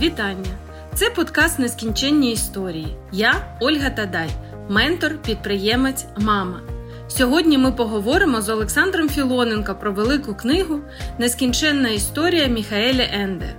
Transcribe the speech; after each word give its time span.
Вітання! 0.00 0.50
Це 0.94 1.10
подкаст 1.10 1.58
Нескінченні 1.58 2.32
історії. 2.32 2.96
Я 3.12 3.34
Ольга 3.60 3.90
Тадай, 3.90 4.28
ментор, 4.68 5.18
підприємець, 5.22 6.06
мама. 6.16 6.60
Сьогодні 7.08 7.58
ми 7.58 7.72
поговоримо 7.72 8.42
з 8.42 8.48
Олександром 8.48 9.08
Філоненко 9.08 9.74
про 9.74 9.92
велику 9.92 10.34
книгу 10.34 10.80
Нескінченна 11.18 11.88
історія 11.88 12.46
Міхаеля 12.46 13.06
Енде. 13.12 13.54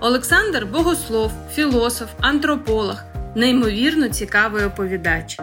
Олександр 0.00 0.66
богослов, 0.66 1.32
філософ, 1.52 2.08
антрополог, 2.20 3.02
неймовірно 3.34 4.08
цікавий 4.08 4.64
оповідач. 4.64 5.38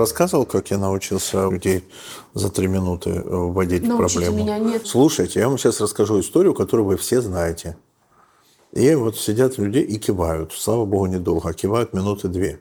Рассказывал, 0.00 0.44
как 0.46 0.70
я 0.70 0.78
научился 0.78 1.48
людей 1.48 1.84
за 2.34 2.50
три 2.50 2.66
минуты 2.66 3.10
э, 3.10 3.22
вводить 3.22 3.86
Научите 3.86 4.20
проблему? 4.20 4.38
меня, 4.44 4.58
нет. 4.58 4.86
Слушайте, 4.86 5.40
я 5.40 5.48
вам 5.48 5.58
сейчас 5.58 5.80
расскажу 5.80 6.20
историю, 6.20 6.54
которую 6.54 6.86
вы 6.86 6.96
все 6.96 7.20
знаете. 7.20 7.76
И 8.72 8.94
вот 8.94 9.16
сидят 9.16 9.58
люди 9.58 9.78
и 9.78 9.98
кивают. 9.98 10.52
Слава 10.52 10.84
богу, 10.84 11.06
недолго. 11.06 11.48
а 11.48 11.52
Кивают 11.52 11.92
минуты 11.92 12.28
две. 12.28 12.60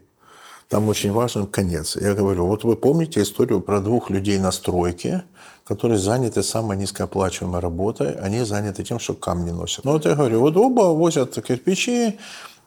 Там 0.68 0.88
очень 0.88 1.12
важен 1.12 1.48
конец. 1.48 1.96
Я 1.96 2.14
говорю, 2.14 2.46
вот 2.46 2.64
вы 2.64 2.76
помните 2.76 3.22
историю 3.22 3.60
про 3.60 3.80
двух 3.80 4.12
людей 4.12 4.38
на 4.38 4.52
стройке, 4.52 5.24
которые 5.66 5.98
заняты 5.98 6.44
самой 6.44 6.78
низкооплачиваемой 6.78 7.60
работой, 7.60 8.14
они 8.14 8.44
заняты 8.44 8.84
тем, 8.84 9.00
что 9.00 9.16
камни 9.16 9.50
носят. 9.52 9.86
Ну 9.86 9.94
вот 9.94 10.06
я 10.06 10.14
говорю, 10.16 10.42
вот 10.42 10.58
оба 10.58 10.82
возят 10.94 11.34
кирпичи, 11.44 12.20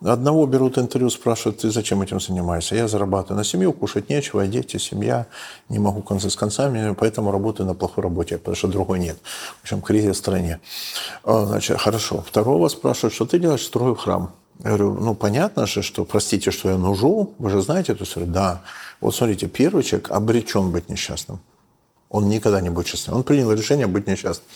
Одного 0.04 0.46
берут 0.46 0.78
интервью, 0.78 1.10
спрашивают, 1.10 1.60
ты 1.60 1.70
зачем 1.70 2.02
этим 2.02 2.18
занимаешься? 2.18 2.74
Я 2.74 2.88
зарабатываю 2.88 3.36
на 3.38 3.44
семью, 3.44 3.72
кушать 3.72 4.08
нечего, 4.08 4.46
дети, 4.46 4.76
семья, 4.76 5.26
не 5.68 5.78
могу 5.78 6.02
концы 6.02 6.28
с 6.28 6.36
концами, 6.36 6.94
поэтому 6.98 7.30
работаю 7.30 7.66
на 7.66 7.74
плохой 7.74 8.02
работе, 8.02 8.38
потому 8.38 8.56
что 8.56 8.68
другой 8.68 8.98
нет. 8.98 9.18
В 9.60 9.62
общем, 9.62 9.80
кризис 9.80 10.16
в 10.16 10.18
стране. 10.18 10.60
А, 11.24 11.46
Значит, 11.46 11.80
хорошо. 11.80 12.24
Второго 12.26 12.68
спрашивают, 12.68 13.14
что 13.14 13.26
ты 13.26 13.38
делаешь? 13.38 13.64
Строю 13.64 13.94
храм. 13.94 14.32
Я 14.58 14.70
говорю, 14.70 14.94
ну, 14.94 15.14
понятно 15.14 15.66
же, 15.66 15.82
что, 15.82 16.04
простите, 16.04 16.50
что 16.50 16.70
я 16.70 16.78
нужу, 16.78 17.34
вы 17.38 17.50
же 17.50 17.62
знаете 17.62 17.92
эту 17.92 18.04
историю? 18.04 18.30
Да. 18.30 18.62
Вот 19.00 19.14
смотрите, 19.14 19.46
первый 19.46 19.82
человек 19.82 20.10
обречен 20.10 20.70
быть 20.70 20.88
несчастным. 20.88 21.40
Он 22.12 22.28
никогда 22.28 22.60
не 22.60 22.68
будет 22.68 22.86
счастливым. 22.88 23.18
Он 23.20 23.24
принял 23.24 23.50
решение 23.52 23.86
быть 23.86 24.06
несчастным. 24.06 24.46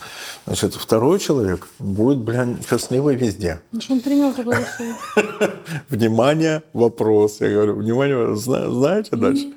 Значит, 0.46 0.74
второй 0.74 1.18
человек 1.18 1.68
будет, 1.78 2.18
блин, 2.18 2.58
счастливый 2.68 3.16
везде. 3.16 3.60
Ну, 3.72 3.80
что 3.80 3.94
он 3.94 4.00
принял 4.00 4.34
такое 4.34 4.58
решение? 4.58 4.94
Внимание, 5.88 6.62
вопрос. 6.74 7.40
Я 7.40 7.48
говорю, 7.48 7.77
внимание, 7.77 8.36
зна- 8.36 8.70
знаете 8.70 9.16
дальше? 9.16 9.54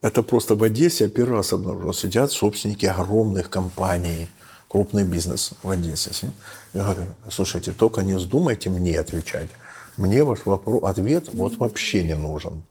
Это 0.00 0.22
просто 0.22 0.54
в 0.54 0.62
Одессе 0.62 1.04
я 1.04 1.10
первый 1.10 1.36
раз 1.36 1.52
обнаружил. 1.52 1.92
Сидят 1.92 2.32
собственники 2.32 2.86
огромных 2.86 3.50
компаний, 3.50 4.28
крупный 4.68 5.04
бизнес 5.04 5.52
в 5.62 5.68
Одессе. 5.68 6.10
Я 6.72 6.82
говорю, 6.82 7.02
слушайте, 7.30 7.72
только 7.72 8.00
не 8.02 8.14
вздумайте 8.14 8.70
мне 8.70 8.98
отвечать. 8.98 9.50
Мне 9.98 10.24
ваш 10.24 10.46
вопрос, 10.46 10.82
ответ 10.84 11.28
вот 11.34 11.58
вообще 11.58 12.04
не 12.04 12.14
нужен. 12.14 12.62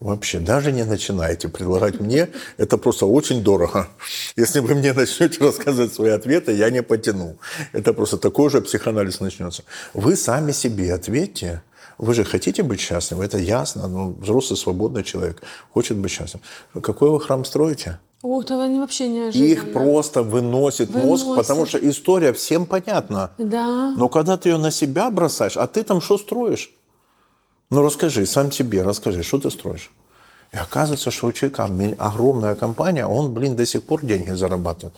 Вообще, 0.00 0.40
даже 0.40 0.72
не 0.72 0.84
начинайте 0.84 1.48
предлагать 1.48 2.00
мне, 2.00 2.28
это 2.58 2.76
просто 2.76 3.06
очень 3.06 3.42
дорого. 3.42 3.88
Если 4.36 4.60
вы 4.60 4.74
мне 4.74 4.92
начнете 4.92 5.42
рассказывать 5.42 5.94
свои 5.94 6.10
ответы, 6.10 6.52
я 6.52 6.70
не 6.70 6.82
потяну. 6.82 7.36
Это 7.72 7.94
просто 7.94 8.18
такой 8.18 8.50
же 8.50 8.60
психоанализ 8.60 9.20
начнется. 9.20 9.62
Вы 9.94 10.16
сами 10.16 10.52
себе 10.52 10.92
ответьте, 10.92 11.62
вы 11.98 12.12
же 12.12 12.24
хотите 12.24 12.62
быть 12.62 12.78
счастливы, 12.80 13.24
это 13.24 13.38
ясно. 13.38 13.88
Ну, 13.88 14.16
взрослый, 14.20 14.58
свободный 14.58 15.02
человек 15.02 15.42
хочет 15.72 15.96
быть 15.96 16.10
счастливым. 16.10 16.42
Какой 16.82 17.08
вы 17.08 17.18
храм 17.18 17.44
строите? 17.46 17.98
О, 18.22 18.42
это 18.42 18.62
они 18.62 18.78
вообще 18.80 19.08
неожиданно. 19.08 19.48
Их 19.48 19.72
просто 19.72 20.22
выносит, 20.22 20.90
мозг, 20.90 21.24
Выносит. 21.24 21.36
потому 21.36 21.66
что 21.66 21.78
история 21.78 22.32
всем 22.32 22.66
понятна. 22.66 23.30
Да. 23.38 23.94
Но 23.96 24.08
когда 24.08 24.36
ты 24.36 24.50
ее 24.50 24.58
на 24.58 24.70
себя 24.70 25.10
бросаешь, 25.10 25.56
а 25.56 25.66
ты 25.66 25.82
там 25.84 26.00
что 26.02 26.18
строишь? 26.18 26.70
Ну 27.71 27.81
расскажи, 27.81 28.25
сам 28.25 28.51
себе 28.51 28.83
расскажи, 28.83 29.23
что 29.23 29.37
ты 29.37 29.49
строишь? 29.51 29.91
И 30.53 30.57
оказывается, 30.57 31.11
что 31.11 31.27
у 31.27 31.31
человека 31.31 31.67
ми- 31.67 31.95
огромная 31.97 32.55
компания, 32.55 33.05
он, 33.05 33.33
блин, 33.33 33.55
до 33.55 33.65
сих 33.65 33.81
пор 33.83 34.05
деньги 34.05 34.31
зарабатывает. 34.31 34.91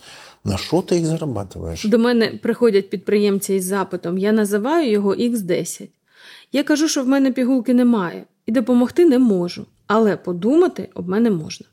На 0.44 0.58
что 0.58 0.82
ты 0.82 0.96
их 1.00 1.06
зарабатываешь? 1.06 1.88
До 1.88 1.98
мене 1.98 2.40
приходять 2.42 2.90
підприємці 2.90 3.54
із 3.54 3.66
запитом, 3.66 4.18
я 4.18 4.32
називаю 4.32 4.92
його 4.92 5.16
X10. 5.16 5.88
Я 6.52 6.64
кажу, 6.64 6.88
що 6.88 7.04
в 7.04 7.08
мене 7.08 7.32
пігулки 7.32 7.74
немає 7.74 8.24
і 8.46 8.52
допомогти 8.52 9.06
не 9.06 9.20
можу, 9.20 9.66
але 9.88 10.18
подумати 10.18 10.90
об 10.96 11.10
мене 11.10 11.30
можна. 11.32 11.66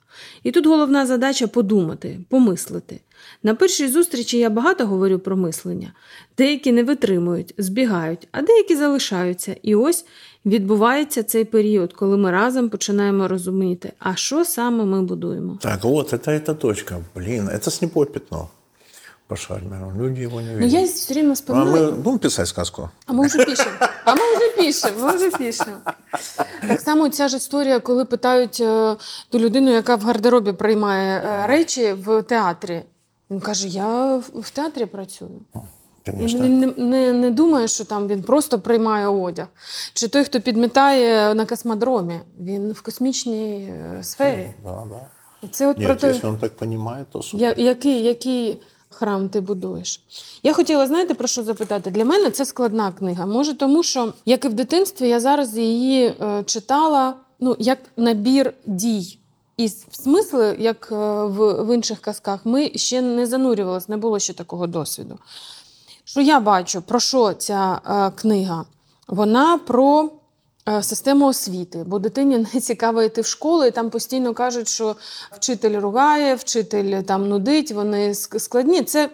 І 0.42 0.50
тут 0.50 0.66
головна 0.66 1.06
задача 1.06 1.46
подумати, 1.46 2.18
помислити. 2.28 3.00
На 3.42 3.54
першій 3.54 3.88
зустрічі 3.88 4.38
я 4.38 4.50
багато 4.50 4.86
говорю 4.86 5.18
про 5.18 5.36
мислення. 5.36 5.92
Деякі 6.38 6.72
не 6.72 6.84
витримують, 6.84 7.54
збігають, 7.58 8.28
а 8.32 8.42
деякі 8.42 8.76
залишаються. 8.76 9.56
І 9.62 9.74
ось 9.74 10.04
відбувається 10.46 11.22
цей 11.22 11.44
період, 11.44 11.92
коли 11.92 12.16
ми 12.16 12.30
разом 12.30 12.68
починаємо 12.68 13.28
розуміти, 13.28 13.92
а 13.98 14.14
що 14.14 14.44
саме 14.44 14.84
ми 14.84 15.02
будуємо. 15.02 15.58
Так, 15.60 15.84
вот, 15.84 16.12
это 16.12 16.30
эта 16.30 16.54
точка. 16.54 16.98
Блин, 17.14 17.48
это 17.48 17.70
слепое 17.70 18.06
пятно 18.06 18.48
по 19.26 19.36
Шальмеру. 19.36 19.92
Люди 19.98 20.22
его 20.22 20.40
не 20.40 20.52
Ну, 20.52 20.58
видят. 20.58 20.72
я 20.80 20.84
все 20.86 21.12
время 21.14 21.26
Ну, 21.26 21.30
а 21.32 21.34
вспоминаю. 21.34 21.86
мы 21.86 21.92
будем 21.92 22.18
писать 22.18 22.48
сказку? 22.48 22.88
А 23.06 23.12
ми 23.12 23.26
вже 23.26 23.44
пишемо. 23.44 23.70
А 24.04 24.14
ми 24.14 24.20
вже 24.36 24.56
пишемо, 24.56 25.06
ми 25.06 25.16
вже 25.16 25.30
пишемо. 25.30 25.76
Так 26.68 26.80
само 26.80 27.08
ця 27.08 27.28
ж 27.28 27.36
історія, 27.36 27.80
коли 27.80 28.04
питають 28.04 28.58
е, 28.60 28.96
ту 29.30 29.38
людину, 29.38 29.70
яка 29.72 29.96
в 29.96 30.02
гардеробі 30.02 30.52
приймає 30.52 31.18
е, 31.26 31.46
речі 31.46 31.92
в 31.92 32.22
театрі. 32.22 32.82
Він 33.30 33.40
каже: 33.40 33.68
Я 33.68 34.16
в- 34.16 34.40
в 34.40 34.50
театрі 34.50 34.86
працюю. 34.86 35.40
Конечно. 36.05 36.45
не, 36.45 36.67
не, 36.77 37.13
не 37.13 37.31
думає, 37.31 37.67
що 37.67 37.85
там 37.85 38.07
він 38.07 38.23
просто 38.23 38.59
приймає 38.59 39.07
одяг. 39.07 39.47
Чи 39.93 40.07
той, 40.07 40.23
хто 40.23 40.41
підмітає 40.41 41.33
на 41.33 41.45
космодромі, 41.45 42.19
він 42.39 42.71
в 42.71 42.81
космічній 42.81 43.55
е, 43.97 44.03
сфері. 44.03 44.53
Да, 44.63 44.83
да. 44.89 44.99
Це 45.51 45.67
от 45.67 45.83
про 45.85 45.95
те, 45.95 46.09
если 46.09 46.29
он 46.29 46.37
так 46.37 46.55
понимает, 46.55 47.07
то 47.11 47.21
супер. 47.21 47.55
я, 47.57 47.65
який, 47.65 48.03
який 48.03 48.61
храм 48.89 49.29
ти 49.29 49.41
будуєш? 49.41 50.01
Я 50.43 50.53
хотіла, 50.53 50.87
знаєте, 50.87 51.13
про 51.13 51.27
що 51.27 51.43
запитати? 51.43 51.91
Для 51.91 52.05
мене 52.05 52.29
це 52.31 52.45
складна 52.45 52.91
книга. 52.91 53.25
Може, 53.25 53.57
тому 53.57 53.83
що, 53.83 54.13
як 54.25 54.45
і 54.45 54.47
в 54.47 54.53
дитинстві, 54.53 55.09
я 55.09 55.19
зараз 55.19 55.57
її 55.57 56.05
е, 56.05 56.43
читала 56.45 57.13
ну, 57.39 57.55
як 57.59 57.77
набір 57.97 58.53
дій. 58.65 59.19
І 59.57 59.65
с- 59.65 59.85
смисли, 59.91 60.55
як 60.59 60.89
е, 60.91 60.95
в, 61.23 61.63
в 61.65 61.75
інших 61.75 61.99
казках, 61.99 62.39
ми 62.45 62.71
ще 62.75 63.01
не 63.01 63.25
занурювалися, 63.25 63.85
не 63.89 63.97
було 63.97 64.19
ще 64.19 64.33
такого 64.33 64.67
досвіду. 64.67 65.17
Що 66.15 66.21
я 66.21 66.39
бачу, 66.39 66.81
про 66.81 66.99
що 66.99 67.33
ця 67.33 67.81
е, 67.85 68.11
книга? 68.21 68.65
Вона 69.07 69.57
про 69.57 70.09
е, 70.69 70.83
систему 70.83 71.27
освіти, 71.27 71.83
бо 71.87 71.99
дитині 71.99 72.37
не 72.53 72.59
цікаво 72.59 73.03
йти 73.03 73.21
в 73.21 73.25
школу, 73.25 73.65
і 73.65 73.71
там 73.71 73.89
постійно 73.89 74.33
кажуть, 74.33 74.67
що 74.67 74.95
вчитель 75.31 75.79
ругає, 75.79 76.35
вчитель 76.35 77.01
там 77.01 77.29
нудить, 77.29 77.71
вони 77.71 78.15
складні. 78.15 78.83
Це 78.83 79.09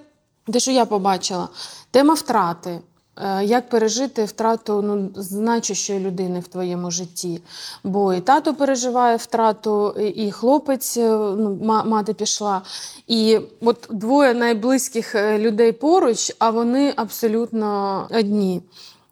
те, 0.54 0.60
що 0.60 0.72
я 0.72 0.86
побачила. 0.86 1.50
Тема 1.92 2.14
втрати. 2.14 2.80
Е, 3.18 3.46
Як 3.46 3.70
пережити 3.70 4.26
втрату 4.26 4.82
ну, 4.82 5.10
значущої 5.16 6.00
людини 6.00 6.40
в 6.40 6.48
твоєму 6.48 6.92
житті? 6.92 7.42
Бо 7.84 8.14
і 8.14 8.22
тато 8.22 8.54
переживає 8.54 9.16
втрату, 9.18 9.92
і 9.92 10.32
хлопець, 10.32 10.98
е, 10.98 11.10
ну, 11.38 11.60
мати 11.86 12.14
пішла. 12.14 12.62
І 13.08 13.40
от 13.62 13.88
двоє 13.90 14.34
найблизьких 14.34 15.16
е, 15.16 15.40
людей 15.40 15.72
поруч, 15.72 16.36
а 16.40 16.50
вони 16.50 16.94
абсолютно 16.96 18.08
одні. 18.12 18.62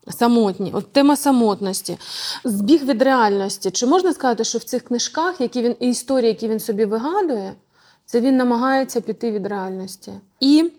Самотні, 0.10 0.72
от 0.74 0.92
тема 0.92 1.16
самотності, 1.16 1.98
збіг 2.44 2.86
від 2.86 3.02
реальності. 3.02 3.72
Чи 3.72 3.86
можна 3.86 4.14
сказати, 4.14 4.44
що 4.44 4.58
в 4.58 4.64
цих 4.64 4.84
книжках, 4.84 5.42
які 5.42 5.62
він 5.62 5.76
історії, 5.80 6.28
які 6.28 6.48
він 6.48 6.60
собі 6.60 6.86
вигадує, 6.86 7.54
це 8.06 8.22
він 8.22 8.38
намагається 8.38 9.02
піти 9.02 9.32
від 9.32 9.48
реальності. 9.48 10.12
І 10.40 10.72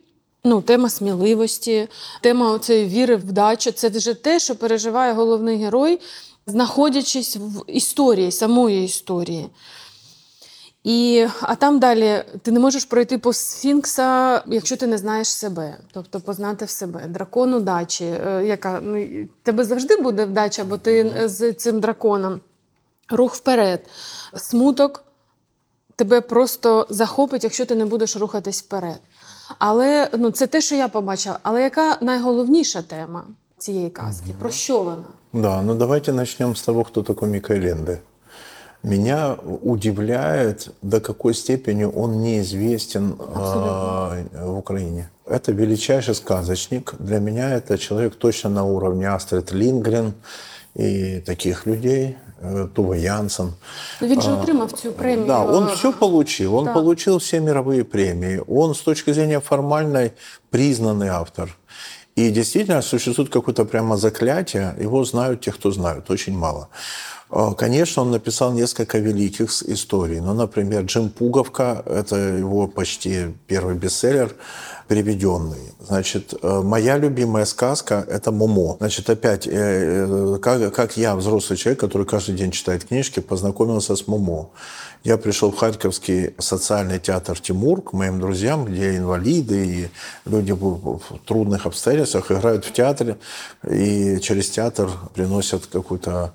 ну, 0.44 0.62
тема 0.62 0.88
сміливості, 0.88 1.88
тема 2.20 2.58
цієї 2.58 2.86
віри 2.86 3.16
в 3.16 3.20
вдачу 3.20 3.72
це 3.72 3.88
вже 3.88 4.14
те, 4.14 4.38
що 4.38 4.56
переживає 4.56 5.12
головний 5.12 5.58
герой, 5.58 6.00
знаходячись 6.46 7.36
в 7.36 7.64
історії, 7.66 8.32
самої 8.32 8.84
історії. 8.84 9.50
І, 10.84 11.26
а 11.42 11.54
там 11.54 11.78
далі 11.78 12.24
ти 12.42 12.52
не 12.52 12.60
можеш 12.60 12.84
пройти 12.84 13.18
по 13.18 13.32
сфінкса, 13.32 14.42
якщо 14.46 14.76
ти 14.76 14.86
не 14.86 14.98
знаєш 14.98 15.28
себе, 15.28 15.76
тобто 15.92 16.20
познати 16.20 16.64
в 16.64 16.70
себе. 16.70 17.06
Дракон 17.08 17.54
удачі, 17.54 18.04
е, 18.04 18.44
яка 18.46 18.80
ну, 18.82 19.26
тебе 19.42 19.64
завжди 19.64 19.96
буде 19.96 20.24
вдача, 20.24 20.64
бо 20.64 20.78
ти 20.78 21.22
з 21.24 21.52
цим 21.52 21.80
драконом. 21.80 22.40
Рух 23.10 23.34
вперед, 23.34 23.86
смуток 24.36 25.04
тебе 25.96 26.20
просто 26.20 26.86
захопить, 26.90 27.44
якщо 27.44 27.66
ти 27.66 27.74
не 27.74 27.84
будеш 27.84 28.16
рухатись 28.16 28.62
вперед. 28.62 29.00
Але 29.59 30.09
ну, 30.17 30.31
це 30.31 30.47
те, 30.47 30.61
що 30.61 30.75
я 30.75 30.87
побачила. 30.87 31.39
Але 31.43 31.63
яка 31.63 31.97
найголовніша 32.01 32.81
тема 32.81 33.23
цієї 33.57 33.89
казки? 33.89 34.35
Про 34.39 34.51
що 34.51 34.83
вона? 34.83 35.03
Да, 35.33 35.61
ну 35.61 35.75
давайте 35.75 36.13
начнем 36.13 36.55
с 36.55 36.61
того, 36.61 36.83
кто 36.83 37.03
такой 37.03 37.29
Микаэль 37.29 37.67
Энде. 37.67 37.99
Меня 38.83 39.35
удивляет, 39.63 40.69
до 40.81 41.01
какой 41.01 41.33
степени 41.33 41.85
он 41.85 42.21
неизвестен 42.21 43.15
э, 43.17 44.45
в 44.45 44.57
Украине. 44.57 45.09
Это 45.25 45.51
величайший 45.51 46.13
сказочник. 46.13 46.93
Для 46.99 47.19
меня 47.19 47.49
это 47.55 47.77
человек 47.77 48.15
точно 48.15 48.49
на 48.49 48.63
уровне 48.63 49.09
Астрид 49.09 49.51
Лингрен 49.51 50.13
и 50.75 51.19
таких 51.25 51.65
людей, 51.65 52.15
э, 52.28 52.28
Туве 52.74 52.96
Янссон. 52.96 53.52
Ну, 54.00 54.08
Він 54.08 54.20
же 54.22 54.32
отримав 54.32 54.72
цю 54.72 54.92
премію. 54.92 55.26
Да, 55.26 55.44
он 55.44 55.66
все 55.74 55.92
получил. 55.92 56.54
Он 56.56 56.64
Да. 56.64 56.72
получил 56.72 57.16
все 57.16 57.40
мировые 57.40 57.84
премии. 57.84 58.40
Он 58.48 58.74
с 58.74 58.80
точки 58.80 59.12
зрения 59.12 59.40
формальной 59.40 60.10
признанный 60.50 61.08
автор. 61.08 61.56
И 62.18 62.30
действительно 62.30 62.82
существует 62.82 63.30
какое-то 63.30 63.64
прямо 63.64 63.96
заклятие. 63.96 64.74
Его 64.82 65.04
знают 65.04 65.40
те, 65.40 65.52
кто 65.52 65.70
знают. 65.70 66.10
Очень 66.10 66.38
мало. 66.38 66.68
Э, 67.30 67.54
Конечно, 67.58 68.02
он 68.02 68.10
написал 68.10 68.52
несколько 68.52 68.98
великих 68.98 69.62
историй. 69.68 70.20
Ну, 70.20 70.34
например, 70.34 70.82
Джим 70.84 71.08
Пуговка, 71.08 71.82
это 71.86 72.16
его 72.16 72.66
почти 72.68 73.26
первый 73.46 73.74
бестселлер, 73.74 74.30
переведенный. 74.90 75.72
Значит, 75.78 76.34
э, 76.42 76.62
моя 76.64 76.98
любимая 76.98 77.44
сказка– 77.44 78.04
это 78.10 78.32
«Момо». 78.32 78.76
Значит, 78.80 79.08
опять, 79.08 79.46
э, 79.46 79.52
э, 79.52 80.38
как, 80.42 80.74
как 80.74 80.96
я, 80.96 81.14
взрослый 81.14 81.56
человек, 81.56 81.78
который 81.78 82.04
каждый 82.04 82.34
день 82.34 82.50
читает 82.50 82.86
книжки, 82.86 83.20
познакомился 83.20 83.94
с 83.94 84.08
«Момо». 84.08 84.50
Я 85.04 85.16
пришел 85.16 85.52
в 85.52 85.56
Харьковский 85.56 86.34
социальный 86.38 86.98
театр 86.98 87.38
«Тимур» 87.38 87.82
к 87.82 87.92
моим 87.92 88.18
друзьям, 88.18 88.64
где 88.64 88.96
инвалиды 88.96 89.66
и 89.66 89.88
люди 90.24 90.50
в 90.50 91.00
трудных 91.24 91.66
обстоятельствах 91.66 92.32
играют 92.32 92.64
в 92.64 92.72
театре 92.72 93.16
и 93.70 94.18
через 94.20 94.50
театр 94.50 94.90
приносят 95.14 95.66
какую-то 95.66 96.34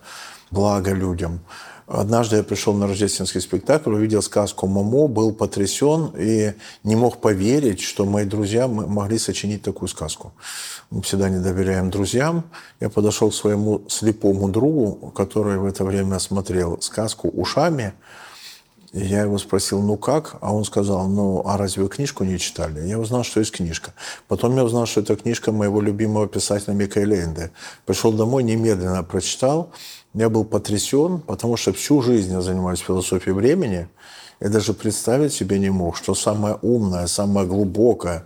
благо 0.50 0.94
людям. 0.94 1.42
Однажды 1.88 2.38
я 2.38 2.44
пришел 2.44 2.74
на 2.74 2.88
рождественский 2.88 3.40
спектакль, 3.42 3.94
увидел 3.94 4.24
сказку 4.24 4.66
«Момо», 4.66 5.08
был 5.08 5.32
потрясен 5.34 6.12
и 6.18 6.54
не 6.84 6.96
мог 6.96 7.22
поверить, 7.22 7.80
что 7.80 8.06
мои 8.06 8.26
друзья 8.26 8.68
могли 8.68 9.20
сочинить 9.20 9.62
такую 9.62 9.88
сказку. 9.88 10.34
Мы 10.90 11.04
всегда 11.04 11.30
не 11.30 11.40
доверяем 11.40 11.92
друзьям. 11.92 12.46
Я 12.80 12.90
подошел 12.90 13.30
к 13.30 13.36
своему 13.36 13.84
слепому 13.88 14.50
другу, 14.50 15.12
который 15.12 15.58
в 15.58 15.66
это 15.66 15.84
время 15.84 16.18
смотрел 16.18 16.82
сказку 16.82 17.30
ушами, 17.30 17.94
и 18.96 19.04
я 19.04 19.24
его 19.24 19.38
спросил, 19.38 19.82
ну 19.82 19.98
как? 19.98 20.38
А 20.40 20.56
он 20.56 20.64
сказал, 20.64 21.10
ну 21.10 21.44
а 21.46 21.58
разве 21.58 21.86
книжку 21.90 22.24
не 22.24 22.40
читали? 22.40 22.88
Я 22.88 22.98
узнал, 22.98 23.26
что 23.26 23.42
есть 23.42 23.52
книжка. 23.52 23.94
Потом 24.30 24.56
я 24.56 24.64
узнал, 24.64 24.86
что 24.86 25.02
это 25.02 25.18
книжка 25.18 25.52
моего 25.52 25.82
любимого 25.82 26.30
писателя 26.30 26.74
Микаэля 26.74 27.26
Энде. 27.26 27.52
Пришел 27.86 28.14
домой, 28.14 28.44
немедленно 28.44 29.04
прочитал. 29.04 29.72
Я 30.16 30.30
был 30.30 30.46
потрясен, 30.46 31.20
потому 31.20 31.58
что 31.58 31.74
всю 31.74 32.02
жизнь 32.02 32.32
я 32.32 32.42
занимаюсь 32.42 32.80
философией 32.80 33.36
времени. 33.36 33.90
Я 34.40 34.48
даже 34.48 34.74
представить 34.74 35.34
себе 35.34 35.60
не 35.60 35.70
мог, 35.70 35.98
что 35.98 36.16
самое 36.16 36.58
умное, 36.62 37.08
самое 37.08 37.46
глубокое, 37.46 38.26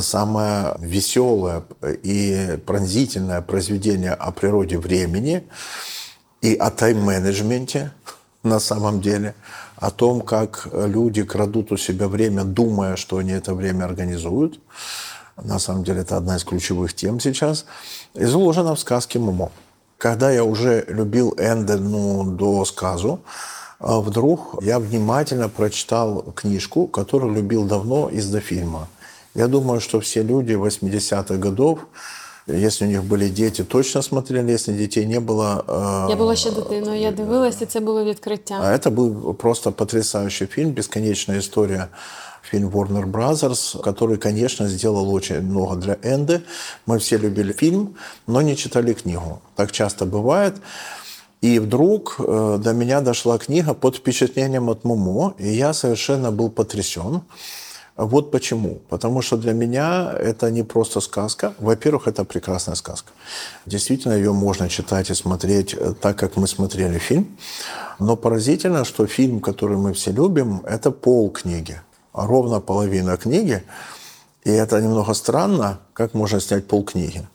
самое 0.00 0.74
веселое 0.80 1.62
и 2.02 2.58
пронзительное 2.66 3.40
произведение 3.40 4.14
о 4.14 4.32
природе 4.32 4.78
времени 4.78 5.44
и 6.40 6.54
о 6.54 6.70
тайм-менеджменте 6.70 7.92
на 8.42 8.58
самом 8.58 9.00
деле, 9.00 9.36
о 9.76 9.92
том, 9.92 10.22
как 10.22 10.66
люди 10.72 11.22
крадут 11.22 11.70
у 11.70 11.76
себя 11.76 12.08
время, 12.08 12.42
думая, 12.42 12.96
что 12.96 13.18
они 13.18 13.30
это 13.30 13.54
время 13.54 13.84
организуют. 13.84 14.58
На 15.40 15.60
самом 15.60 15.84
деле 15.84 16.00
это 16.00 16.16
одна 16.16 16.36
из 16.36 16.42
ключевых 16.42 16.94
тем 16.94 17.20
сейчас. 17.20 17.64
Изложена 18.14 18.74
в 18.74 18.80
сказке 18.80 19.20
«Момо». 19.20 19.52
Когда 20.02 20.32
я 20.32 20.42
уже 20.42 20.84
любил 20.88 21.32
Энде 21.38 21.76
ну, 21.76 22.24
до 22.24 22.64
сказу, 22.64 23.20
а 23.78 24.00
вдруг 24.00 24.60
я 24.60 24.80
внимательно 24.80 25.48
прочитал 25.48 26.22
книжку, 26.34 26.88
которую 26.88 27.34
любил 27.34 27.64
давно 27.66 28.08
из 28.08 28.28
до 28.28 28.40
фильма. 28.40 28.88
Я 29.36 29.46
думаю, 29.46 29.80
что 29.80 30.00
все 30.00 30.24
люди 30.24 30.54
80-х 30.54 31.36
годов, 31.36 31.78
если 32.48 32.86
у 32.86 32.88
них 32.88 33.04
были 33.04 33.28
дети, 33.28 33.62
точно 33.62 34.02
смотрели, 34.02 34.50
если 34.50 34.72
детей 34.72 35.06
не 35.06 35.20
было... 35.20 35.64
э, 35.68 36.10
Я 36.10 36.16
була 36.16 36.36
ще 36.36 36.50
дитиною, 36.50 37.00
я 37.00 37.12
дивилася, 37.12 37.64
і 37.64 37.66
це 37.66 37.80
було 37.80 38.04
відкриття. 38.04 38.60
а 38.60 38.72
это 38.72 38.90
был 38.90 39.34
просто 39.34 39.72
потрясающий 39.72 40.48
фильм, 40.48 40.70
бесконечная 40.70 41.38
история. 41.38 41.88
Фильм 42.42 42.68
Warner 42.68 43.04
Brothers, 43.04 43.80
который, 43.82 44.18
конечно, 44.18 44.68
сделал 44.68 45.12
очень 45.12 45.40
много 45.40 45.76
для 45.76 45.98
Энде. 46.02 46.42
Мы 46.86 46.98
все 46.98 47.16
любили 47.16 47.52
фильм, 47.52 47.96
но 48.26 48.42
не 48.42 48.56
читали 48.56 48.92
книгу. 48.92 49.40
Так 49.56 49.72
часто 49.72 50.04
бывает. 50.06 50.56
И 51.40 51.58
вдруг 51.58 52.16
э, 52.18 52.58
до 52.62 52.72
меня 52.72 53.00
дошла 53.00 53.38
книга 53.38 53.74
под 53.74 53.96
впечатлением 53.96 54.68
от 54.70 54.84
Момо, 54.84 55.34
и 55.38 55.48
я 55.48 55.72
совершенно 55.72 56.30
был 56.30 56.50
потрясен. 56.50 57.22
Вот 57.96 58.30
почему. 58.30 58.80
Потому 58.88 59.22
что 59.22 59.36
для 59.36 59.52
меня 59.52 60.14
это 60.18 60.50
не 60.50 60.62
просто 60.62 61.00
сказка. 61.00 61.52
Во-первых, 61.58 62.08
это 62.08 62.24
прекрасная 62.24 62.76
сказка. 62.76 63.12
Действительно, 63.66 64.14
ее 64.14 64.32
можно 64.32 64.68
читать 64.68 65.10
и 65.10 65.14
смотреть 65.14 65.74
э, 65.74 65.94
так, 66.00 66.16
как 66.16 66.36
мы 66.36 66.46
смотрели 66.46 66.98
фильм. 66.98 67.26
Но 67.98 68.16
поразительно, 68.16 68.84
что 68.84 69.06
фильм, 69.06 69.40
который 69.40 69.76
мы 69.76 69.92
все 69.92 70.12
любим, 70.12 70.62
это 70.64 70.90
пол 70.90 71.30
книги. 71.30 71.80
Ровно 72.12 72.60
половина 72.60 73.16
книги. 73.16 73.62
И 74.44 74.50
это 74.50 74.80
немного 74.80 75.14
странно, 75.14 75.78
как 75.92 76.14
можно 76.14 76.40
снять 76.40 76.66
полкниги. 76.66 77.26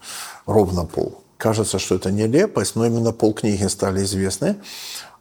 Ровно 0.45 0.85
пол. 0.85 1.23
Кажется, 1.37 1.79
что 1.79 1.95
это 1.95 2.11
нелепость, 2.11 2.75
но 2.75 2.85
именно 2.85 3.11
полкниги 3.11 3.65
стали 3.67 4.03
известны. 4.03 4.57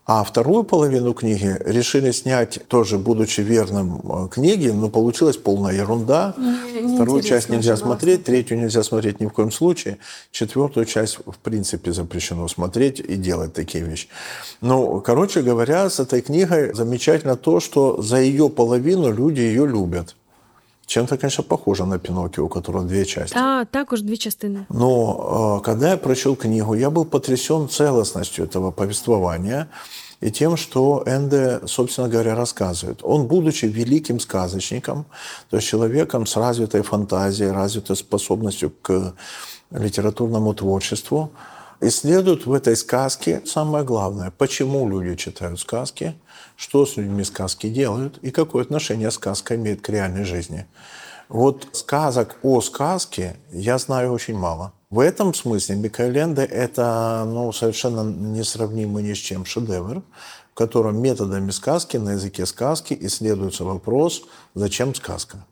А 0.07 0.23
вторую 0.23 0.63
половину 0.63 1.15
книги 1.15 1.57
решили 1.65 2.13
снять, 2.13 2.61
тоже 2.69 2.97
будучи 2.97 3.41
верным 3.41 4.01
э, 4.05 4.29
книге, 4.29 4.73
но 4.73 4.89
получилась 4.89 5.37
полная 5.37 5.75
ерунда. 5.75 6.33
Вторую 6.95 7.23
часть 7.23 7.49
нельзя 7.49 7.73
было 7.75 7.81
смотреть, 7.81 8.23
третью 8.23 8.57
нельзя 8.57 8.85
смотреть 8.85 9.19
ни 9.19 9.27
в 9.27 9.31
коем 9.31 9.51
случае. 9.51 9.99
Четвертую 10.31 10.87
часть, 10.87 11.19
в 11.27 11.39
принципе, 11.43 11.93
запрещено 11.93 12.47
смотреть 12.47 13.01
и 13.01 13.17
делать 13.17 13.53
такие 13.53 13.83
вещи. 13.83 14.07
Ну, 14.61 15.01
короче 15.01 15.43
говоря, 15.43 15.91
с 15.91 15.99
этой 15.99 16.21
книгой 16.21 16.73
замечательно 16.73 17.35
то, 17.35 17.59
что 17.59 18.01
за 18.01 18.21
ее 18.21 18.49
половину 18.49 19.13
люди 19.13 19.41
ее 19.41 19.67
любят. 19.67 20.15
Чем-то, 20.87 21.17
конечно, 21.17 21.43
похоже 21.43 21.85
на 21.85 21.99
Пиноккио, 21.99 22.45
у 22.45 22.49
которого 22.49 22.85
две 22.85 23.05
части. 23.05 23.35
Та 23.35 23.65
також 23.65 24.03
дві 24.03 24.17
частини. 24.17 24.67
Но 24.71 25.59
э, 25.59 25.65
когда 25.65 25.91
я 25.91 25.97
прочел 25.97 26.37
книгу, 26.37 26.77
я 26.77 26.91
был 26.91 27.05
потрясен 27.05 27.69
целостностью 27.69 28.45
этого 28.45 28.71
повествования 28.71 29.67
и 30.21 30.31
тем, 30.31 30.57
что 30.57 31.03
Энде, 31.07 31.61
собственно 31.67 32.09
говоря, 32.09 32.35
рассказывает. 32.35 33.01
Он, 33.03 33.27
будучи 33.27 33.67
великим 33.67 34.19
сказочником, 34.21 35.07
то 35.51 35.57
есть 35.57 35.69
человеком 35.69 36.27
с 36.27 36.37
развитой 36.37 36.83
фантазией, 36.83 37.51
развитой 37.51 37.97
способностью 37.97 38.71
к 38.71 39.15
литературному 39.71 40.55
творчеству, 40.55 41.31
исследует 41.81 42.47
в 42.47 42.53
этой 42.53 42.77
сказке 42.77 43.43
самое 43.45 43.85
главное, 43.85 44.31
почему 44.31 44.89
люди 44.89 45.17
читают 45.17 45.61
сказки, 45.61 46.15
что 46.57 46.87
с 46.87 46.97
людьми 46.97 47.23
сказки 47.25 47.69
делают 47.69 48.19
и 48.23 48.31
какое 48.31 48.63
отношение 48.63 49.11
сказка 49.11 49.57
имеет 49.57 49.83
к 49.83 49.89
реальной 49.91 50.25
жизни. 50.25 50.67
Вот 51.29 51.69
сказок 51.73 52.37
о 52.43 52.61
сказке 52.61 53.37
я 53.53 53.79
знаю 53.79 54.13
очень 54.13 54.37
мало. 54.37 54.73
В 54.91 55.01
этом 55.01 55.35
смысле 55.35 55.77
Микаэленде– 55.77 56.43
это 56.45 57.25
ну, 57.27 57.53
совершенно 57.53 58.03
несравнимый 58.09 59.03
ни 59.03 59.15
с 59.15 59.19
чем 59.19 59.45
шедевр, 59.45 60.03
в 60.53 60.55
котором 60.55 61.03
методами 61.03 61.51
сказки, 61.51 61.97
на 61.97 62.13
языке 62.13 62.47
сказки 62.47 62.97
исследуется 63.01 63.65
вопрос, 63.65 64.23
зачем 64.55 64.95
сказка 64.95 65.45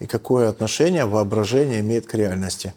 и 0.00 0.06
какое 0.06 0.48
отношение 0.48 1.06
воображение 1.06 1.80
имеет 1.80 2.06
к 2.06 2.14
реальности. 2.14 2.74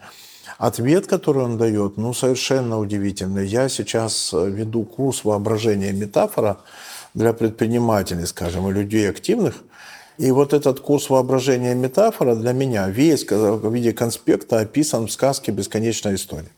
Ответ, 0.57 1.07
который 1.07 1.43
он 1.43 1.57
дает, 1.57 1.97
ну, 1.97 2.13
совершенно 2.13 2.79
удивительный. 2.79 3.45
Я 3.45 3.69
сейчас 3.69 4.33
веду 4.33 4.83
курс 4.83 5.23
воображения 5.23 5.91
метафора 5.91 6.57
для 7.13 7.33
предпринимателей, 7.33 8.25
скажем, 8.25 8.67
и 8.69 8.73
людей 8.73 9.09
активных. 9.09 9.55
И 10.17 10.31
вот 10.31 10.53
этот 10.53 10.79
курс 10.79 11.09
воображения 11.09 11.75
метафора 11.75 12.35
для 12.35 12.53
меня 12.53 12.89
весь 12.89 13.25
в 13.29 13.73
виде 13.73 13.93
конспекта 13.93 14.59
описан 14.59 15.07
в 15.07 15.11
сказке 15.11 15.51
«Бесконечная 15.51 16.15
история». 16.15 16.51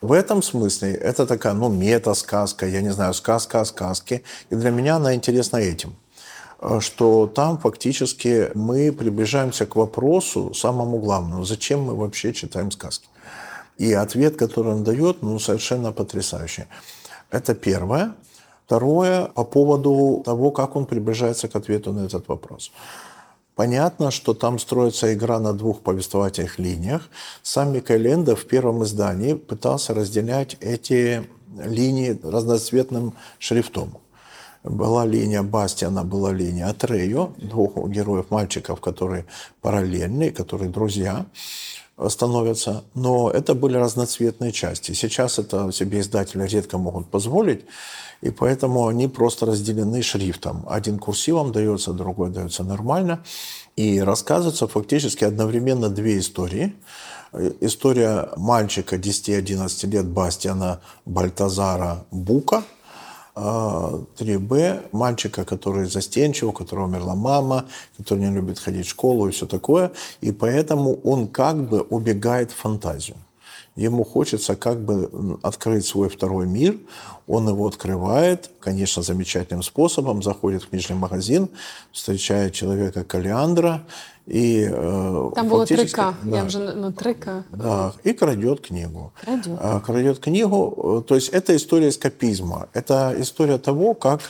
В 0.00 0.12
этом 0.12 0.42
смысле 0.42 0.92
это 0.94 1.26
такая, 1.26 1.54
ну, 1.54 1.68
мета-сказка, 1.68 2.66
я 2.66 2.82
не 2.82 2.90
знаю, 2.90 3.14
сказка 3.14 3.60
о 3.60 3.64
сказке. 3.64 4.22
И 4.50 4.54
для 4.54 4.70
меня 4.70 4.96
она 4.96 5.14
интересна 5.14 5.58
этим 5.58 5.96
что 6.80 7.26
там 7.26 7.58
фактически 7.58 8.50
мы 8.54 8.92
приближаемся 8.92 9.66
к 9.66 9.76
вопросу 9.76 10.54
самому 10.54 10.98
главному, 10.98 11.44
зачем 11.44 11.82
мы 11.82 11.94
вообще 11.94 12.32
читаем 12.32 12.70
сказки. 12.70 13.08
И 13.76 13.92
ответ, 13.92 14.36
который 14.36 14.72
он 14.72 14.84
дает, 14.84 15.22
ну, 15.22 15.38
совершенно 15.38 15.92
потрясающий. 15.92 16.64
Это 17.30 17.54
первое. 17.54 18.14
Второе, 18.66 19.26
по 19.26 19.44
поводу 19.44 20.22
того, 20.24 20.50
как 20.50 20.76
он 20.76 20.86
приближается 20.86 21.48
к 21.48 21.56
ответу 21.56 21.92
на 21.92 22.06
этот 22.06 22.28
вопрос. 22.28 22.72
Понятно, 23.54 24.10
что 24.10 24.34
там 24.34 24.58
строится 24.58 25.12
игра 25.12 25.38
на 25.38 25.52
двух 25.52 25.80
повествовательных 25.80 26.58
линиях. 26.58 27.08
Сам 27.42 27.72
Микаэленда 27.72 28.34
в 28.34 28.46
первом 28.46 28.82
издании 28.82 29.34
пытался 29.34 29.94
разделять 29.94 30.56
эти 30.60 31.28
линии 31.56 32.18
разноцветным 32.22 33.14
шрифтом. 33.38 33.98
Была 34.64 35.04
линия 35.04 35.42
Бастиана, 35.42 36.02
была 36.02 36.32
линия 36.32 36.68
Атрею, 36.68 37.34
двух 37.36 37.76
героев, 37.88 38.30
мальчиков, 38.30 38.80
которые 38.80 39.26
параллельные, 39.60 40.32
которые 40.32 40.70
друзья 40.70 41.26
становятся, 42.08 42.84
но 42.94 43.30
это 43.30 43.54
были 43.54 43.76
разноцветные 43.76 44.52
части. 44.52 44.92
Сейчас 44.92 45.38
это 45.38 45.70
себе 45.72 46.00
издатели 46.00 46.46
редко 46.46 46.78
могут 46.78 47.08
позволить, 47.08 47.64
и 48.20 48.30
поэтому 48.30 48.88
они 48.88 49.08
просто 49.08 49.46
разделены 49.46 50.02
шрифтом. 50.02 50.64
Один 50.68 50.98
курсивом 50.98 51.52
дается, 51.52 51.92
другой 51.92 52.30
дается 52.30 52.64
нормально. 52.64 53.22
И 53.76 54.00
рассказываются 54.00 54.66
фактически 54.68 55.24
одновременно 55.24 55.88
две 55.88 56.18
истории. 56.18 56.74
История 57.60 58.30
мальчика 58.36 58.96
10-11 58.96 59.86
лет 59.88 60.06
Бастиана 60.06 60.80
Бальтазара 61.04 62.04
Бука– 62.10 62.62
3Б, 63.36 64.88
мальчика, 64.92 65.44
который 65.44 65.86
застенчив, 65.86 66.48
у 66.48 66.52
которого 66.52 66.86
умерла 66.86 67.14
мама, 67.14 67.64
который 67.98 68.20
не 68.20 68.30
любит 68.30 68.58
ходить 68.58 68.86
в 68.86 68.90
школу 68.90 69.28
и 69.28 69.32
все 69.32 69.46
такое. 69.46 69.90
И 70.20 70.32
поэтому 70.32 70.94
он 71.02 71.26
как 71.26 71.68
бы 71.68 71.80
убегает 71.80 72.52
в 72.52 72.56
фантазию. 72.56 73.16
Ему 73.76 74.04
хочется 74.04 74.54
как 74.54 74.84
бы 74.84 75.38
открыть 75.42 75.84
свой 75.84 76.08
второй 76.08 76.46
мир. 76.46 76.78
Он 77.26 77.48
его 77.48 77.66
открывает, 77.66 78.50
конечно, 78.60 79.02
замечательным 79.02 79.64
способом. 79.64 80.22
Заходит 80.22 80.62
в 80.62 80.68
книжный 80.68 80.94
магазин, 80.94 81.48
встречает 81.90 82.52
человека 82.52 83.02
Калиандра. 83.02 83.82
И, 84.26 84.66
э, 84.70 85.30
Там 85.34 85.48
было 85.48 85.64
3К, 85.64 86.14
да, 86.22 86.36
я 86.38 86.44
уже 86.44 86.58
на 86.58 86.90
3К. 86.92 87.44
Да, 87.52 87.92
и 88.04 88.12
крадет 88.12 88.60
книгу. 88.62 89.12
Крадет. 89.20 89.58
А, 89.60 89.80
крадет 89.80 90.18
книгу. 90.18 91.04
То 91.06 91.14
есть 91.14 91.28
это 91.28 91.54
история 91.54 91.90
эскапизма. 91.90 92.68
Это 92.72 93.14
история 93.18 93.58
того, 93.58 93.94
как 93.94 94.20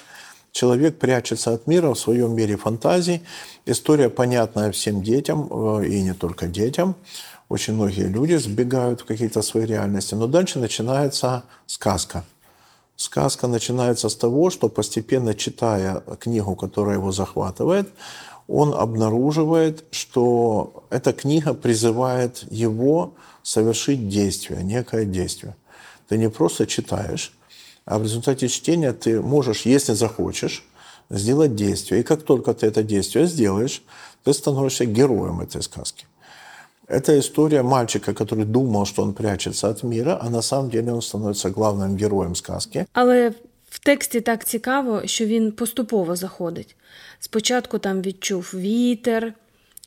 человек 0.50 0.98
прячется 0.98 1.52
от 1.52 1.66
мира 1.68 1.90
в 1.94 1.98
своем 1.98 2.34
мире 2.34 2.56
фантазий. 2.56 3.22
История 3.66 4.10
понятная 4.10 4.72
всем 4.72 5.02
детям, 5.02 5.48
э, 5.50 5.86
и 5.86 6.02
не 6.02 6.14
только 6.14 6.48
детям 6.48 6.96
очень 7.48 7.74
многие 7.74 8.08
люди 8.08 8.34
сбегают 8.34 9.02
в 9.02 9.04
какие-то 9.04 9.42
свои 9.42 9.64
реальности. 9.64 10.14
Но 10.14 10.26
дальше 10.26 10.58
начинается 10.58 11.44
сказка. 11.66 12.24
Сказка 12.96 13.48
начинается 13.48 14.08
с 14.08 14.16
того, 14.16 14.50
что 14.50 14.68
постепенно 14.68 15.34
читая 15.34 16.02
книгу, 16.20 16.54
которая 16.54 16.96
его 16.96 17.12
захватывает, 17.12 17.88
он 18.48 18.74
обнаруживает, 18.74 19.83
что 19.91 20.83
эта 20.89 21.13
книга 21.13 21.53
призывает 21.53 22.43
его 22.51 23.13
совершить 23.43 24.09
действие, 24.09 24.63
некое 24.63 25.05
действие. 25.05 25.55
Ты 26.07 26.17
не 26.17 26.29
просто 26.29 26.65
читаешь, 26.65 27.33
а 27.86 28.00
в 28.00 28.03
результате 28.03 28.48
чтения 28.48 28.93
ты 28.93 29.21
можешь, 29.21 29.65
если 29.65 29.93
захочешь, 29.93 30.63
сделать 31.09 31.55
действие. 31.55 32.01
И 32.01 32.03
как 32.03 32.24
только 32.24 32.53
ты 32.53 32.67
это 32.67 32.83
действие 32.83 33.27
сделаешь, 33.27 33.83
ты 34.24 34.33
становишься 34.33 34.86
героем 34.86 35.41
этой 35.41 35.62
сказки. 35.62 36.05
Это 36.88 37.19
история 37.19 37.62
мальчика, 37.62 38.13
который 38.13 38.45
думал, 38.45 38.86
що 38.86 39.03
він 39.03 39.13
прячеться 39.13 39.69
від 39.69 39.83
міра, 39.83 40.19
а 40.21 40.29
на 40.29 40.41
самом 40.41 40.69
деле 40.69 40.93
він 40.93 41.01
становиться 41.01 41.50
главним 41.50 41.98
героєм 41.98 42.36
сказки. 42.36 42.86
Але 42.93 43.31
в 43.74 43.79
тексті 43.79 44.21
так 44.21 44.45
цікаво, 44.45 45.01
що 45.05 45.25
він 45.25 45.51
поступово 45.51 46.15
заходить. 46.15 46.75
Спочатку 47.19 47.79
там 47.79 48.01
відчув 48.01 48.51
вітер, 48.53 49.33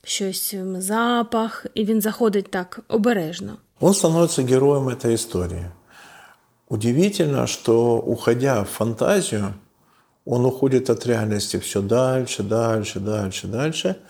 щось 0.05 0.55
запах, 0.79 1.67
і 1.75 1.85
він 1.85 2.01
заходить 2.01 2.51
так 2.51 2.81
обережно. 2.89 3.57
Он 3.81 3.95
становится 3.95 4.43
героем 4.43 4.89
этой 4.89 5.15
истории. 5.15 5.65
Удивительно, 6.69 7.47
что 7.47 7.99
уходя 7.99 8.63
в 8.63 8.69
фантазию, 8.69 9.55
он 10.25 10.45
уходит 10.47 10.91
от 10.91 11.07
реальности 11.07 11.59
все 11.59 11.81
дальше, 11.81 12.43
дальше, 12.43 13.01
дальше, 13.01 13.47
дальше – 13.47 14.07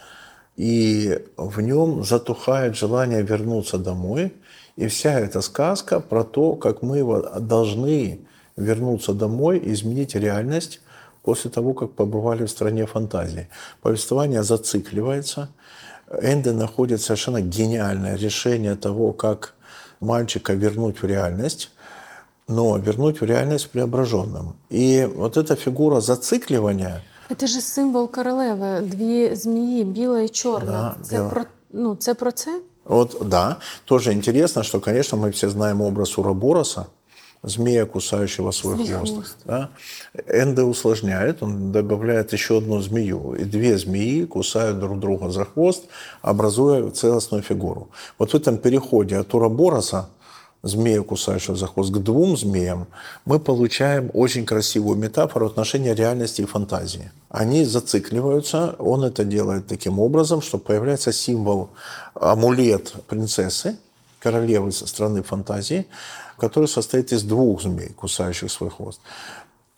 и 0.56 1.18
в 1.36 1.60
нем 1.60 2.04
затухает 2.04 2.76
желание 2.76 3.22
вернуться 3.22 3.78
домой. 3.78 4.34
И 4.76 4.86
вся 4.86 5.18
эта 5.18 5.40
сказка 5.40 6.00
про 6.00 6.24
то, 6.24 6.54
как 6.54 6.82
мы 6.82 7.02
должны 7.40 8.26
вернуться 8.56 9.12
домой, 9.12 9.60
изменить 9.64 10.14
реальность 10.14 10.80
после 11.22 11.50
того, 11.50 11.72
как 11.72 11.92
побывали 11.92 12.44
в 12.44 12.50
стране 12.50 12.86
фантазии. 12.86 13.48
Повествование 13.80 14.42
зацикливается. 14.42 15.48
Энде 16.22 16.52
находит 16.52 17.00
совершенно 17.00 17.40
гениальное 17.40 18.16
решение 18.16 18.76
того, 18.76 19.12
как 19.12 19.54
мальчика 20.00 20.52
вернуть 20.52 21.00
в 21.00 21.06
реальность, 21.06 21.70
но 22.48 22.76
вернуть 22.76 23.20
в 23.20 23.24
реальность 23.24 23.70
преображенным. 23.70 24.56
И 24.68 25.08
вот 25.14 25.36
эта 25.36 25.56
фигура 25.56 26.00
зацикливания – 26.00 27.12
Це 27.36 27.46
ж 27.46 27.60
символ 27.60 28.10
королеви, 28.10 28.80
дві 28.80 29.34
змії, 29.34 29.84
біла 29.84 30.20
і 30.20 30.28
чорна. 30.28 30.94
Да, 30.98 31.04
це 31.04 31.22
про 31.30 31.42
ну 31.72 31.96
це 31.96 32.14
про 32.14 32.32
це? 32.32 32.60
Вот, 32.84 33.16
да. 33.24 33.56
Тоже 33.84 34.12
интересно, 34.12 34.62
что, 34.62 34.80
конечно, 34.80 35.18
мы 35.18 35.30
все 35.30 35.48
знаем 35.48 35.80
образ 35.80 36.18
Урабороса, 36.18 36.86
змея, 37.43 37.85
кусающего 37.85 38.51
свой 38.51 38.75
Змей 38.75 38.87
хвост. 38.93 39.13
хвост. 39.13 39.37
Да? 39.45 39.69
Энде 40.27 40.63
усложняет, 40.63 41.43
он 41.43 41.71
добавляет 41.71 42.33
еще 42.33 42.57
одну 42.57 42.81
змею. 42.81 43.35
И 43.35 43.43
две 43.43 43.77
змеи 43.77 44.25
кусают 44.25 44.79
друг 44.79 44.99
друга 44.99 45.29
за 45.29 45.45
хвост, 45.45 45.85
образуя 46.21 46.89
целостную 46.91 47.43
фигуру. 47.43 47.89
Вот 48.17 48.31
в 48.31 48.35
этом 48.35 48.57
переходе 48.57 49.17
от 49.17 49.33
Урабороса 49.33 50.09
змея, 50.63 51.01
кусающего 51.03 51.55
за 51.55 51.67
хвост, 51.67 51.91
к 51.91 51.97
двум 51.97 52.37
змеям, 52.37 52.87
мы 53.25 53.39
получаем 53.39 54.09
очень 54.13 54.45
красивую 54.45 54.97
метафору 54.97 55.45
отношения 55.45 55.93
реальности 55.93 56.41
и 56.41 56.45
фантазии. 56.45 57.11
Они 57.29 57.65
зацикливаются, 57.65 58.75
он 58.79 59.03
это 59.03 59.23
делает 59.23 59.67
таким 59.67 59.99
образом, 59.99 60.41
что 60.41 60.57
появляется 60.57 61.11
символ, 61.11 61.69
амулет 62.15 62.93
принцессы, 63.07 63.77
королевы 64.19 64.71
страны 64.71 65.21
фантазии, 65.23 65.85
который 66.37 66.67
состоит 66.67 67.11
из 67.11 67.23
двух 67.23 67.61
змей, 67.61 67.89
кусающих 67.89 68.51
свой 68.51 68.69
хвост. 68.69 68.99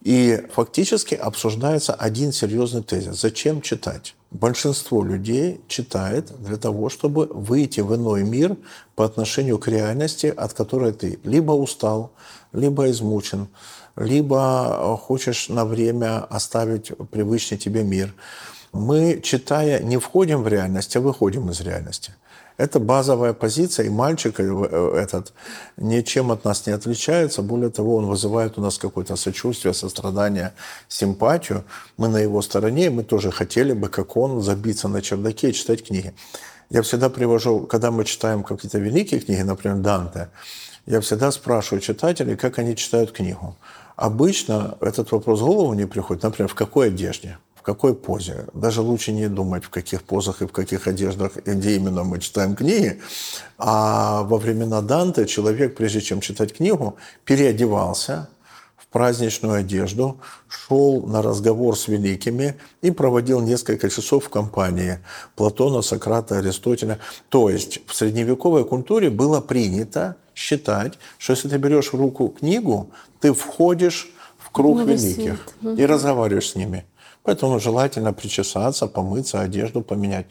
И 0.02 0.46
фактически 0.54 1.14
обсуждается 1.16 1.94
один 1.94 2.32
серьезный 2.32 2.84
тезис. 2.84 3.20
Зачем 3.20 3.62
читать? 3.62 4.16
Большинство 4.32 5.04
людей 5.04 5.60
читает 5.68 6.32
для 6.42 6.56
того, 6.56 6.90
чтобы 6.90 7.26
выйти 7.26 7.82
в 7.82 7.94
иной 7.96 8.24
мир 8.24 8.56
по 8.96 9.04
отношению 9.04 9.58
к 9.58 9.68
реальности, 9.68 10.28
от 10.28 10.54
которой 10.54 10.94
ты 10.94 11.20
либо 11.24 11.52
устал, 11.52 12.12
либо 12.54 12.90
измучен, 12.92 13.50
либо 13.98 14.98
хочешь 15.02 15.50
на 15.50 15.66
время 15.66 16.24
оставить 16.24 16.92
привычный 17.12 17.58
тебе 17.58 17.84
мир. 17.84 18.14
Мы, 18.72 19.20
читая, 19.22 19.80
не 19.80 19.98
входим 19.98 20.44
в 20.44 20.48
реальность, 20.48 20.96
а 20.96 21.02
выходим 21.02 21.50
из 21.50 21.60
реальности. 21.60 22.14
Это 22.60 22.82
базовая 22.82 23.32
позиция, 23.32 23.86
и 23.86 23.90
мальчик 23.90 24.38
э, 24.42 24.44
э, 24.44 24.94
этот 24.98 25.32
ничем 25.78 26.30
от 26.30 26.44
нас 26.44 26.68
не 26.68 26.74
отличается. 26.74 27.42
Более 27.42 27.70
того, 27.70 27.96
он 27.96 28.06
вызывает 28.06 28.58
у 28.58 28.62
нас 28.62 28.78
какое-то 28.78 29.16
сочувствие, 29.16 29.74
сострадание, 29.74 30.52
симпатию. 30.90 31.64
Мы 31.96 32.10
на 32.10 32.18
его 32.18 32.42
стороне, 32.42 32.88
и 32.88 32.90
мы 32.90 33.04
тоже 33.04 33.32
хотели 33.32 33.72
бы, 33.72 33.88
как 33.88 34.18
он, 34.18 34.42
забиться 34.42 34.90
на 34.90 35.02
чердаке 35.02 35.52
и 35.52 35.54
читать 35.54 35.88
книги. 35.88 36.14
Я 36.70 36.82
всегда 36.82 37.10
привожу, 37.10 37.62
когда 37.62 37.92
мы 37.92 38.04
читаем 38.04 38.44
какие-то 38.44 38.78
великие 38.78 39.22
книги, 39.22 39.42
например, 39.42 39.78
Данте, 39.78 40.28
я 40.86 41.00
всегда 41.00 41.32
спрашиваю 41.32 41.80
читателей, 41.80 42.36
как 42.36 42.60
они 42.60 42.76
читают 42.76 43.14
книгу. 43.14 43.56
Обычно 43.96 44.78
этот 44.82 45.14
вопрос 45.14 45.40
в 45.40 45.46
голову 45.46 45.74
не 45.76 45.88
приходит, 45.88 46.24
например, 46.24 46.50
в 46.50 46.56
какой 46.56 46.88
одежде 46.88 47.38
в 47.60 47.62
какой 47.62 47.94
позе. 47.94 48.46
Даже 48.54 48.82
лучше 48.82 49.12
не 49.12 49.28
думать, 49.28 49.66
в 49.66 49.70
каких 49.70 50.04
позах 50.04 50.42
и 50.42 50.46
в 50.46 50.52
каких 50.52 50.88
одеждах, 50.88 51.36
и 51.46 51.52
где 51.52 51.76
именно 51.76 52.06
мы 52.06 52.20
читаем 52.20 52.56
книги. 52.56 53.02
А 53.58 54.24
во 54.24 54.38
времена 54.38 54.82
Данте 54.82 55.26
человек, 55.26 55.76
прежде 55.76 56.00
чем 56.00 56.22
читать 56.22 56.54
книгу, 56.54 56.96
переодевался 57.26 58.30
в 58.78 58.88
праздничную 58.88 59.56
одежду, 59.60 60.22
шел 60.48 61.06
на 61.06 61.22
разговор 61.22 61.78
с 61.78 61.90
великими 61.90 62.56
и 62.82 62.92
проводил 62.92 63.42
несколько 63.42 63.90
часов 63.90 64.26
в 64.26 64.30
компании 64.30 65.00
Платона, 65.36 65.82
Сократа, 65.82 66.38
Аристотеля. 66.38 67.00
То 67.28 67.50
есть 67.50 67.82
в 67.88 67.94
средневековой 67.94 68.64
культуре 68.64 69.10
было 69.10 69.42
принято 69.42 70.16
считать, 70.34 70.98
что 71.18 71.34
если 71.34 71.50
ты 71.50 71.58
берешь 71.58 71.92
в 71.92 71.96
руку 71.96 72.30
книгу, 72.30 72.90
ты 73.20 73.34
входишь 73.34 74.14
в 74.38 74.50
круг 74.50 74.80
великих 74.80 75.46
и 75.78 75.86
разговариваешь 75.86 76.52
с 76.52 76.56
ними. 76.56 76.86
Поэтому 77.24 77.60
желательно 77.60 78.14
причесаться, 78.14 78.88
помыться, 78.88 79.42
одежду 79.42 79.82
поменять. 79.82 80.28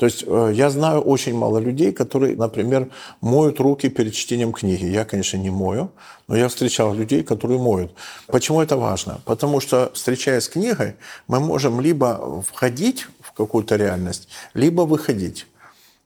То 0.00 0.06
есть 0.06 0.24
э, 0.26 0.52
я 0.54 0.70
знаю 0.70 1.02
очень 1.02 1.36
мало 1.36 1.58
людей, 1.58 1.92
которые, 1.92 2.34
например, 2.34 2.88
моют 3.20 3.60
руки 3.60 3.90
перед 3.90 4.14
чтением 4.14 4.52
книги. 4.52 4.86
Я, 4.86 5.04
конечно, 5.04 5.36
не 5.36 5.50
мою, 5.50 5.90
но 6.26 6.36
я 6.36 6.48
встречал 6.48 6.94
людей, 6.94 7.22
которые 7.22 7.60
моют. 7.60 7.92
Почему 8.26 8.62
это 8.62 8.78
важно? 8.78 9.20
Потому 9.26 9.60
что, 9.60 9.90
встречаясь 9.92 10.44
с 10.44 10.48
книгой, 10.48 10.94
мы 11.28 11.38
можем 11.38 11.82
либо 11.82 12.42
входить 12.42 13.08
в 13.20 13.32
какую-то 13.32 13.76
реальность, 13.76 14.28
либо 14.54 14.82
выходить. 14.82 15.46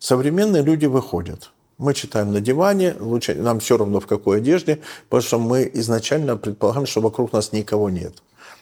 Современные 0.01 0.65
люди 0.65 0.87
выходят. 0.87 1.53
Мы 1.79 1.95
читаем 1.95 2.33
на 2.33 2.41
диване, 2.41 2.97
лучше, 2.99 3.37
нам 3.37 3.61
все 3.61 3.77
равно 3.77 4.01
в 4.01 4.09
какой 4.09 4.39
одежде, 4.39 4.81
потому 5.09 5.23
что 5.23 5.39
мы 5.39 5.71
изначально 5.75 6.37
предполагаем, 6.37 6.87
что 6.87 7.01
вокруг 7.01 7.33
нас 7.33 7.53
никого 7.53 7.91
нет 7.91 8.15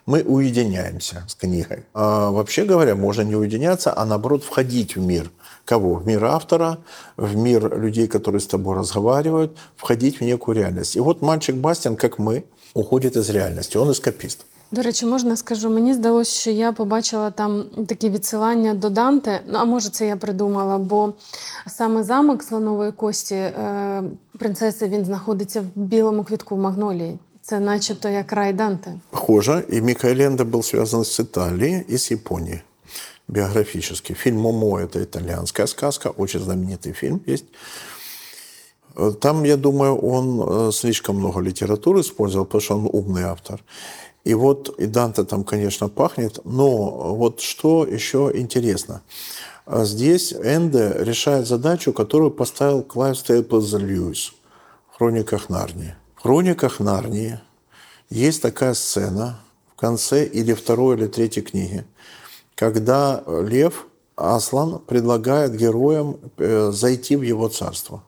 мы 0.06 0.22
уединяемся 0.22 1.24
с 1.28 1.36
книгой. 1.36 1.86
А 1.94 2.32
вообще 2.32 2.66
говоря, 2.66 2.96
можно 2.96 3.22
не 3.22 3.36
уединяться, 3.36 3.94
а 3.96 4.06
наоборот 4.06 4.44
входить 4.44 4.96
в 4.96 5.02
мир. 5.02 5.32
Кого? 5.66 5.96
В 5.96 6.08
мир 6.08 6.24
автора, 6.26 6.78
в 7.18 7.36
мир 7.36 7.78
людей, 7.78 8.08
которые 8.08 8.40
с 8.40 8.48
тобой 8.48 8.78
разговаривают, 8.78 9.58
входить 9.76 10.20
в 10.20 10.24
некую 10.24 10.56
реальность. 10.56 10.96
И 10.96 11.00
вот 11.00 11.22
мальчик 11.22 11.56
Бастин, 11.56 11.96
как 11.96 12.20
мы, 12.20 12.44
уходит 12.74 13.18
из 13.18 13.30
реальности. 13.30 13.78
Он 13.78 13.92
эскапист. 13.92 14.46
До 14.72 14.82
речі, 14.82 15.06
можна 15.06 15.36
скажу, 15.36 15.70
мені 15.70 15.94
здалося, 15.94 16.32
що 16.32 16.52
я 16.52 16.72
побачила 16.72 17.32
там 17.32 17.64
такі 17.88 18.10
відсилання 18.10 18.74
до 18.74 18.90
Данте. 18.90 19.42
Ну, 19.48 19.60
а 19.60 19.66
може, 19.66 19.90
це 19.90 20.08
я 20.08 20.18
придумала, 20.18 20.78
бо 20.78 21.14
саме 21.68 22.04
замок 22.04 22.44
слонової 22.44 22.92
кості 22.92 23.36
е, 23.36 24.04
принцеси 24.40 24.88
він 24.88 25.06
знаходиться 25.06 25.62
в 25.62 25.66
білому 25.76 26.24
квітку 26.24 26.56
в 26.56 26.60
Магнолії. 26.60 27.20
Це 27.53 27.61
начебто 27.61 28.09
як 28.09 28.33
рай 28.33 28.53
Данте. 28.53 28.93
Похоже. 29.11 29.65
И 29.73 29.81
Михаэль 29.81 30.23
Энде 30.23 30.45
был 30.45 30.63
связан 30.63 31.05
с 31.05 31.21
Италией 31.21 31.85
и 31.89 31.99
с 31.99 32.11
Японией 32.11 32.63
биографически. 33.29 34.15
Фильм 34.15 34.41
«Момо»– 34.41 34.81
это 34.81 35.03
итальянская 35.03 35.67
сказка, 35.67 36.09
очень 36.17 36.41
знаменитый 36.41 36.95
фильм 36.95 37.21
есть. 37.27 37.45
Там, 39.21 39.45
я 39.45 39.57
думаю, 39.57 39.97
он 39.97 40.73
слишком 40.73 41.17
много 41.17 41.41
литературы 41.41 42.01
использовал, 42.01 42.47
потому 42.47 42.61
что 42.63 42.75
он 42.79 42.89
умный 42.91 43.25
автор. 43.25 43.61
И 44.25 44.35
вот 44.35 44.75
и 44.81 44.87
Данте 44.87 45.25
там, 45.25 45.45
конечно, 45.45 45.89
пахнет, 45.89 46.41
но 46.45 47.15
вот 47.17 47.41
что 47.41 47.85
еще 47.85 48.31
интересно. 48.35 49.03
Здесь 49.67 50.33
Энде 50.33 50.95
решает 51.01 51.47
задачу, 51.47 51.93
которую 51.93 52.31
поставил 52.31 52.83
Клайв 52.83 53.19
Стейплз 53.19 53.73
Льюис 53.75 54.33
в 54.91 54.97
«Хрониках 54.97 55.51
Нарнии». 55.51 55.95
«Хрониках 56.23 56.79
Нарнии» 56.79 57.41
есть 58.09 58.43
такая 58.43 58.75
сцена 58.75 59.41
в 59.73 59.75
конце 59.75 60.25
или 60.25 60.53
второй 60.53 60.97
или 60.97 61.09
третьей 61.09 61.43
книги, 61.43 61.85
когда 62.55 63.25
лев 63.27 63.89
Аслан 64.15 64.79
предлагает 64.79 65.57
героям 65.57 66.19
э, 66.39 66.71
зайти 66.71 67.17
в 67.17 67.23
его 67.23 67.49
царство. 67.49 68.05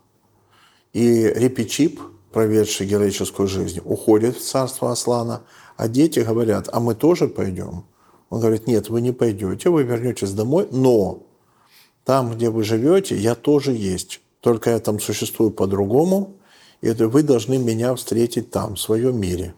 И 0.93 1.25
Репичип, 1.25 2.01
проведший 2.31 2.87
героическую 2.87 3.49
жизнь, 3.49 3.81
уходит 3.85 4.37
в 4.37 4.45
царство 4.45 4.93
Аслана, 4.93 5.43
а 5.77 5.89
дети 5.89 6.21
говорят, 6.21 6.69
а 6.73 6.79
мы 6.79 6.95
тоже 6.95 7.27
пойдем? 7.27 7.83
Он 8.31 8.39
говорит, 8.39 8.69
нет, 8.69 8.91
вы 8.91 9.01
не 9.01 9.11
пойдете, 9.11 9.71
вы 9.71 9.83
вернетесь 9.83 10.31
домой, 10.31 10.69
но 10.71 11.25
там, 12.05 12.33
где 12.33 12.49
вы 12.51 12.63
живете, 12.63 13.17
я 13.17 13.35
тоже 13.35 13.73
есть. 13.73 14.21
Только 14.41 14.71
я 14.71 14.79
там 14.79 15.01
существую 15.01 15.51
по-другому, 15.51 16.37
и 16.85 16.93
вы 16.93 17.23
должны 17.23 17.57
меня 17.57 17.95
встретить 17.95 18.51
там, 18.51 18.75
в 18.75 18.81
своем 18.81 19.19
мире. 19.19 19.55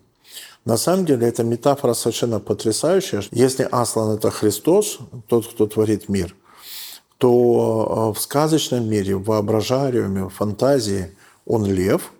На 0.64 0.76
самом 0.76 1.06
деле 1.06 1.26
эта 1.26 1.42
метафора 1.42 1.94
совершенно 1.94 2.38
потрясающая. 2.38 3.24
Если 3.32 3.68
Аслан– 3.70 4.16
это 4.18 4.30
Христос, 4.30 4.98
тот, 5.26 5.46
кто 5.48 5.66
творит 5.66 6.08
мир, 6.08 6.36
то 7.18 8.12
э, 8.14 8.18
в 8.18 8.22
сказочном 8.22 8.88
мире, 8.88 9.16
в 9.16 9.24
воображариуме, 9.24 10.24
в 10.24 10.30
фантазии 10.30 11.16
он 11.44 11.66
лев, 11.66 12.12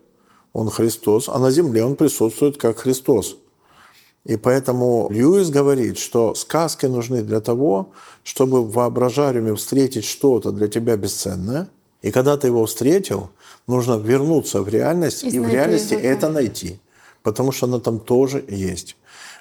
он 0.53 0.71
Христос, 0.71 1.29
а 1.29 1.39
на 1.39 1.51
земле 1.53 1.85
он 1.85 1.95
присутствует 1.95 2.57
как 2.57 2.79
Христос. 2.79 3.37
И 4.25 4.37
поэтому 4.37 5.09
Льюис 5.09 5.51
говорит, 5.51 5.99
что 5.99 6.35
сказки 6.35 6.87
нужны 6.87 7.23
для 7.23 7.41
того, 7.41 7.93
чтобы 8.25 8.65
в 8.65 8.73
воображариуме 8.73 9.55
встретить 9.55 10.05
что-то 10.05 10.51
для 10.51 10.67
тебя 10.67 10.97
бесценное. 10.97 11.69
И 12.03 12.11
когда 12.11 12.37
ты 12.37 12.49
его 12.49 12.67
встретил, 12.67 13.31
нужно 13.67 13.95
вернуться 13.95 14.63
в 14.63 14.69
реальность 14.69 15.25
и, 15.25 15.29
и 15.29 15.39
в 15.39 15.49
реальности 15.49 15.95
его, 15.95 16.03
это 16.05 16.29
найти, 16.29 16.79
потому 17.23 17.53
что 17.53 17.67
оно 17.67 17.81
там 17.81 18.01
тоже 18.01 18.45
есть. 18.49 18.97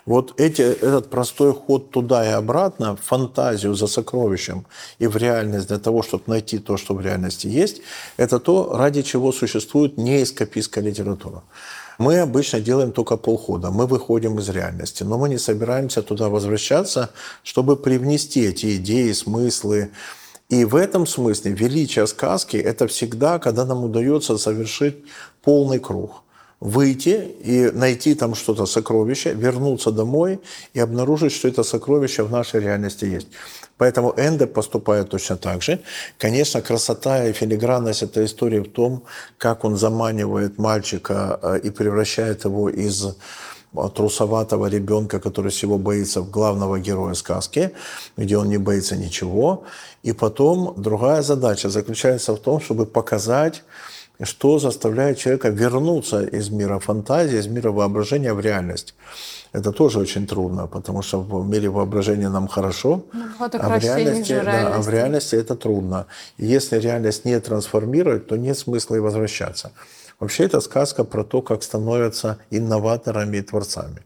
Вот 0.06 0.40
эти, 0.40 0.62
этот 0.62 1.10
простой 1.10 1.54
ход 1.54 1.90
туда 1.90 2.24
и 2.26 2.30
обратно, 2.30 2.96
фантазию 2.96 3.74
за 3.74 3.88
сокровищем 3.88 4.66
и 5.00 5.08
в 5.08 5.18
реальность 5.18 5.68
для 5.68 5.80
того, 5.80 6.04
чтобы 6.04 6.24
найти 6.28 6.60
то, 6.60 6.78
что 6.78 6.94
в 6.94 7.02
реальности 7.02 7.48
есть, 7.48 7.82
это 8.18 8.40
то, 8.40 8.78
ради 8.78 9.02
чего 9.02 9.32
существует 9.32 9.98
неэскапистская 9.98 10.84
литература. 10.84 11.42
Мы 11.98 12.20
обычно 12.20 12.60
делаем 12.60 12.92
только 12.92 13.18
полхода. 13.18 13.72
Мы 13.72 13.88
выходим 13.88 14.38
из 14.40 14.50
реальности, 14.50 15.04
но 15.04 15.18
мы 15.18 15.30
не 15.30 15.38
собираемся 15.38 16.02
туда 16.04 16.30
возвращаться, 16.30 17.10
чтобы 17.42 17.76
привнести 17.78 18.42
эти 18.42 18.76
идеи, 18.76 19.12
смыслы, 19.14 19.90
и 20.50 20.64
в 20.64 20.76
этом 20.76 21.08
смысле 21.08 21.52
величие 21.52 22.06
сказки– 22.08 22.58
это 22.72 22.88
всегда, 22.88 23.40
когда 23.40 23.66
нам 23.66 23.84
удается 23.84 24.38
совершить 24.38 24.98
полный 25.42 25.80
круг. 25.80 26.22
Выйти 26.60 27.36
и 27.44 27.72
найти 27.72 28.16
там 28.16 28.34
что-то 28.34 28.66
сокровище, 28.66 29.34
вернуться 29.34 29.92
домой 29.92 30.40
и 30.74 30.80
обнаружить, 30.80 31.34
что 31.34 31.48
это 31.48 31.64
сокровище 31.64 32.24
в 32.24 32.32
нашей 32.32 32.62
реальности 32.62 33.06
есть. 33.06 33.28
Поэтому 33.78 34.14
Энде 34.18 34.48
поступает 34.48 35.10
точно 35.10 35.36
так 35.36 35.62
же. 35.62 35.80
Конечно, 36.18 36.62
красота 36.62 37.26
и 37.28 37.34
филигранность 37.34 38.04
этой 38.04 38.26
истории 38.26 38.60
в 38.60 38.72
том, 38.72 39.04
как 39.38 39.66
он 39.66 39.76
заманивает 39.76 40.58
мальчика 40.58 41.40
э, 41.42 41.60
и 41.64 41.70
превращает 41.72 42.46
его 42.46 42.70
из 42.70 43.18
трусоватого 43.96 44.68
ребенка, 44.68 45.20
который 45.20 45.52
всего 45.52 45.78
боится 45.78 46.22
главного 46.22 46.80
героя 46.80 47.14
сказки, 47.14 47.72
где 48.18 48.38
он 48.38 48.50
не 48.50 48.58
боится 48.58 48.96
ничего. 48.96 49.64
И 50.04 50.14
потом 50.14 50.74
другая 50.78 51.22
задача 51.22 51.70
заключается 51.70 52.34
в 52.34 52.40
том, 52.40 52.60
чтобы 52.62 52.86
показать, 52.86 53.64
что 54.24 54.60
заставляет 54.60 55.18
человека 55.18 55.50
вернуться 55.50 56.24
из 56.24 56.50
мира 56.50 56.80
фантазии, 56.80 57.38
из 57.38 57.48
мира 57.48 57.72
воображения 57.72 58.34
в 58.34 58.40
реальность. 58.40 58.96
Это 59.54 59.72
тоже 59.72 60.00
очень 60.00 60.28
трудно, 60.28 60.68
потому 60.68 61.02
что 61.02 61.22
в 61.22 61.48
мире 61.48 61.70
воображения 61.70 62.30
нам 62.30 62.48
хорошо, 62.48 63.04
а 63.40 63.78
в, 63.78 63.84
реальности, 63.84 64.42
да, 64.44 64.76
а 64.76 64.82
в 64.82 64.90
реальности 64.90 65.36
это 65.36 65.56
трудно. 65.56 66.06
И 66.38 66.46
если 66.46 66.80
реальность 66.80 67.26
не 67.26 67.40
трансформирует, 67.40 68.28
то 68.28 68.38
нет 68.38 68.58
смысла 68.58 68.96
и 68.96 69.00
возвращаться. 69.00 69.72
Вообще 70.20 70.46
это 70.46 70.62
сказка 70.62 71.04
про 71.04 71.24
то, 71.24 71.42
как 71.42 71.64
становятся 71.64 72.38
инноваторами 72.50 73.38
и 73.38 73.42
творцами. 73.42 74.02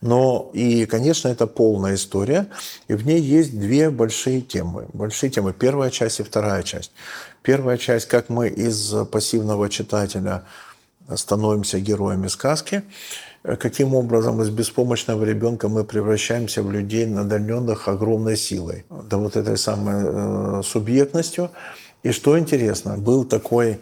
Но 0.00 0.50
и, 0.54 0.86
конечно, 0.86 1.28
это 1.28 1.46
полная 1.46 1.94
история, 1.94 2.46
и 2.88 2.94
в 2.94 3.04
ней 3.06 3.20
есть 3.20 3.58
две 3.58 3.90
большие 3.90 4.40
темы. 4.40 4.86
Большие 4.92 5.30
темы. 5.30 5.52
Первая 5.52 5.90
часть 5.90 6.20
и 6.20 6.22
вторая 6.22 6.62
часть. 6.62 6.92
Первая 7.42 7.76
часть, 7.76 8.08
как 8.08 8.30
мы 8.30 8.48
из 8.48 8.94
пассивного 9.12 9.68
читателя 9.68 10.44
становимся 11.14 11.80
героями 11.80 12.28
сказки, 12.28 12.82
каким 13.42 13.94
образом 13.94 14.40
из 14.40 14.48
беспомощного 14.50 15.24
ребенка 15.24 15.68
мы 15.68 15.84
превращаемся 15.84 16.62
в 16.62 16.70
людей, 16.70 17.06
наделенных 17.06 17.88
огромной 17.88 18.36
силой, 18.36 18.84
да 18.88 19.18
вот 19.18 19.36
этой 19.36 19.58
самой 19.58 20.04
э, 20.04 20.62
субъектностью. 20.62 21.50
И 22.02 22.12
что 22.12 22.38
интересно, 22.38 22.96
был 22.96 23.24
такой 23.24 23.80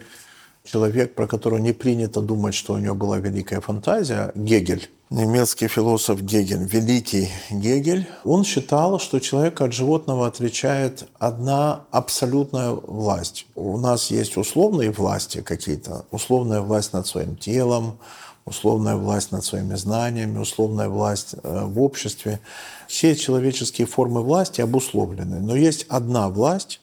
человек, 0.71 1.15
про 1.15 1.27
которого 1.27 1.59
не 1.59 1.73
принято 1.73 2.21
думать, 2.21 2.53
что 2.53 2.73
у 2.73 2.77
него 2.77 2.95
была 2.95 3.17
великая 3.17 3.61
фантазия, 3.61 4.31
Гегель, 4.35 4.89
немецкий 5.09 5.67
философ 5.67 6.21
Гегель, 6.21 6.63
великий 6.63 7.29
Гегель, 7.49 8.07
он 8.23 8.43
считал, 8.43 8.99
что 8.99 9.19
человека 9.19 9.65
от 9.65 9.73
животного 9.73 10.27
отличает 10.27 11.07
одна 11.17 11.81
абсолютная 11.91 12.71
власть. 12.71 13.47
У 13.55 13.77
нас 13.77 14.11
есть 14.11 14.37
условные 14.37 14.91
власти 14.91 15.41
какие-то, 15.41 16.05
условная 16.11 16.61
власть 16.61 16.93
над 16.93 17.07
своим 17.07 17.35
телом, 17.35 17.97
условная 18.45 18.95
власть 18.95 19.31
над 19.31 19.43
своими 19.43 19.75
знаниями, 19.75 20.39
условная 20.39 20.89
власть 20.89 21.35
э, 21.43 21.65
в 21.65 21.81
обществе. 21.81 22.39
Все 22.87 23.15
человеческие 23.15 23.87
формы 23.87 24.21
власти 24.21 24.61
обусловлены. 24.61 25.39
Но 25.39 25.55
есть 25.55 25.85
одна 25.89 26.29
власть, 26.29 26.81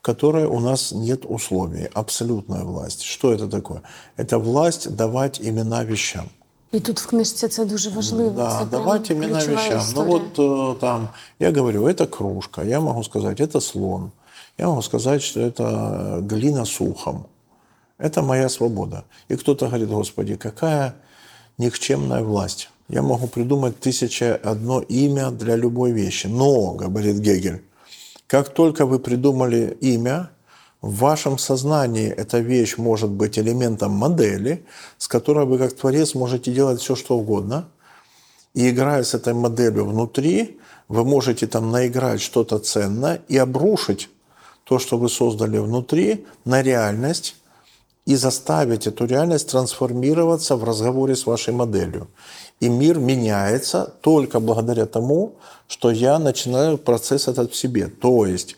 в 0.00 0.02
которой 0.02 0.46
у 0.46 0.60
нас 0.60 0.92
нет 0.92 1.26
условий, 1.28 1.90
абсолютная 1.92 2.64
власть. 2.64 3.02
Что 3.02 3.34
это 3.34 3.48
такое? 3.48 3.82
Это 4.16 4.38
власть 4.38 4.96
давать 4.96 5.40
имена 5.40 5.84
вещам. 5.84 6.24
І 6.72 6.80
тут 6.80 7.00
в 7.00 7.06
книжці 7.06 7.48
це 7.48 7.64
дуже 7.64 7.90
важливо. 7.90 8.30
Да, 8.30 8.64
давать 8.64 9.10
имена 9.10 9.38
вещам. 9.38 9.78
История. 9.78 9.82
Ну 9.96 10.04
вот 10.04 10.38
э, 10.38 10.80
там, 10.80 11.08
я 11.38 11.52
говорю, 11.52 11.86
это 11.86 12.06
кружка, 12.06 12.62
я 12.62 12.80
могу 12.80 13.04
сказать, 13.04 13.40
это 13.40 13.60
слон, 13.60 14.10
я 14.58 14.66
могу 14.66 14.82
сказать, 14.82 15.22
что 15.22 15.40
это 15.40 16.20
глина 16.22 16.64
с 16.64 16.80
ухом. 16.80 17.24
Это 17.98 18.22
моя 18.22 18.48
свобода. 18.48 19.04
И 19.28 19.36
кто-то 19.36 19.66
говорит, 19.66 19.88
Господи, 19.88 20.36
какая 20.36 20.94
никчемная 21.58 22.22
власть. 22.22 22.70
Я 22.88 23.02
могу 23.02 23.26
придумать 23.26 23.78
тысяча 23.80 24.40
одно 24.42 24.80
имя 24.80 25.30
для 25.30 25.56
любой 25.56 25.92
вещи. 25.92 26.28
Но, 26.28 26.72
говорит 26.72 27.16
Гегель, 27.16 27.62
Как 28.30 28.50
только 28.50 28.86
вы 28.86 29.00
придумали 29.00 29.76
имя, 29.80 30.30
в 30.80 30.98
вашем 30.98 31.36
сознании 31.36 32.08
эта 32.08 32.38
вещь 32.38 32.78
может 32.78 33.10
быть 33.10 33.36
элементом 33.40 33.90
модели, 33.90 34.64
с 34.98 35.08
которой 35.08 35.46
вы 35.46 35.58
как 35.58 35.72
творец 35.72 36.14
можете 36.14 36.52
делать 36.52 36.80
все, 36.80 36.94
что 36.94 37.18
угодно. 37.18 37.70
И 38.54 38.70
играя 38.70 39.02
с 39.02 39.14
этой 39.14 39.34
моделью 39.34 39.84
внутри, 39.84 40.60
вы 40.86 41.04
можете 41.04 41.48
там 41.48 41.72
наиграть 41.72 42.20
что-то 42.20 42.60
ценное 42.60 43.20
и 43.26 43.36
обрушить 43.36 44.08
то, 44.62 44.78
что 44.78 44.96
вы 44.96 45.08
создали 45.08 45.58
внутри, 45.58 46.24
на 46.44 46.62
реальность 46.62 47.34
и 48.06 48.14
заставить 48.14 48.86
эту 48.86 49.06
реальность 49.06 49.50
трансформироваться 49.50 50.54
в 50.54 50.62
разговоре 50.62 51.16
с 51.16 51.26
вашей 51.26 51.52
моделью. 51.52 52.06
И 52.60 52.68
мир 52.68 52.98
меняется 52.98 53.92
только 54.02 54.38
благодаря 54.38 54.86
тому, 54.86 55.32
что 55.66 55.90
я 55.90 56.18
начинаю 56.18 56.76
процесс 56.78 57.26
этот 57.26 57.52
в 57.52 57.56
себе. 57.56 57.86
То 57.86 58.26
есть 58.26 58.56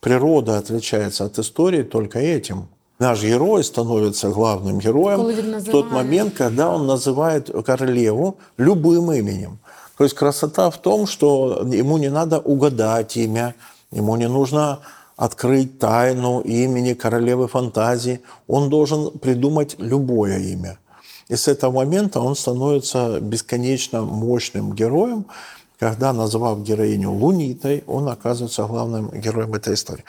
природа 0.00 0.58
отличается 0.58 1.24
от 1.26 1.38
истории 1.38 1.82
только 1.82 2.18
этим. 2.18 2.68
Наш 2.98 3.22
герой 3.22 3.62
становится 3.64 4.30
главным 4.30 4.78
героем 4.78 5.60
в 5.60 5.64
тот 5.70 5.90
момент, 5.90 6.34
когда 6.34 6.70
он 6.74 6.86
называет 6.86 7.50
королеву 7.66 8.36
любым 8.56 9.12
именем. 9.12 9.58
То 9.98 10.04
есть 10.04 10.16
красота 10.16 10.70
в 10.70 10.78
том, 10.78 11.06
что 11.06 11.62
ему 11.66 11.98
не 11.98 12.08
надо 12.08 12.38
угадать 12.38 13.16
имя, 13.16 13.54
ему 13.90 14.16
не 14.16 14.28
нужно 14.28 14.78
открыть 15.16 15.78
тайну 15.78 16.40
имени 16.40 16.94
королевы 16.94 17.48
фантазии. 17.48 18.20
Он 18.48 18.70
должен 18.70 19.10
придумать 19.18 19.76
любое 19.78 20.38
имя. 20.38 20.78
И 21.32 21.36
с 21.36 21.48
этого 21.48 21.70
момента 21.70 22.20
он 22.20 22.36
становится 22.36 23.18
бесконечно 23.18 24.02
мощным 24.02 24.74
героем, 24.74 25.24
когда, 25.78 26.12
назвав 26.12 26.62
героиню 26.62 27.10
Лунитой, 27.10 27.84
он 27.86 28.10
оказывается 28.10 28.64
главным 28.64 29.08
героем 29.08 29.54
этой 29.54 29.72
истории. 29.72 30.04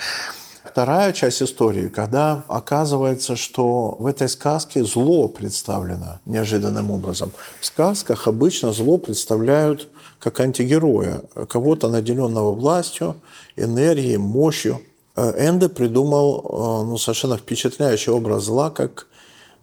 Вторая 0.66 1.14
часть 1.14 1.42
истории, 1.42 1.88
когда 1.88 2.44
оказывается, 2.50 3.38
что 3.38 3.96
в 4.00 4.06
этой 4.06 4.28
сказке 4.28 4.84
зло 4.84 5.30
представлено 5.30 6.20
неожиданным 6.26 6.92
образом. 6.92 7.32
В 7.62 7.66
сказках 7.66 8.28
обычно 8.28 8.74
зло 8.74 8.98
представляют 8.98 9.88
как 10.20 10.42
антигероя, 10.42 11.22
кого-то 11.48 11.88
наделенного 11.88 12.52
властью, 12.52 13.16
энергией, 13.56 14.18
мощью. 14.18 14.82
Энде 15.16 15.70
придумал 15.70 16.40
э, 16.40 16.86
ну, 16.90 16.98
совершенно 16.98 17.38
впечатляющий 17.38 18.12
образ 18.12 18.44
зла, 18.44 18.72
как 18.72 19.08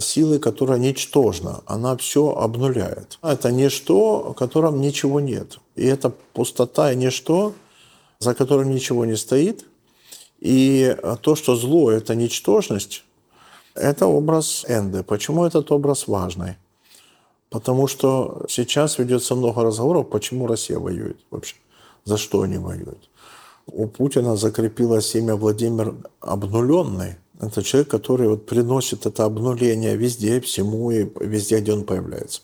силы, 0.00 0.38
которая 0.38 0.78
ничтожна. 0.78 1.60
Она 1.66 1.96
все 1.96 2.30
обнуляет. 2.30 3.18
Это 3.22 3.52
ничто, 3.52 4.32
в 4.32 4.34
котором 4.34 4.80
ничего 4.80 5.20
нет. 5.20 5.58
И 5.76 5.84
это 5.86 6.12
пустота 6.32 6.92
и 6.92 6.96
ничто, 6.96 7.52
за 8.18 8.34
которым 8.34 8.70
ничего 8.70 9.04
не 9.04 9.16
стоит. 9.16 9.64
И 10.40 10.96
то, 11.22 11.34
что 11.36 11.54
зло– 11.54 11.90
это 11.92 12.14
ничтожность, 12.14 13.04
это 13.74 14.06
образ 14.06 14.64
Энды. 14.68 15.02
Почему 15.02 15.44
этот 15.44 15.70
образ 15.70 16.08
важный? 16.08 16.56
Потому 17.50 17.88
что 17.88 18.46
сейчас 18.48 18.98
ведется 18.98 19.34
много 19.34 19.62
разговоров, 19.62 20.08
почему 20.08 20.46
Россия 20.46 20.78
воюет 20.78 21.18
вообще, 21.30 21.56
за 22.04 22.16
что 22.16 22.42
они 22.42 22.58
воюют. 22.58 23.10
У 23.66 23.86
Путина 23.86 24.36
закрепилось 24.36 25.14
имя 25.14 25.36
Владимир 25.36 25.94
Обнуленный– 26.20 27.16
это 27.40 27.62
человек, 27.62 27.88
который 27.88 28.28
вот 28.28 28.46
приносит 28.46 29.06
это 29.06 29.24
обнуление 29.24 29.96
везде, 29.96 30.40
всему 30.40 30.90
и 30.90 31.06
везде, 31.20 31.60
где 31.60 31.72
он 31.72 31.84
появляется. 31.84 32.42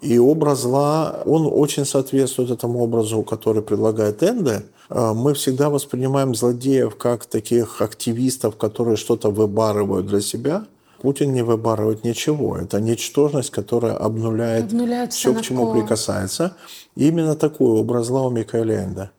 И 0.00 0.18
образ 0.18 0.60
зла, 0.60 1.22
он 1.24 1.48
очень 1.50 1.84
соответствует 1.84 2.50
этому 2.50 2.80
образу, 2.80 3.22
который 3.22 3.62
предлагает 3.62 4.22
Энде. 4.22 4.62
А 4.88 5.12
мы 5.12 5.34
всегда 5.34 5.70
воспринимаем 5.70 6.34
злодеев 6.34 6.96
как 6.96 7.26
таких 7.26 7.82
активистов, 7.82 8.56
которые 8.56 8.96
что-то 8.96 9.30
выбарывают 9.30 10.06
для 10.06 10.20
себя. 10.20 10.66
Путин 11.02 11.32
не 11.32 11.42
выбарывает 11.42 12.04
ничего. 12.04 12.56
Это 12.56 12.80
ничтожность, 12.80 13.50
которая 13.50 13.94
обнуляет, 13.94 14.66
обнуляет 14.66 15.12
все, 15.12 15.34
к 15.34 15.42
чему 15.42 15.72
прикасается. 15.72 16.56
И 16.96 17.08
именно 17.08 17.34
такой 17.34 17.80
образ 17.80 18.06
зла 18.06 18.26
у 18.26 18.30
Микаэля 18.30 18.84
Энде. 18.84 19.10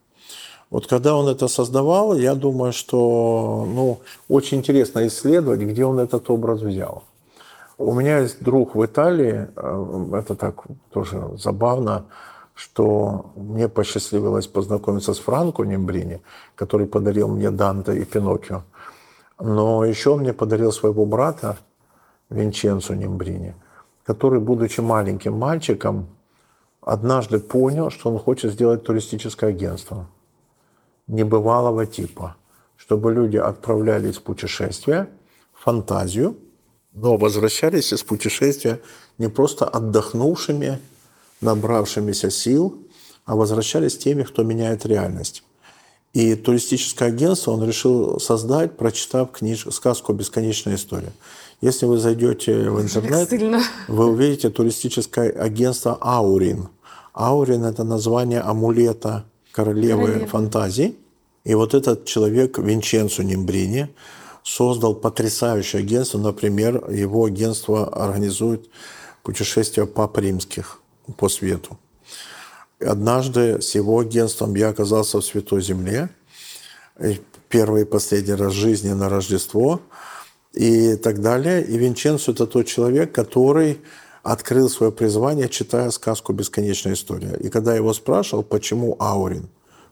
Вот 0.69 0.85
когда 0.85 1.15
он 1.15 1.27
это 1.27 1.47
создавал, 1.47 2.15
я 2.15 2.35
думаю, 2.35 2.73
что 2.73 3.65
ну, 3.67 3.99
очень 4.27 4.59
интересно 4.59 5.07
исследовать, 5.07 5.61
где 5.61 5.83
он 5.83 5.99
этот 5.99 6.29
образ 6.29 6.61
взял. 6.61 7.03
У 7.77 7.93
меня 7.93 8.19
есть 8.19 8.43
друг 8.43 8.75
в 8.75 8.85
Италии, 8.85 9.47
э, 9.55 10.05
это 10.13 10.35
так 10.35 10.63
тоже 10.91 11.31
забавно, 11.37 12.05
что 12.53 13.31
мне 13.35 13.67
посчастливилось 13.67 14.47
познакомиться 14.47 15.13
с 15.13 15.19
Франко 15.19 15.63
Нембрини, 15.63 16.21
который 16.55 16.85
подарил 16.85 17.29
мне 17.29 17.49
Данте 17.49 17.97
и 17.97 18.05
Пиноккио. 18.05 18.61
Но 19.39 19.85
еще 19.85 20.11
он 20.11 20.19
мне 20.19 20.33
подарил 20.33 20.71
своего 20.71 21.05
брата 21.05 21.57
Винченцо 22.29 22.93
Нембрини, 22.93 23.55
который, 24.05 24.39
будучи 24.39 24.81
маленьким 24.81 25.33
мальчиком, 25.33 26.09
однажды 26.81 27.39
понял, 27.39 27.89
что 27.89 28.11
он 28.11 28.19
хочет 28.19 28.51
сделать 28.51 28.83
туристическое 28.83 29.49
агентство– 29.49 30.05
небывалого 31.09 31.85
типа, 31.85 32.35
чтобы 32.77 33.13
люди 33.13 33.37
отправлялись 33.37 34.17
в 34.17 34.21
путешествие, 34.21 35.09
в 35.53 35.63
фантазию, 35.63 36.37
но 36.93 37.17
возвращались 37.17 37.91
из 37.93 38.03
путешествия 38.03 38.79
не 39.17 39.27
просто 39.27 39.65
отдохнувшими, 39.65 40.79
набравшимися 41.41 42.31
сил, 42.31 42.77
а 43.25 43.35
возвращались 43.35 43.97
теми, 43.97 44.23
кто 44.23 44.43
меняет 44.43 44.85
реальность. 44.85 45.43
И 46.13 46.35
туристическое 46.35 47.09
агентство 47.09 47.51
он 47.51 47.63
решил 47.63 48.19
создать, 48.19 48.77
прочитав 48.77 49.31
книж... 49.31 49.67
сказку 49.71 50.13
«Бесконечная 50.13 50.75
история». 50.75 51.13
Если 51.61 51.85
вы 51.85 51.97
зайдете 51.99 52.69
в 52.69 52.81
интернет, 52.81 53.29
вы 53.87 54.07
увидите 54.07 54.49
туристическое 54.49 55.29
агентство 55.29 55.97
«Аурин». 56.01 56.69
«Аурин»— 57.13 57.63
это 57.65 57.83
название 57.83 58.39
амулета 58.39 59.25
королевы 59.59 60.07
Королева. 60.07 60.27
фантазий. 60.27 60.97
И 61.43 61.53
вот 61.53 61.73
этот 61.73 62.05
человек, 62.05 62.57
Винченцо 62.57 63.23
Нимбрини, 63.23 63.89
создал 64.43 64.95
потрясающее 64.95 65.81
агентство. 65.81 66.17
Например, 66.17 66.89
его 66.89 67.25
агентство 67.25 67.87
организует 67.87 68.69
путешествия 69.21 69.85
пап 69.85 70.17
римских 70.17 70.81
по 71.17 71.27
свету. 71.27 71.77
Однажды 72.79 73.61
с 73.61 73.75
его 73.75 73.99
агентством 73.99 74.55
я 74.55 74.69
оказался 74.69 75.19
в 75.19 75.25
Святой 75.25 75.61
Земле. 75.61 76.09
Первый 77.49 77.81
и 77.81 77.85
последний 77.85 78.35
раз 78.35 78.53
в 78.53 78.55
жизни 78.55 78.93
на 78.93 79.09
Рождество 79.09 79.81
и 80.53 80.95
так 80.95 81.21
далее. 81.21 81.65
И 81.65 81.77
Винченцо– 81.77 82.31
это 82.33 82.47
тот 82.47 82.65
человек, 82.65 83.11
который 83.11 83.81
открыл 84.23 84.69
свое 84.69 84.91
призвание, 84.91 85.49
читая 85.49 85.91
сказку 85.91 86.33
«Бесконечная 86.33 86.93
история». 86.93 87.37
И 87.39 87.49
когда 87.49 87.71
я 87.71 87.77
его 87.77 87.93
спрашивал, 87.93 88.43
почему 88.43 88.95
Аурин, 88.99 89.49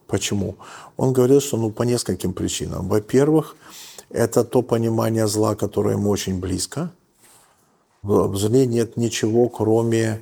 почему, 0.07 0.55
он 0.95 1.13
говорил, 1.13 1.41
что 1.41 1.57
ну, 1.57 1.71
по 1.71 1.83
нескольким 1.83 2.33
причинам. 2.33 2.87
Во-первых, 2.87 3.55
это 4.09 4.43
то 4.43 4.61
понимание 4.61 5.27
зла, 5.27 5.55
которое 5.55 5.95
ему 5.95 6.09
очень 6.09 6.39
близко. 6.39 6.91
В 8.03 8.37
зле 8.37 8.65
нет 8.65 8.95
ничего, 8.95 9.49
кроме 9.49 10.21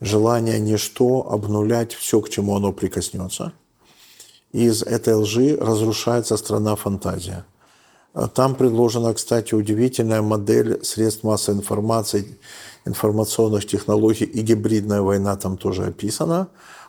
желания 0.00 0.58
ничто 0.58 1.30
обнулять 1.30 1.92
все, 1.92 2.20
к 2.20 2.28
чему 2.28 2.56
оно 2.56 2.72
прикоснется. 2.72 3.52
Из 4.52 4.82
этой 4.82 5.14
лжи 5.14 5.56
разрушается 5.56 6.36
страна 6.36 6.74
фантазия. 6.74 7.44
Там 8.34 8.56
предложена, 8.56 9.14
кстати, 9.14 9.54
удивительная 9.54 10.22
модель 10.22 10.84
средств 10.84 11.22
массовой 11.22 11.58
информации, 11.58 12.36
информационных 12.84 13.66
технологий 13.66 14.24
и 14.24 14.40
гибридная 14.40 15.02
война 15.02 15.36
там 15.36 15.56
тоже 15.56 15.84
описана 15.86 16.48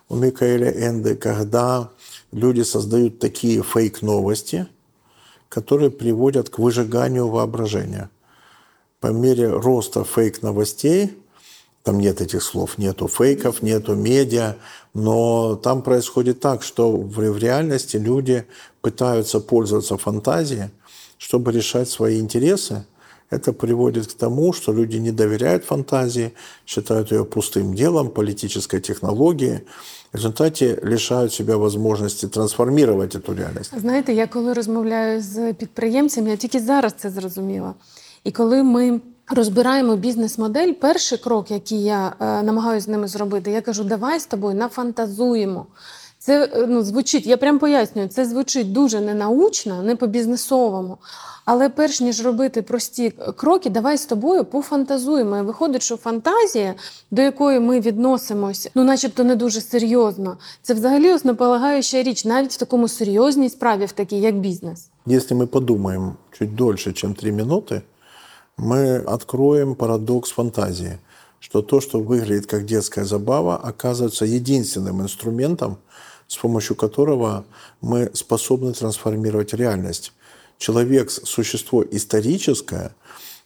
у 0.10 0.16
Микаэля 0.16 0.90
Энды, 0.90 1.16
когда 1.16 1.90
люди 2.32 2.62
создают 2.62 3.20
такие 3.20 3.64
фейк-новости, 3.64 4.68
которые 5.50 5.90
приводят 5.92 6.50
к 6.50 6.60
выжиганию 6.60 7.28
воображения. 7.28 8.10
По 9.00 9.08
мере 9.08 9.50
роста 9.50 10.04
фейк-новостей, 10.04 11.18
там 11.84 12.00
нет 12.00 12.22
этих 12.22 12.44
слов, 12.44 12.78
нету 12.78 13.08
фейков, 13.08 13.62
нету 13.62 13.96
медиа, 13.96 14.58
но 14.94 15.56
там 15.56 15.82
происходит 15.82 16.40
так, 16.40 16.62
что 16.62 16.92
в 16.92 17.38
реальности 17.38 17.98
люди 17.98 18.46
пытаются 18.82 19.40
пользоваться 19.40 19.98
фантазией, 19.98 20.70
чтобы 21.18 21.52
решать 21.52 21.90
свои 21.90 22.20
интересы, 22.20 22.86
это 23.32 23.54
приводит 23.54 24.08
к 24.08 24.14
тому, 24.14 24.54
что 24.54 24.74
люди 24.74 24.98
не 24.98 25.12
доверяют 25.12 25.66
фантазии, 25.66 26.32
считают 26.66 27.12
ее 27.12 27.24
пустым 27.24 27.74
делом, 27.74 28.10
политической 28.10 28.80
технологией. 28.80 29.60
В 30.14 30.16
результаті 30.16 30.78
лишають 30.84 31.34
себе 31.34 31.58
можливості 31.58 32.28
трансформувати 32.28 33.20
цю 33.20 33.34
реальність. 33.34 33.80
Знаєте, 33.80 34.14
я 34.14 34.28
коли 34.28 34.54
розмовляю 34.54 35.22
з 35.22 35.54
підприємцями, 35.54 36.30
я 36.30 36.36
тільки 36.36 36.60
зараз 36.60 36.94
це 36.98 37.10
зрозуміла. 37.10 37.74
І 38.24 38.32
коли 38.32 38.64
ми 38.64 39.02
розбираємо 39.28 39.96
бізнес-модель, 39.96 40.74
перший 40.74 41.18
крок, 41.18 41.52
який 41.52 41.84
я 41.84 42.14
е, 42.20 42.44
намагаюся 42.44 42.86
з 42.86 42.88
ними 42.88 43.08
зробити, 43.08 43.52
я 43.52 43.62
кажу, 43.62 43.84
давай 43.84 44.20
з 44.20 44.26
тобою 44.26 44.56
нафантазуємо. 44.56 45.66
Це 46.21 46.45
е, 46.45 46.67
ну, 46.69 46.83
звучить, 46.83 47.27
я 47.27 47.37
прям 47.37 47.59
пояснюю, 47.59 48.09
це 48.09 48.25
звучить 48.25 48.73
дуже 48.73 49.01
ненаучно, 49.01 49.83
не 49.83 49.97
по-бізнесовому. 49.97 50.99
Але 51.45 51.69
перш 51.69 52.01
ніж 52.01 52.25
робити 52.25 52.63
прості 52.63 53.13
кроки, 53.37 53.71
давай 53.71 53.99
з 53.99 54.07
тобою 54.07 54.45
пофантазуємо. 54.45 55.37
І 55.39 55.43
виходить, 55.43 55.83
що 55.83 55.97
фантазія, 55.97 56.75
до 57.11 57.23
якої 57.23 57.61
ми 57.61 57.81
відносимось, 57.81 58.71
ну, 58.75 58.85
начебто, 58.85 59.25
не 59.25 59.37
дуже 59.37 59.61
серйозно, 59.61 60.37
це 60.63 60.75
взагалі 60.75 61.13
основополагаюча 61.13 62.03
річ, 62.03 62.25
навіть 62.25 62.53
в 62.53 62.57
такому 62.57 62.89
серйозній 62.89 63.49
справі, 63.49 63.87
в 63.87 63.93
такій, 63.93 64.21
як 64.21 64.39
бізнес. 64.39 64.91
Если 65.07 65.37
мы 65.37 65.47
подумаем 65.47 66.17
чуть 66.33 66.55
дольше, 66.55 66.93
чем 66.93 67.15
три 67.15 67.31
минуты, 67.33 67.83
мы 68.59 68.97
откроем 69.07 69.75
парадокс 69.75 70.31
фантазии, 70.31 70.99
что 71.39 71.63
то, 71.63 71.81
что 71.81 72.01
выглядит 72.01 72.47
как 72.47 72.65
детская 72.65 73.05
забава, 73.05 73.57
оказывается 73.57 74.25
единственным 74.25 75.01
инструментом, 75.01 75.77
с 76.32 76.38
помощью 76.38 76.78
которого 76.78 77.44
мы 77.82 78.10
способны 78.14 78.72
трансформировать 78.72 79.54
реальность. 79.54 80.14
Человек– 80.58 81.12
существо 81.12 81.84
историческое, 81.84 82.96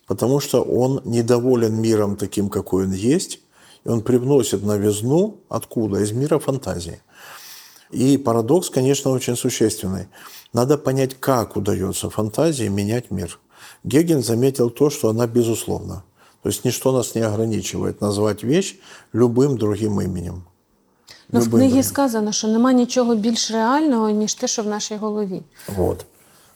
потому 0.06 0.40
что 0.40 0.62
он 0.62 1.02
недоволен 1.04 1.82
миром 1.82 2.16
таким, 2.16 2.48
какой 2.48 2.86
он 2.86 2.92
есть, 2.92 3.40
и 3.86 3.90
он 3.90 4.04
привносит 4.04 4.62
новизну 4.62 5.40
откуда? 5.50 6.00
Из 6.00 6.12
мира 6.12 6.38
фантазии. 6.38 7.02
И 7.90 8.20
парадокс, 8.20 8.70
конечно, 8.70 9.10
очень 9.10 9.36
существенный. 9.36 10.08
Надо 10.54 10.78
понять, 10.78 11.16
как 11.20 11.56
удается 11.56 12.12
фантазии 12.12 12.68
менять 12.68 13.10
мир. 13.10 13.40
Геген 13.84 14.22
заметил 14.22 14.70
то, 14.70 14.92
что 14.92 15.10
она 15.10 15.26
безусловна. 15.26 16.04
То 16.44 16.50
есть 16.50 16.64
ничто 16.64 16.92
нас 16.92 17.16
не 17.16 17.22
ограничивает 17.22 18.00
назвать 18.00 18.44
вещь 18.44 18.78
любым 19.12 19.58
другим 19.58 20.00
именем. 20.02 20.46
Ну, 21.33 21.41
в 21.41 21.43
Любим 21.45 21.59
книгі 21.59 21.69
другим. 21.69 21.83
сказано, 21.83 22.33
що 22.33 22.49
нема 22.49 22.73
нічого 22.73 23.15
більш 23.15 23.51
реального, 23.51 24.11
ніж 24.11 24.35
те, 24.35 24.49
що 24.49 24.63
в 24.63 24.67
нашій 24.67 24.97
голові. 24.97 25.43
Вот. 25.77 26.05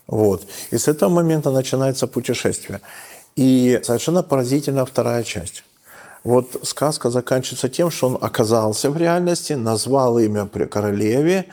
Вот. 0.07 0.43
И 0.73 0.77
с 0.79 0.89
этого 0.89 1.09
момента 1.09 1.51
начинается 1.51 2.07
путешествие. 2.07 2.81
И 3.39 3.81
совершенно 3.83 4.23
поразительна 4.23 4.85
вторая 4.85 5.23
часть. 5.25 5.65
Вот 6.25 6.47
сказка 6.63 7.11
заканчивается 7.11 7.69
тем, 7.69 7.91
что 7.91 8.07
он 8.07 8.19
оказался 8.21 8.91
в 8.91 8.97
реальности, 8.97 9.57
назвал 9.57 10.19
имя 10.19 10.47
при- 10.47 10.67
королеве 10.67 11.45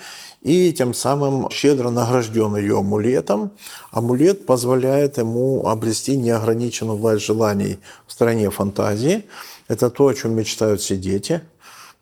и 0.41 0.71
тем 0.73 0.93
самым 0.93 1.49
щедро 1.51 1.89
награжден 1.91 2.55
ее 2.55 2.77
амулетом. 2.79 3.51
Амулет 3.91 4.45
позволяет 4.45 5.17
ему 5.17 5.67
обрести 5.67 6.17
неограниченную 6.17 6.97
власть 6.97 7.25
желаний 7.25 7.77
в 8.07 8.11
стране 8.11 8.49
фантазии. 8.49 9.23
Это 9.69 9.89
то, 9.89 10.07
о 10.07 10.13
чем 10.13 10.33
мечтают 10.35 10.81
все 10.81 10.95
дети – 10.97 11.51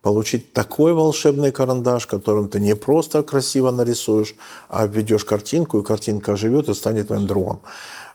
получить 0.04 0.52
такой 0.52 0.92
волшебный 0.92 1.50
карандаш, 1.50 2.06
которым 2.06 2.48
ты 2.48 2.60
не 2.60 2.76
просто 2.76 3.22
красиво 3.22 3.70
нарисуешь, 3.70 4.34
а 4.68 4.86
введешь 4.86 5.24
картинку, 5.24 5.78
и 5.78 5.82
картинка 5.82 6.36
живет 6.36 6.68
и 6.68 6.74
станет 6.74 7.06
твоим 7.06 7.26
другом. 7.26 7.60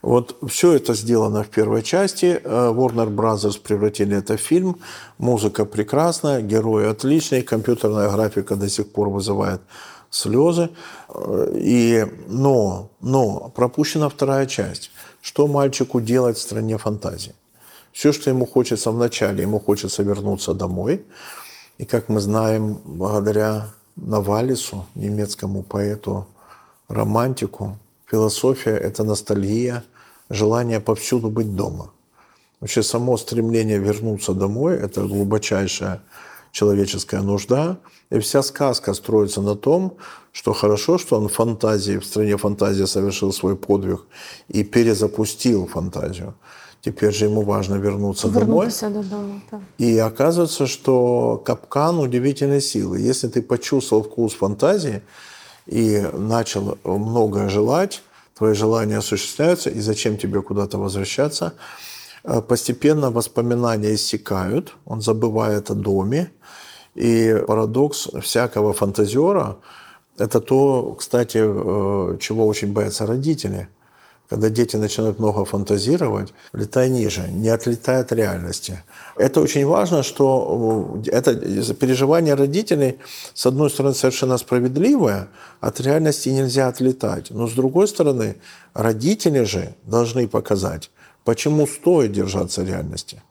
Вот 0.03 0.35
все 0.47 0.73
это 0.73 0.93
сделано 0.93 1.43
в 1.43 1.47
первой 1.47 1.81
части. 1.81 2.39
Э, 2.43 2.71
Warner 2.71 3.09
Brothers 3.09 3.59
превратили 3.59 4.15
это 4.15 4.37
в 4.37 4.39
фильм. 4.39 4.75
Музыка 5.17 5.65
прекрасная, 5.65 6.41
герои 6.41 6.85
отличные, 6.91 7.41
компьютерная 7.41 8.09
графика 8.11 8.55
до 8.55 8.69
сих 8.69 8.91
пор 8.91 9.09
вызывает 9.09 9.61
слезы. 10.11 10.69
Э, 11.09 11.57
И, 11.57 12.05
но, 12.27 12.89
но 13.01 13.51
пропущена 13.55 14.09
вторая 14.09 14.45
часть. 14.45 14.91
Что 15.21 15.47
мальчику 15.47 16.01
делать 16.01 16.37
в 16.37 16.41
стране 16.41 16.77
фантазии? 16.77 17.33
Все, 17.91 18.13
что 18.13 18.29
ему 18.29 18.45
хочется 18.45 18.91
вначале, 18.91 19.41
ему 19.41 19.59
хочется 19.59 20.03
вернуться 20.03 20.53
домой. 20.53 21.01
И 21.79 21.85
как 21.85 22.09
мы 22.09 22.19
знаем, 22.19 22.77
благодаря 22.83 23.69
Навалису, 23.95 24.85
немецкому 24.95 25.63
поэту, 25.63 26.27
романтику, 26.89 27.77
философия– 28.05 28.75
это 28.87 29.05
ностальгия, 29.05 29.85
желание 30.29 30.81
повсюду 30.81 31.29
быть 31.29 31.55
дома. 31.55 31.91
Вообще 32.59 32.83
само 32.83 33.15
стремление 33.15 33.79
вернуться 33.79 34.33
домой– 34.33 34.75
это 34.81 35.03
глубочайшая 35.03 36.01
человеческая 36.51 37.21
нужда. 37.21 37.77
И 38.09 38.19
вся 38.19 38.43
сказка 38.43 38.93
строится 38.93 39.41
на 39.41 39.55
том, 39.55 39.95
что 40.33 40.51
хорошо, 40.51 40.97
что 40.97 41.17
он 41.17 41.29
в 41.29 41.33
фантазии, 41.33 41.97
в 41.97 42.05
стране 42.05 42.35
фантазии 42.35 42.85
совершил 42.85 43.31
свой 43.31 43.55
подвиг 43.55 44.01
и 44.49 44.65
перезапустил 44.65 45.65
фантазию. 45.65 46.33
Теперь 46.81 47.13
же 47.13 47.25
ему 47.25 47.41
важно 47.41 47.75
вернуться 47.75 48.27
домой. 48.27 48.67
Вернутися 48.67 48.89
додому. 48.89 49.41
Так. 49.49 49.59
И 49.77 49.97
оказывается, 49.97 50.65
что 50.65 51.41
капкан 51.45 51.99
удивительной 51.99 52.61
силы. 52.61 52.99
Если 52.99 53.27
ты 53.27 53.41
почувствовал 53.41 54.03
вкус 54.03 54.33
фантазии 54.33 55.01
и 55.67 56.05
начал 56.13 56.77
многое 56.85 57.49
желать, 57.49 58.01
твои 58.37 58.53
желания 58.53 58.97
осуществляются, 58.97 59.69
и 59.69 59.81
зачем 59.81 60.17
тебе 60.17 60.41
куда-то 60.41 60.77
возвращаться? 60.77 61.53
Э, 62.23 62.41
Постепенно 62.41 63.11
воспоминания 63.11 63.93
иссякают, 63.93 64.75
он 64.85 65.01
забывает 65.01 65.69
о 65.71 65.73
доме. 65.73 66.31
И 66.95 67.43
парадокс 67.47 68.07
всякого 68.21 68.73
фантазера– 68.73 69.57
это 70.17 70.39
то, 70.39 70.95
кстати, 70.97 71.39
э, 71.41 72.17
чего 72.19 72.47
очень 72.47 72.71
боятся 72.71 73.05
родители– 73.05 73.67
когда 74.29 74.49
дети 74.49 74.75
начинают 74.75 75.19
много 75.19 75.43
фантазировать, 75.43 76.33
летай 76.53 76.89
ниже, 76.89 77.27
не 77.31 77.49
отлетай 77.49 78.01
от 78.01 78.11
реальности. 78.11 78.83
Это 79.17 79.41
очень 79.41 79.65
важно, 79.65 80.03
что 80.03 81.01
э, 81.05 81.09
это 81.09 81.73
переживание 81.73 82.35
родителей, 82.35 82.99
с 83.33 83.47
одной 83.47 83.71
стороны, 83.71 83.95
совершенно 83.95 84.37
справедливое, 84.37 85.29
от 85.61 85.81
реальности 85.81 86.29
нельзя 86.29 86.67
отлетать. 86.67 87.31
Но 87.31 87.47
с 87.47 87.53
другой 87.53 87.87
стороны, 87.87 88.35
родители 88.75 89.43
же 89.45 89.73
должны 89.85 90.27
показать, 90.27 90.91
почему 91.23 91.65
стоит 91.65 92.11
держаться 92.11 92.63
реальности. 92.63 93.23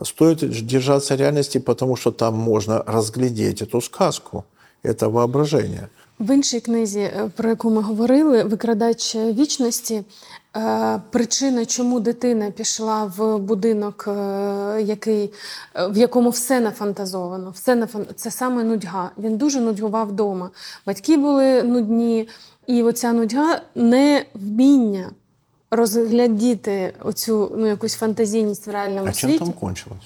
Стоит 0.00 0.38
держаться 0.64 1.16
реальности, 1.16 1.58
потому 1.58 1.96
что 1.96 2.12
там 2.12 2.34
можно 2.34 2.84
разглядеть 2.86 3.62
эту 3.62 3.80
сказку, 3.80 4.44
это 4.84 5.08
воображение. 5.08 5.88
В 6.18 6.34
іншій 6.34 6.60
книзі, 6.60 7.00
е, 7.00 7.30
про 7.36 7.48
яку 7.48 7.70
ми 7.70 7.82
говорили, 7.82 8.42
викрадач 8.42 9.16
вічності, 9.16 10.02
е, 10.56 11.00
причина, 11.10 11.66
чому 11.66 12.00
дитина 12.00 12.50
пішла 12.50 13.04
в 13.16 13.38
будинок, 13.38 14.04
е, 14.08 14.82
який, 14.82 15.32
в 15.90 15.96
якому 15.98 16.30
все 16.30 16.60
нафантазовано, 16.60 17.50
все 17.50 17.74
нафан... 17.74 18.06
це 18.16 18.30
саме 18.30 18.64
нудьга. 18.64 19.10
Він 19.18 19.36
дуже 19.36 19.60
нудьгував 19.60 20.08
вдома. 20.08 20.50
Батьки 20.86 21.16
були 21.16 21.62
нудні, 21.62 22.28
і 22.66 22.82
оця 22.82 23.12
нудьга 23.12 23.60
не 23.74 24.24
вміння 24.34 25.10
розглядіти 25.70 26.94
оцю 27.04 27.52
ну, 27.56 27.66
якусь 27.66 27.94
фантазійність 27.94 28.66
в 28.66 28.70
реальному 28.70 29.08
А 29.08 29.12
чем 29.12 29.30
світі. 29.30 29.44
там 29.44 29.52
кончилось? 29.52 30.02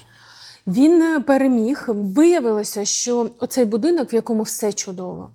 Він 0.67 1.01
е, 1.01 1.19
переміг. 1.19 1.85
Виявилося, 1.87 2.85
що 2.85 3.29
оцей 3.39 3.65
будинок, 3.65 4.13
в 4.13 4.15
якому 4.15 4.43
все 4.43 4.73
чудово, 4.73 5.29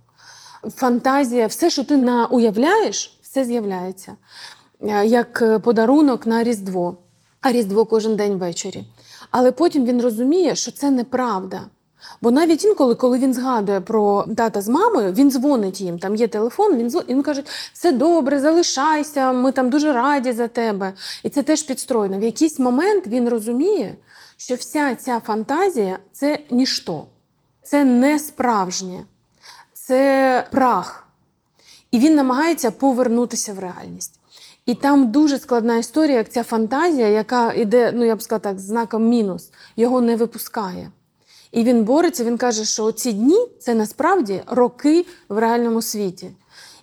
фантазія, 0.76 1.46
все, 1.46 1.70
що 1.70 1.84
ти 1.84 1.96
уявляєш, 2.30 3.18
все 3.22 3.44
з'являється. 3.44 4.16
Е, 4.82 5.06
Як 5.06 5.42
е, 5.42 5.58
подарунок 5.58 6.26
на 6.26 6.42
Різдво, 6.44 6.96
а 7.40 7.52
Різдво 7.52 7.84
кожен 7.84 8.16
день 8.16 8.38
ввечері. 8.38 8.84
Але 9.30 9.52
потім 9.52 9.84
він 9.84 10.02
розуміє, 10.02 10.54
що 10.54 10.72
це 10.72 10.90
неправда. 10.90 11.60
Бо 12.20 12.30
навіть 12.30 12.64
інколи, 12.64 12.94
коли 12.94 13.18
він 13.18 13.34
згадує 13.34 13.80
про 13.80 14.24
тата 14.36 14.60
з 14.60 14.68
мамою, 14.68 15.12
він 15.12 15.30
дзвонить 15.30 15.80
їм. 15.80 15.98
Там 15.98 16.16
є 16.16 16.28
телефон, 16.28 16.76
він 16.76 16.90
дзвонить, 16.90 17.10
і 17.10 17.14
він 17.14 17.22
каже: 17.22 17.42
все 17.72 17.92
добре, 17.92 18.40
залишайся, 18.40 19.32
ми 19.32 19.52
там 19.52 19.70
дуже 19.70 19.92
раді 19.92 20.32
за 20.32 20.48
тебе. 20.48 20.92
І 21.22 21.28
це 21.28 21.42
теж 21.42 21.62
підстроєно. 21.62 22.18
В 22.18 22.22
якийсь 22.22 22.58
момент 22.58 23.06
він 23.06 23.28
розуміє, 23.28 23.94
що 24.38 24.54
вся 24.54 24.94
ця 24.94 25.20
фантазія 25.20 25.98
це 26.12 26.38
ніщо, 26.50 27.04
це 27.62 27.84
не 27.84 28.18
справжнє, 28.18 29.04
це 29.72 30.46
прах. 30.50 31.08
І 31.90 31.98
він 31.98 32.14
намагається 32.14 32.70
повернутися 32.70 33.52
в 33.52 33.58
реальність. 33.58 34.20
І 34.66 34.74
там 34.74 35.10
дуже 35.10 35.38
складна 35.38 35.76
історія, 35.76 36.16
як 36.16 36.28
ця 36.28 36.42
фантазія, 36.42 37.08
яка 37.08 37.52
йде, 37.52 37.92
ну 37.94 38.04
я 38.04 38.16
б 38.16 38.22
сказала 38.22 38.40
так, 38.40 38.60
знаком 38.60 39.08
мінус, 39.08 39.50
його 39.76 40.00
не 40.00 40.16
випускає. 40.16 40.90
І 41.52 41.64
він 41.64 41.84
бореться, 41.84 42.24
він 42.24 42.38
каже, 42.38 42.64
що 42.64 42.92
ці 42.92 43.12
дні 43.12 43.46
це 43.58 43.74
насправді 43.74 44.42
роки 44.46 45.06
в 45.28 45.38
реальному 45.38 45.82
світі. 45.82 46.30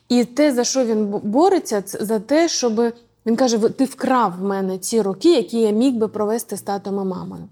І 0.09 0.25
те, 0.25 0.53
за 0.53 0.63
що 0.63 0.85
він 0.85 1.05
бореться, 1.07 1.81
це 1.81 2.05
за 2.05 2.19
те, 2.19 2.49
щоб 2.49 2.93
він 3.26 3.36
каже: 3.36 3.56
«Ви- 3.56 3.68
ти 3.70 3.84
вкрав 3.84 4.32
в 4.40 4.42
мене 4.44 4.78
ці 4.78 5.02
роки, 5.02 5.34
які 5.36 5.60
я 5.60 5.70
міг 5.70 5.94
би 5.94 6.08
провести 6.08 6.56
з 6.56 6.62
татом 6.62 6.94
і 7.00 7.04
мамою. 7.04 7.42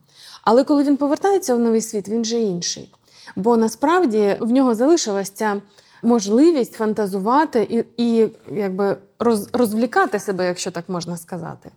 Але 0.45 0.65
коли 0.65 0.85
він 0.85 0.97
повертається 0.97 1.55
в 1.55 1.59
новий 1.59 1.81
світ, 1.81 2.09
він 2.09 2.25
же 2.25 2.41
інший. 2.41 2.93
Бо 3.37 3.57
насправді 3.57 4.37
в 4.41 4.51
нього 4.51 4.75
залишилась 4.75 5.31
ця 5.31 5.63
можливість 6.03 6.73
фантазувати 6.75 7.85
і, 7.97 8.05
і 8.05 8.29
якби 8.53 8.97
роз, 9.19 9.49
розвлікати 9.53 10.19
себе, 10.19 10.47
якщо 10.47 10.71
так 10.71 10.85
можна 10.89 11.17
сказати. 11.17 11.71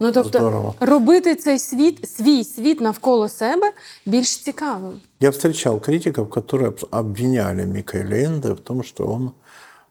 Ну 0.00 0.12
тобто 0.12 0.38
Здорово. 0.38 0.74
робити 0.80 1.34
цей 1.34 1.58
світ, 1.58 2.08
свій 2.10 2.44
світ 2.44 2.80
навколо 2.80 3.28
себе 3.28 3.72
більш 4.06 4.36
цікавим. 4.36 5.00
Я 5.20 5.30
встречал 5.30 5.80
критиков, 5.80 6.26
которые 6.28 6.66
абс- 6.70 6.98
обвиняли 6.98 7.62
Микаэля 7.62 8.26
Энде 8.26 8.52
в 8.52 8.60
том, 8.60 8.82
что 8.82 9.10
он 9.12 9.30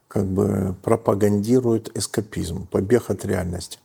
как 0.07 0.25
бы 0.25 0.75
пропагандирует 0.83 1.95
эскапизм, 1.97 2.67
побег 2.67 3.09
от 3.09 3.25
реальности. 3.25 3.79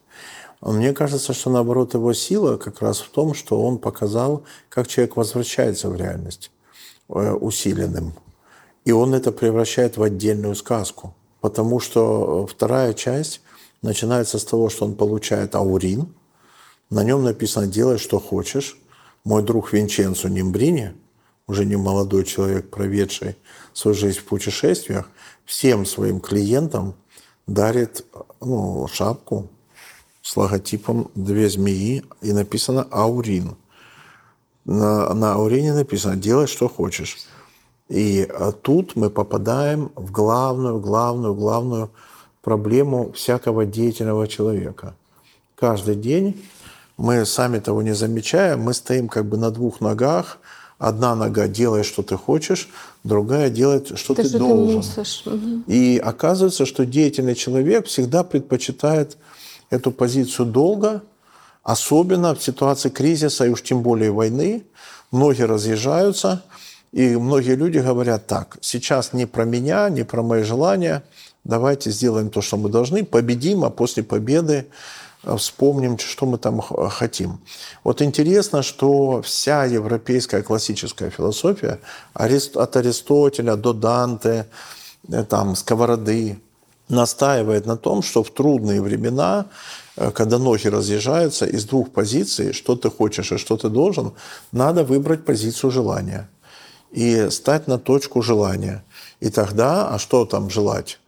Мне 0.61 0.93
кажется, 0.93 1.33
что 1.33 1.51
наоборот 1.51 1.95
его 1.95 2.13
сила 2.13 2.57
как 2.57 2.83
раз 2.83 3.01
в 3.01 3.11
том, 3.11 3.35
что 3.35 3.61
он 3.61 3.79
показал, 3.79 4.45
как 4.69 4.87
человек 4.87 5.17
возвращается 5.17 5.89
в 5.91 5.97
реальность 5.97 6.53
э, 7.09 7.33
усиленным. 7.33 8.13
И 8.85 8.93
он 8.93 9.13
это 9.13 9.33
превращает 9.33 9.97
в 9.97 10.03
отдельную 10.03 10.55
сказку. 10.55 11.15
Потому 11.41 11.81
что 11.81 12.47
э, 12.49 12.53
вторая 12.53 12.95
часть 12.95 13.41
начинается 13.83 14.39
с 14.39 14.45
того, 14.45 14.71
что 14.71 14.85
он 14.85 14.95
получает 14.95 15.57
аурин. 15.57 16.15
На 16.91 17.03
нем 17.03 17.25
написано 17.25 17.67
«делай, 17.67 17.99
что 17.99 18.21
хочешь». 18.21 18.79
Мой 19.25 19.43
друг 19.43 19.73
Винченцо 19.73 20.29
Нимбрини, 20.29 20.95
уже 21.47 21.65
не 21.65 21.77
молодой 21.77 22.25
человек, 22.25 22.71
проведший 22.71 23.37
свою 23.73 23.95
жизнь 23.95 24.19
в 24.19 24.25
путешествиях, 24.25 25.09
всем 25.45 25.87
своим 25.87 26.21
клиентам 26.21 26.95
дарит 27.47 28.05
ну, 28.41 28.87
шапку 28.89 29.49
с 30.23 30.37
логотипом 30.37 31.11
две 31.15 31.49
змеи 31.49 32.05
и 32.21 32.33
написано 32.33 32.87
«Аурин». 32.91 33.57
На, 34.65 35.13
на 35.13 35.35
аурине 35.35 35.75
написано 35.75 36.17
«делай, 36.17 36.47
что 36.47 36.69
хочешь». 36.69 37.19
И 37.89 38.23
а, 38.23 38.53
тут 38.53 38.97
мы 38.97 39.11
попадаем 39.11 39.91
в 39.97 40.13
главную, 40.13 40.79
главную, 40.79 41.35
главную 41.35 41.91
проблему 42.41 43.13
всякого 43.13 43.67
деятельного 43.67 44.29
человека. 44.29 44.95
Каждый 45.57 45.97
день 45.97 46.43
мы, 46.97 47.27
сами 47.27 47.59
того 47.59 47.83
не 47.83 47.95
замечая, 47.95 48.57
мы 48.57 48.73
стоим 48.75 49.09
как 49.09 49.27
бы 49.27 49.37
на 49.37 49.51
двух 49.51 49.81
ногах. 49.81 50.39
Одна 50.83 51.15
нога 51.15 51.47
делает, 51.47 51.87
что 51.87 52.03
ты 52.03 52.17
хочешь, 52.17 52.69
другая 53.05 53.51
делает, 53.51 53.97
что 53.97 54.15
ты 54.15 54.25
ти 54.25 54.37
должен. 54.37 54.83
Мгм. 55.27 55.65
И 55.69 55.97
оказывается, 55.97 56.67
что 56.67 56.85
деятельный 56.85 57.37
человек 57.37 57.87
всегда 57.87 58.25
предпочитает 58.25 59.17
эту 59.71 59.93
позицию 59.93 60.47
долго, 60.47 61.03
особенно 61.63 62.35
в 62.35 62.43
ситуации 62.43 62.89
кризиса 62.89 63.47
и 63.47 63.51
уж 63.51 63.63
тем 63.63 63.83
более 63.83 64.11
войны. 64.11 64.65
Многие 65.13 65.45
разъезжаются, 65.47 66.43
и 66.91 67.15
многие 67.15 67.55
люди 67.55 67.79
говорят 67.79 68.27
так, 68.27 68.59
сейчас 68.61 69.13
не 69.13 69.27
про 69.27 69.45
меня, 69.45 69.89
не 69.89 70.03
про 70.03 70.23
мои 70.25 70.43
желания, 70.43 71.05
давайте 71.45 71.93
сделаем 71.93 72.29
то, 72.29 72.43
что 72.43 72.57
мы 72.57 72.69
должны, 72.69 73.05
победим, 73.05 73.63
а 73.63 73.71
после 73.71 74.03
победы 74.03 74.67
вспомним, 75.37 75.99
что 75.99 76.27
мы 76.27 76.39
там 76.39 76.61
хотим. 76.61 77.41
Вот 77.85 78.03
интересно, 78.03 78.63
что 78.63 79.23
вся 79.23 79.65
европейская 79.65 80.43
классическая 80.43 81.11
философия, 81.11 81.81
от 82.15 82.77
Аристотеля 82.77 83.57
до 83.57 83.73
Данте, 83.73 84.47
э, 85.09 85.25
там, 85.25 85.57
Сковороды, 85.57 86.39
настаивает 86.89 87.67
на 87.67 87.77
том, 87.77 88.03
что 88.03 88.23
в 88.23 88.31
трудные 88.31 88.83
времена, 88.83 89.47
э, 89.97 90.11
когда 90.11 90.39
ноги 90.39 90.69
разъезжаются 90.69 91.47
из 91.47 91.65
двух 91.65 91.91
позиций, 91.91 92.53
что 92.53 92.77
ты 92.77 92.91
хочешь 92.91 93.33
и 93.33 93.39
что 93.39 93.57
ты 93.57 93.69
должен, 93.69 94.13
надо 94.53 94.85
выбрать 94.85 95.25
позицию 95.25 95.71
желания 95.71 96.29
и 96.91 97.31
стать 97.31 97.69
на 97.69 97.79
точку 97.79 98.23
желания. 98.23 98.85
И 99.21 99.31
тогда, 99.31 99.89
а 99.89 99.99
что 99.99 100.25
там 100.27 100.51
желать? 100.51 100.99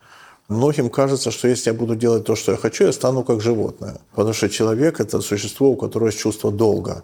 Многим 0.48 0.90
кажется, 0.90 1.30
что 1.30 1.48
если 1.48 1.70
я 1.70 1.74
буду 1.74 1.96
делать 1.96 2.24
то, 2.24 2.37
что 2.37 2.52
я 2.52 2.59
хочу, 2.59 2.85
я 2.85 2.92
стану 2.92 3.24
как 3.24 3.40
животное. 3.40 4.00
Потому 4.14 4.35
что 4.35 4.50
человек– 4.50 5.00
это 5.00 5.20
существо, 5.20 5.70
у 5.70 5.76
которого 5.76 6.09
есть 6.09 6.18
чувство 6.18 6.52
долга. 6.52 7.02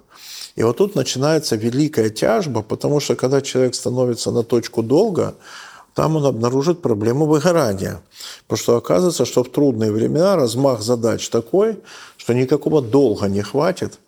И 0.57 0.63
вот 0.63 0.77
тут 0.77 0.95
начинается 0.95 1.57
великая 1.57 2.11
тяжба, 2.11 2.63
потому 2.63 3.01
что 3.01 3.17
когда 3.17 3.41
человек 3.41 3.75
становится 3.75 4.31
на 4.31 4.43
точку 4.43 4.83
долга, 4.83 5.37
там 5.95 6.17
он 6.17 6.27
обнаружит 6.27 6.83
проблему 6.83 7.25
выгорания. 7.25 8.03
Потому 8.47 8.59
что 8.59 8.77
оказывается, 8.77 9.25
что 9.25 9.43
в 9.43 9.51
трудные 9.51 9.91
времена 9.91 10.37
размах 10.37 10.83
задач 10.83 11.29
такой, 11.31 11.81
что 12.19 12.35
никакого 12.35 12.83
долга 12.83 13.27
не 13.27 13.41
хватит, 13.41 13.99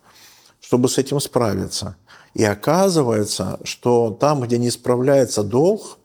чтобы 0.61 0.89
с 0.89 0.99
этим 0.99 1.19
справиться. 1.19 1.95
И 2.35 2.43
оказывается, 2.43 3.59
что 3.63 4.15
там, 4.19 4.41
где 4.41 4.57
не 4.57 4.69
справляется 4.69 5.43
долг, 5.43 5.97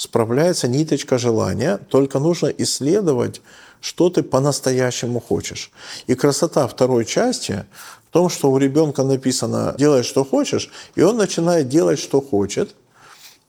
справляется 0.00 0.66
ниточка 0.66 1.18
желания, 1.18 1.76
только 1.76 2.20
нужно 2.20 2.46
исследовать, 2.46 3.42
что 3.82 4.08
ты 4.08 4.22
по-настоящему 4.22 5.20
хочешь. 5.20 5.70
И 6.06 6.14
красота 6.14 6.66
второй 6.66 7.04
части 7.04 7.66
в 8.08 8.12
том, 8.12 8.30
что 8.30 8.50
у 8.50 8.56
ребенка 8.56 9.04
написано 9.04 9.74
«делай, 9.78 10.02
что 10.02 10.24
хочешь», 10.24 10.70
и 10.94 11.02
он 11.02 11.18
начинает 11.18 11.68
делать, 11.68 11.98
что 11.98 12.22
хочет, 12.22 12.74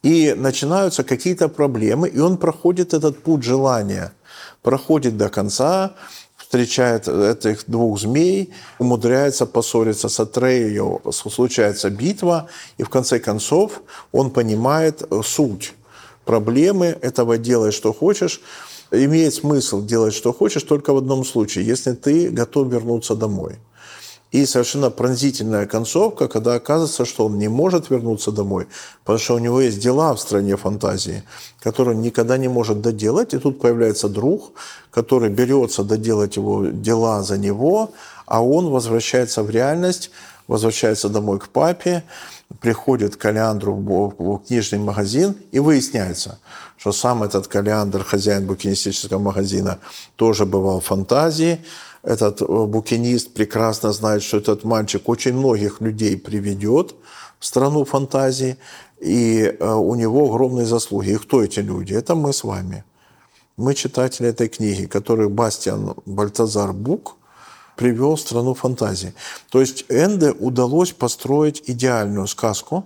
и 0.04 0.34
начинаются 0.38 1.06
какие-то 1.06 1.48
проблемы, 1.48 2.10
и 2.10 2.20
он 2.20 2.36
проходит 2.38 2.94
этот 2.94 3.24
путь 3.24 3.44
желания, 3.44 4.12
проходит 4.62 5.16
до 5.16 5.30
конца, 5.30 5.94
встречает 6.36 7.08
этих 7.08 7.64
двух 7.68 7.98
змей, 7.98 8.54
умудряется 8.78 9.46
поссориться 9.46 10.10
с 10.10 10.20
Атреей, 10.20 11.00
случается 11.14 11.90
битва, 11.90 12.50
и 12.78 12.84
в 12.84 12.90
конце 12.90 13.20
концов 13.20 13.82
он 14.12 14.32
понимает 14.32 15.02
э, 15.10 15.22
суть 15.24 15.76
проблемы 16.26 16.98
этого 17.02 17.38
«делай, 17.38 17.72
что 17.72 17.94
хочешь», 17.94 18.42
имеет 18.92 19.34
смысл 19.34 19.82
делать, 19.82 20.14
что 20.14 20.34
хочешь, 20.34 20.64
только 20.64 20.94
в 20.94 20.98
одном 20.98 21.24
случае, 21.24 21.66
если 21.66 21.94
ты 21.94 22.30
готов 22.30 22.68
вернуться 22.68 23.16
домой. 23.16 23.58
И 24.32 24.46
совершенно 24.46 24.90
пронзительная 24.90 25.66
концовка, 25.66 26.30
когда 26.30 26.54
оказывается, 26.54 27.04
что 27.04 27.26
он 27.26 27.38
не 27.38 27.50
может 27.50 27.90
вернуться 27.90 28.32
домой, 28.32 28.68
потому 29.04 29.20
что 29.20 29.36
у 29.36 29.40
него 29.40 29.60
есть 29.60 29.80
дела 29.80 30.14
в 30.16 30.22
стране 30.22 30.56
фантазии, 30.56 31.24
которые 31.60 31.98
он 31.98 32.02
никогда 32.02 32.38
не 32.38 32.48
может 32.48 32.80
доделать. 32.80 33.34
И 33.34 33.40
тут 33.40 33.60
появляется 33.60 34.08
друг, 34.08 34.54
который 34.90 35.30
берется 35.30 35.84
доделать 35.84 36.38
его 36.38 36.66
дела 36.68 37.24
за 37.24 37.38
него, 37.38 37.92
а 38.26 38.42
он 38.42 38.70
возвращается 38.70 39.44
в 39.44 39.50
реальность, 39.50 40.12
возвращается 40.48 41.10
домой 41.10 41.40
к 41.40 41.50
папе, 41.50 42.06
приходит 42.60 43.16
Калиандру 43.16 43.74
в 43.76 44.40
книжный 44.48 44.80
магазин, 44.80 45.36
и 45.52 45.60
выясняется, 45.60 46.40
что 46.78 46.92
сам 46.92 47.24
этот 47.24 47.48
Калиандр, 47.48 48.04
хозяин 48.04 48.46
букинистического 48.46 49.20
магазина, 49.20 49.80
тоже 50.16 50.46
бывал 50.46 50.80
в 50.80 50.86
фантазии. 50.86 51.60
Этот 52.04 52.42
э, 52.42 52.46
букинист 52.46 53.34
прекрасно 53.34 53.94
знает, 53.94 54.24
что 54.24 54.38
этот 54.38 54.64
мальчик 54.64 55.08
очень 55.08 55.34
многих 55.34 55.82
людей 55.82 56.18
приведет 56.18 56.96
в 57.40 57.46
страну 57.46 57.86
фантазии, 57.86 58.58
и 59.00 59.56
э, 59.60 59.74
у 59.74 59.96
него 59.96 60.26
огромные 60.26 60.66
заслуги. 60.66 61.12
И 61.12 61.18
кто 61.18 61.44
эти 61.44 61.60
люди? 61.60 61.94
Это 61.94 62.16
мы 62.16 62.34
с 62.34 62.44
вами. 62.44 62.84
Мы 63.58 63.76
читатели 63.76 64.30
этой 64.30 64.48
книги, 64.48 64.86
которую 64.86 65.30
Бастиан 65.30 65.94
Бальтазар 66.06 66.74
Бук 66.74 67.18
привел 67.82 68.16
страну 68.16 68.54
фантазии. 68.54 69.14
То 69.50 69.60
есть 69.60 69.86
Энде 69.90 70.32
удалось 70.32 70.92
построить 70.92 71.64
идеальную 71.66 72.28
сказку, 72.28 72.86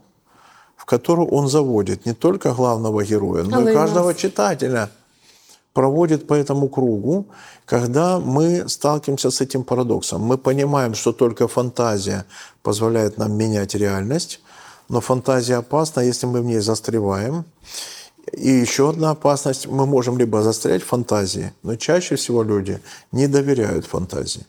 в 0.78 0.86
которую 0.86 1.28
он 1.28 1.50
заводит 1.50 2.06
не 2.06 2.14
только 2.14 2.54
главного 2.54 3.04
героя, 3.04 3.44
но 3.44 3.70
и 3.70 3.74
каждого 3.74 4.08
нас. 4.08 4.18
читателя. 4.18 4.90
Проводит 5.74 6.28
по 6.28 6.34
этому 6.34 6.70
кругу, 6.70 7.26
когда 7.66 8.20
мы 8.20 8.70
сталкиваемся 8.70 9.30
с 9.30 9.42
этим 9.42 9.64
парадоксом. 9.64 10.22
Мы 10.22 10.38
понимаем, 10.38 10.94
что 10.94 11.12
только 11.12 11.50
фантазия 11.50 12.24
позволяет 12.64 13.18
нам 13.18 13.34
менять 13.34 13.76
реальность, 13.76 14.40
но 14.88 15.02
фантазия 15.02 15.58
опасна, 15.58 16.00
если 16.00 16.28
мы 16.28 16.42
в 16.42 16.46
ней 16.46 16.62
застреваем. 16.62 17.44
И 18.32 18.50
еще 18.50 18.90
одна 18.90 19.12
опасность, 19.12 19.68
мы 19.68 19.86
можем 19.86 20.18
либо 20.18 20.42
застрять 20.42 20.84
в 20.84 20.88
фантазии, 20.88 21.52
но 21.64 21.76
чаще 21.76 22.16
всего 22.16 22.44
люди 22.44 22.80
не 23.12 23.28
доверяют 23.28 23.86
фантазии. 23.86 24.46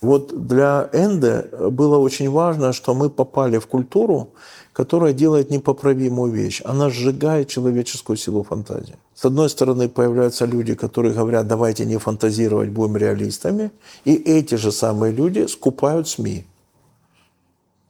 Вот 0.00 0.46
для 0.46 0.88
Энде 0.92 1.44
было 1.70 1.98
очень 1.98 2.30
важно, 2.30 2.72
что 2.72 2.94
мы 2.94 3.10
попали 3.10 3.58
в 3.58 3.66
культуру, 3.66 4.30
которая 4.72 5.12
делает 5.12 5.50
непоправимую 5.50 6.32
вещь. 6.32 6.62
Она 6.64 6.88
сжигает 6.88 7.48
человеческую 7.48 8.16
силу 8.16 8.42
фантазии. 8.42 8.96
С 9.14 9.26
одной 9.26 9.50
стороны, 9.50 9.88
появляются 9.90 10.46
люди, 10.46 10.74
которые 10.74 11.12
говорят, 11.12 11.46
давайте 11.46 11.84
не 11.84 11.98
фантазировать, 11.98 12.70
будем 12.70 12.96
реалистами. 12.96 13.70
И 14.06 14.14
эти 14.14 14.54
же 14.54 14.72
самые 14.72 15.12
люди 15.12 15.46
скупают 15.46 16.08
СМИ. 16.08 16.46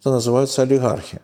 Это 0.01 0.11
называется 0.11 0.63
олигархия. 0.63 1.21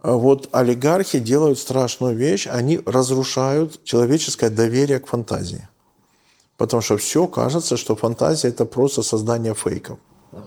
А 0.00 0.12
Вот 0.12 0.48
олигархи 0.52 1.18
делают 1.18 1.58
страшную 1.58 2.16
вещь, 2.16 2.48
они 2.50 2.80
разрушают 2.86 3.84
человеческое 3.84 4.50
доверие 4.50 4.98
к 5.00 5.06
фантазии. 5.06 5.68
Потому 6.62 6.80
что 6.80 6.96
все 6.96 7.26
кажется, 7.26 7.76
что 7.76 7.96
фантазия– 7.96 8.48
это 8.52 8.64
просто 8.64 9.02
создание 9.02 9.54
фейков. 9.54 9.98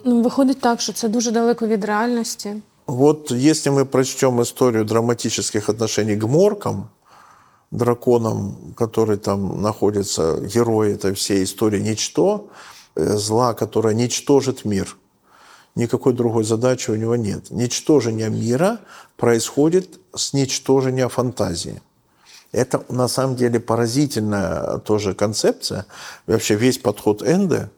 Ну, 0.05 0.22
виходить 0.22 0.61
так, 0.61 0.82
що 0.82 0.93
це 0.93 1.07
дуже 1.09 1.32
далеко 1.32 1.68
від 1.68 1.86
реальності. 1.86 2.55
Вот 2.88 3.32
если 3.32 3.72
мы 3.72 3.86
прочтем 3.86 4.41
историю 4.41 4.86
драматических 4.86 5.70
отношений 5.70 6.18
к 6.18 6.28
моркам, 6.28 6.88
драконам, 7.72 8.55
который 8.76 9.18
там 9.18 9.61
находится, 9.61 10.39
герой 10.55 10.93
этой 10.93 11.11
всей 11.11 11.43
истории, 11.43 11.82
ничто, 11.82 12.45
э, 12.95 13.18
зла, 13.18 13.53
которое 13.53 13.93
ничтожит 13.93 14.66
мир. 14.66 14.95
Никакой 15.76 16.13
другой 16.13 16.43
задачи 16.45 16.91
у 16.91 16.95
него 16.95 17.18
нет. 17.18 17.51
Ничтожение 17.51 18.30
мира 18.30 18.80
происходит 19.18 19.99
с 20.16 20.34
ничтожения 20.34 21.09
фантазии. 21.09 21.82
Это 22.55 22.85
на 22.87 23.09
самом 23.09 23.35
деле 23.35 23.59
поразительная 23.59 24.77
тоже 24.77 25.13
концепция, 25.13 25.85
вообще 26.25 26.55
весь 26.55 26.77
подход 26.77 27.21
Энде 27.21 27.69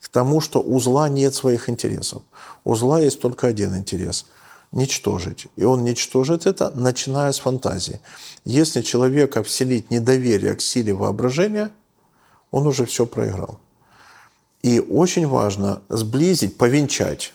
к 0.00 0.08
тому, 0.08 0.40
что 0.40 0.60
у 0.60 0.80
зла 0.80 1.08
нет 1.08 1.34
своих 1.34 1.68
интересов. 1.68 2.22
У 2.64 2.74
зла 2.74 2.98
есть 3.00 3.20
только 3.20 3.46
один 3.46 3.76
интерес– 3.76 4.26
ничтожить. 4.72 5.46
И 5.54 5.62
он 5.62 5.84
ничтожит 5.84 6.46
это, 6.46 6.70
начиная 6.74 7.30
с 7.30 7.38
фантазии. 7.38 8.00
Если 8.44 8.82
человека 8.82 9.44
вселить 9.44 9.92
недоверие 9.92 10.54
к 10.54 10.60
силе 10.60 10.92
воображения, 10.92 11.70
он 12.50 12.66
уже 12.66 12.84
все 12.86 13.06
проиграл. 13.06 13.60
И 14.62 14.80
очень 14.80 15.28
важно 15.28 15.80
сблизить, 15.88 16.58
повенчать, 16.58 17.34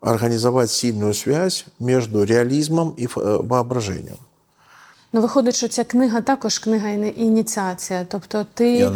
организовать 0.00 0.72
сильную 0.72 1.14
связь 1.14 1.66
между 1.78 2.24
реализмом 2.24 2.90
и 2.90 3.04
э, 3.04 3.08
воображением. 3.14 4.18
Ну, 5.15 5.21
виходить, 5.21 5.55
що 5.55 5.67
ця 5.67 5.83
книга 5.83 6.21
також 6.21 6.59
книга 6.59 6.89
ініціація, 6.89 8.05
тобто 8.09 8.45
ти 8.53 8.91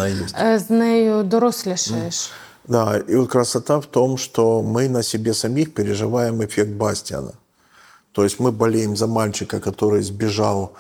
з 0.56 0.70
нею 0.70 1.24
дорослішаєш. 1.24 2.32
Да, 2.68 2.98
и 3.10 3.16
вот 3.16 3.30
красота 3.30 3.78
в 3.78 3.86
том, 3.86 4.18
что 4.18 4.62
мы 4.62 4.90
на 4.90 5.04
себе 5.04 5.34
самих 5.34 5.74
переживаем 5.74 6.42
эффект 6.42 6.72
Бастиана. 6.72 7.32
То 8.12 8.24
есть 8.24 8.40
мы 8.40 8.52
болеем 8.52 8.98
за 8.98 9.08
мальчика, 9.08 9.60
который 9.60 10.02
сбежал 10.02 10.72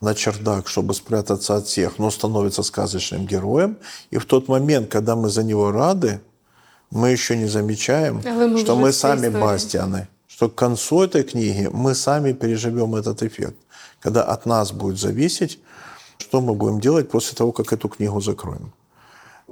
на 0.00 0.14
чердак, 0.14 0.68
чтобы 0.68 0.94
спрятаться 0.94 1.56
от 1.56 1.66
всех, 1.66 1.98
но 1.98 2.10
становится 2.10 2.62
сказочным 2.62 3.26
героем. 3.26 3.76
И 4.10 4.16
в 4.18 4.24
тот 4.24 4.48
момент, 4.48 4.88
когда 4.88 5.16
мы 5.16 5.28
за 5.28 5.42
него 5.42 5.70
рады, 5.70 6.20
мы 6.90 7.10
еще 7.10 7.36
не 7.36 7.46
замечаем, 7.46 8.22
мы 8.24 8.58
что 8.58 8.76
мы 8.76 8.92
сами 8.92 9.26
истории. 9.26 9.42
Бастианы. 9.42 10.08
Что 10.28 10.48
к 10.48 10.54
концу 10.54 11.02
этой 11.02 11.24
книги 11.24 11.68
мы 11.72 11.94
сами 11.94 12.32
переживем 12.32 12.94
этот 12.94 13.22
эффект. 13.22 13.56
Когда 14.01 14.23
от 14.23 14.45
нас 14.45 14.71
будет 14.71 14.99
зависеть, 14.99 15.59
что 16.17 16.41
мы 16.41 16.53
будем 16.53 16.79
делать 16.79 17.09
после 17.09 17.35
того, 17.35 17.51
как 17.51 17.73
эту 17.73 17.89
книгу 17.89 18.21
закроем 18.21 18.71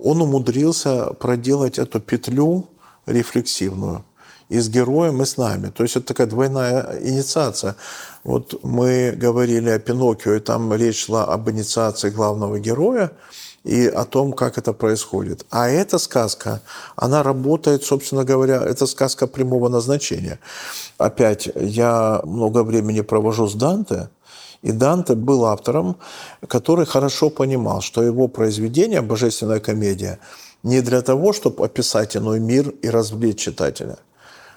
он 0.04 0.22
умудрился 0.22 1.14
проделать 1.14 1.80
эту 1.80 2.00
петлю 2.00 2.68
рефлексивную 3.06 4.04
и 4.50 4.60
с 4.60 4.70
героем, 4.70 5.22
и 5.22 5.26
с 5.26 5.38
нами. 5.38 5.70
То 5.70 5.84
есть 5.84 5.98
это 5.98 6.08
такая 6.08 6.28
двойная 6.28 7.00
инициация. 7.02 7.76
Вот 8.24 8.64
мы 8.64 9.12
говорили 9.12 9.70
о 9.70 9.80
Пиноккио, 9.80 10.36
и 10.36 10.40
там 10.40 10.74
речь 10.74 11.06
шла 11.06 11.26
об 11.26 11.50
инициации 11.50 12.10
главного 12.10 12.60
героя 12.60 13.12
и 13.66 13.86
о 13.88 14.06
том, 14.06 14.32
как 14.32 14.58
это 14.58 14.72
происходит. 14.72 15.46
А 15.50 15.68
эта 15.68 15.98
сказка, 15.98 16.62
она 16.96 17.24
работает, 17.24 17.84
собственно 17.84 18.24
говоря, 18.24 18.64
это 18.64 18.86
сказка 18.86 19.28
прямого 19.28 19.68
назначения. 19.68 20.40
Опять, 20.98 21.50
я 21.56 22.22
много 22.24 22.64
времени 22.64 23.02
провожу 23.02 23.48
с 23.48 23.54
Данте, 23.54 24.10
и 24.62 24.72
Данте 24.72 25.16
был 25.16 25.46
автором, 25.46 25.98
который 26.48 26.86
хорошо 26.86 27.30
понимал, 27.30 27.82
что 27.82 28.04
его 28.04 28.28
произведение 28.28 29.02
«Божественная 29.02 29.60
комедия» 29.60 30.20
не 30.64 30.82
для 30.82 31.02
того, 31.02 31.34
чтобы 31.34 31.66
описать 31.66 32.18
иной 32.18 32.40
мир 32.40 32.70
и 32.82 32.90
развлечь 32.90 33.40
читателя, 33.40 33.98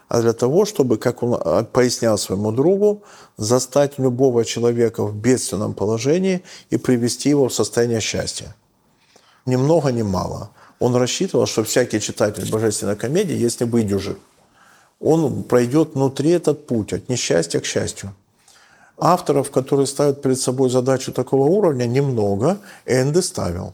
а 0.08 0.20
для 0.22 0.32
того, 0.32 0.64
чтобы, 0.64 0.96
как 0.96 1.22
он 1.22 1.34
а, 1.38 1.64
пояснял 1.64 2.18
своему 2.18 2.50
другу, 2.52 3.02
застать 3.36 3.98
любого 3.98 4.44
человека 4.44 5.04
в 5.04 5.14
бедственном 5.14 5.74
положении 5.74 6.42
и 6.70 6.78
привести 6.78 7.28
его 7.28 7.48
в 7.48 7.54
состояние 7.54 8.00
счастья. 8.00 8.56
Ни 9.46 9.56
много, 9.56 9.92
ни 9.92 10.02
мало. 10.02 10.50
Он 10.78 10.96
рассчитывал, 10.96 11.46
что 11.46 11.62
всякий 11.62 12.00
читатель 12.00 12.50
божественной 12.50 12.96
комедии, 12.96 13.36
если 13.36 13.64
выдержит, 13.64 14.18
он 14.98 15.44
пройдет 15.44 15.94
внутри 15.94 16.30
этот 16.30 16.66
путь 16.66 16.92
от 16.92 17.08
несчастья 17.08 17.60
к 17.60 17.64
счастью. 17.64 18.14
Авторов, 18.99 19.51
которые 19.51 19.87
ставят 19.87 20.21
перед 20.21 20.39
собой 20.39 20.69
задачу 20.69 21.11
такого 21.11 21.49
уровня, 21.49 21.85
немного. 21.85 22.57
Енди 22.85 23.21
ставив. 23.21 23.73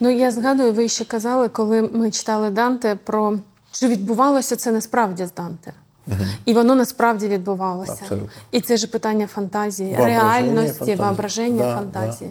Ну 0.00 0.10
я 0.10 0.30
згадую, 0.30 0.72
ви 0.72 0.88
ще 0.88 1.04
казали, 1.04 1.48
коли 1.48 1.82
ми 1.82 2.10
читали 2.10 2.50
Данте, 2.50 2.98
про 3.04 3.38
що 3.72 3.88
відбувалося 3.88 4.56
це 4.56 4.72
насправді 4.72 5.26
з 5.26 5.32
Данте. 5.32 5.72
Угу. 6.06 6.16
І 6.44 6.54
воно 6.54 6.74
насправді 6.74 7.28
відбувалося. 7.28 7.98
Абсолютно. 8.02 8.28
І 8.50 8.60
це 8.60 8.76
ж 8.76 8.86
питання 8.86 9.26
фантазії, 9.26 9.96
реальності, 9.96 10.78
фантазии. 10.78 10.96
воображения, 10.96 11.62
да, 11.62 11.76
фантазии. 11.76 12.28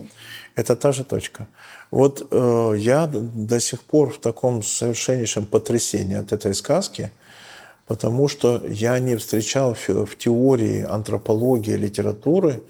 Да. 0.55 0.63
Это 0.63 0.75
та 0.75 0.91
же 0.91 1.03
точка. 1.03 1.45
Вот 1.91 2.31
э, 2.31 2.77
я 2.77 3.07
до 3.35 3.59
сих 3.59 3.81
пор 3.81 4.09
в 4.09 4.17
таком 4.17 4.63
совершеннейшем 4.63 5.45
потрясении 5.45 6.19
от 6.19 6.31
этой 6.31 6.53
сказки – 6.53 7.16
потому 7.88 8.28
что 8.28 8.62
я 8.68 8.98
не 8.98 9.16
встречал 9.16 9.74
в 9.74 10.16
теории 10.16 10.84
антропологии, 10.84 11.72
литературы 11.72 12.62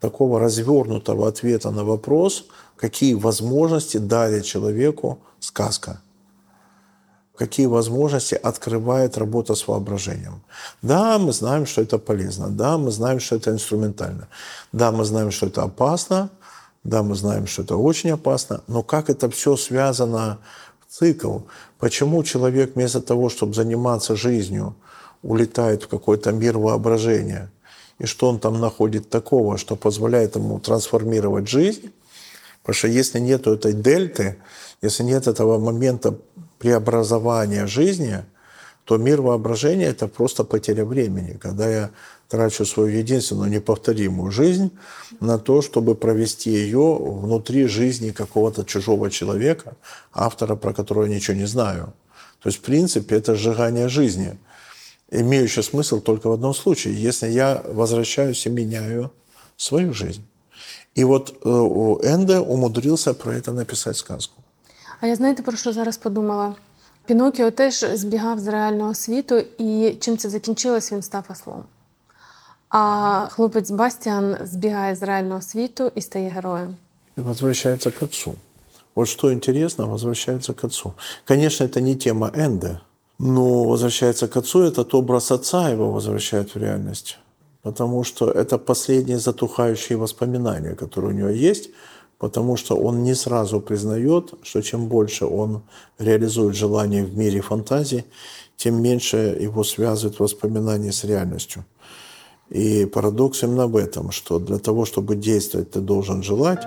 такого 0.00 0.38
развернутого 0.38 1.28
ответа 1.28 1.70
на 1.70 1.84
вопрос, 1.84 2.46
какие 2.76 3.14
возможности 3.14 3.98
дарит 3.98 4.44
человеку 4.44 5.18
сказка, 5.40 6.00
какие 7.36 7.66
возможности 7.66 8.36
открывает 8.36 9.18
работа 9.18 9.56
с 9.56 9.66
воображением. 9.66 10.42
Да, 10.82 11.18
мы 11.18 11.32
знаем, 11.32 11.66
что 11.66 11.82
это 11.82 11.98
полезно, 11.98 12.48
да, 12.48 12.78
мы 12.78 12.92
знаем, 12.92 13.18
что 13.18 13.36
это 13.36 13.50
инструментально, 13.50 14.28
да, 14.72 14.92
мы 14.92 15.04
знаем, 15.04 15.32
что 15.32 15.46
это 15.46 15.64
опасно, 15.64 16.30
да, 16.84 17.02
мы 17.02 17.16
знаем, 17.16 17.46
что 17.46 17.62
это 17.62 17.76
очень 17.76 18.10
опасно, 18.10 18.60
но 18.68 18.82
как 18.82 19.10
это 19.10 19.28
все 19.30 19.56
связано 19.56 20.38
цикл. 20.98 21.38
Почему 21.78 22.22
человек 22.22 22.74
вместо 22.74 23.00
того, 23.00 23.28
чтобы 23.28 23.54
заниматься 23.54 24.16
жизнью, 24.16 24.74
улетает 25.22 25.82
в 25.82 25.88
какой-то 25.88 26.32
мир 26.32 26.58
воображения? 26.58 27.50
И 27.98 28.06
что 28.06 28.28
он 28.28 28.38
там 28.38 28.60
находит 28.60 29.08
такого, 29.08 29.58
что 29.58 29.76
позволяет 29.76 30.36
ему 30.36 30.58
трансформировать 30.60 31.48
жизнь? 31.48 31.92
Потому 32.62 32.74
что 32.74 32.88
если 32.88 33.20
нет 33.20 33.46
этой 33.46 33.72
дельты, 33.72 34.36
если 34.82 35.02
нет 35.04 35.26
этого 35.26 35.58
момента 35.58 36.16
преобразования 36.58 37.66
жизни, 37.66 38.24
то 38.84 38.96
мир 38.96 39.20
воображения– 39.20 39.86
это 39.86 40.08
просто 40.08 40.44
потеря 40.44 40.84
времени. 40.84 41.38
Когда 41.40 41.68
я 41.68 41.90
трачу 42.33 42.65
свою 42.65 42.99
единственную 42.99 43.49
неповторимую 43.49 44.31
жизнь 44.31 44.69
на 45.19 45.37
то, 45.37 45.61
чтобы 45.61 45.95
провести 45.95 46.51
ее 46.51 46.97
внутри 46.99 47.67
жизни 47.67 48.11
какого-то 48.11 48.63
чужого 48.63 49.09
человека, 49.09 49.75
автора, 50.13 50.55
про 50.55 50.73
которого 50.73 51.05
я 51.05 51.15
ничего 51.15 51.37
не 51.37 51.47
знаю. 51.47 51.93
То 52.39 52.49
есть, 52.49 52.59
в 52.59 52.61
принципе, 52.61 53.15
это 53.15 53.35
сжигание 53.35 53.89
жизни, 53.89 54.37
имеющее 55.11 55.63
смысл 55.63 55.99
только 56.01 56.29
в 56.29 56.33
одном 56.33 56.53
случае, 56.53 56.93
если 57.01 57.27
я 57.27 57.61
возвращаюсь 57.65 58.45
и 58.45 58.49
меняю 58.49 59.11
свою 59.57 59.93
жизнь. 59.93 60.23
И 60.95 61.03
вот 61.03 61.35
э, 61.43 61.49
Энде 61.49 62.39
умудрился 62.39 63.13
про 63.13 63.33
это 63.33 63.51
написать 63.51 63.97
сказку. 63.97 64.43
А 65.01 65.07
я 65.07 65.15
знаєте, 65.15 65.43
про 65.43 65.57
що 65.57 65.73
зараз 65.73 65.97
подумала? 65.97 66.55
Пінокіо 67.05 67.51
теж 67.51 67.85
збігав 67.93 68.39
з 68.39 68.47
реального 68.47 68.95
світу, 68.95 69.43
і 69.57 69.97
чим 69.99 70.17
це 70.17 70.29
закінчилось, 70.29 70.91
він 70.91 71.01
став 71.01 71.23
ослом. 71.29 71.63
А 72.76 73.28
хлопець 73.30 73.70
Бастиан 73.70 74.36
сбегает 74.44 74.96
из 74.96 75.02
реального 75.02 75.42
світу 75.42 75.92
и 75.94 76.00
стає 76.00 76.30
героем. 76.30 76.76
И 77.16 77.20
возвращается 77.20 77.90
к 77.92 78.02
отцу. 78.02 78.34
Вот 78.96 79.08
что 79.08 79.32
интересно, 79.32 79.86
возвращается 79.86 80.54
к 80.54 80.64
отцу. 80.64 80.94
Конечно, 81.24 81.62
это 81.64 81.80
не 81.80 81.94
тема 81.94 82.32
Энде, 82.34 82.80
но 83.18 83.64
возвращается 83.64 84.26
к 84.26 84.36
отцу, 84.36 84.62
этот 84.62 84.92
образ 84.92 85.30
отца 85.30 85.68
его 85.68 85.92
возвращает 85.92 86.54
в 86.54 86.58
реальность. 86.58 87.18
Потому 87.62 88.02
что 88.02 88.28
это 88.28 88.58
последние 88.58 89.18
затухающие 89.18 89.96
воспоминания, 89.96 90.74
которые 90.74 91.14
у 91.14 91.16
него 91.16 91.28
есть, 91.28 91.70
потому 92.18 92.56
что 92.56 92.74
он 92.74 93.04
не 93.04 93.14
сразу 93.14 93.60
признает, 93.60 94.34
что 94.42 94.62
чем 94.62 94.88
больше 94.88 95.26
он 95.26 95.62
реализует 96.00 96.56
желание 96.56 97.04
в 97.04 97.16
мире 97.16 97.40
фантазии, 97.40 98.04
тем 98.56 98.82
меньше 98.82 99.16
его 99.40 99.62
связывают 99.62 100.18
воспоминания 100.18 100.90
с 100.90 101.04
реальностью. 101.04 101.64
И 102.50 102.84
парадокс 102.84 103.42
именно 103.42 103.66
в 103.66 103.76
этом, 103.76 104.10
что 104.10 104.38
для 104.38 104.58
того, 104.58 104.84
чтобы 104.84 105.16
действовать, 105.16 105.70
ты 105.72 105.80
должен 105.80 106.22
желать. 106.22 106.62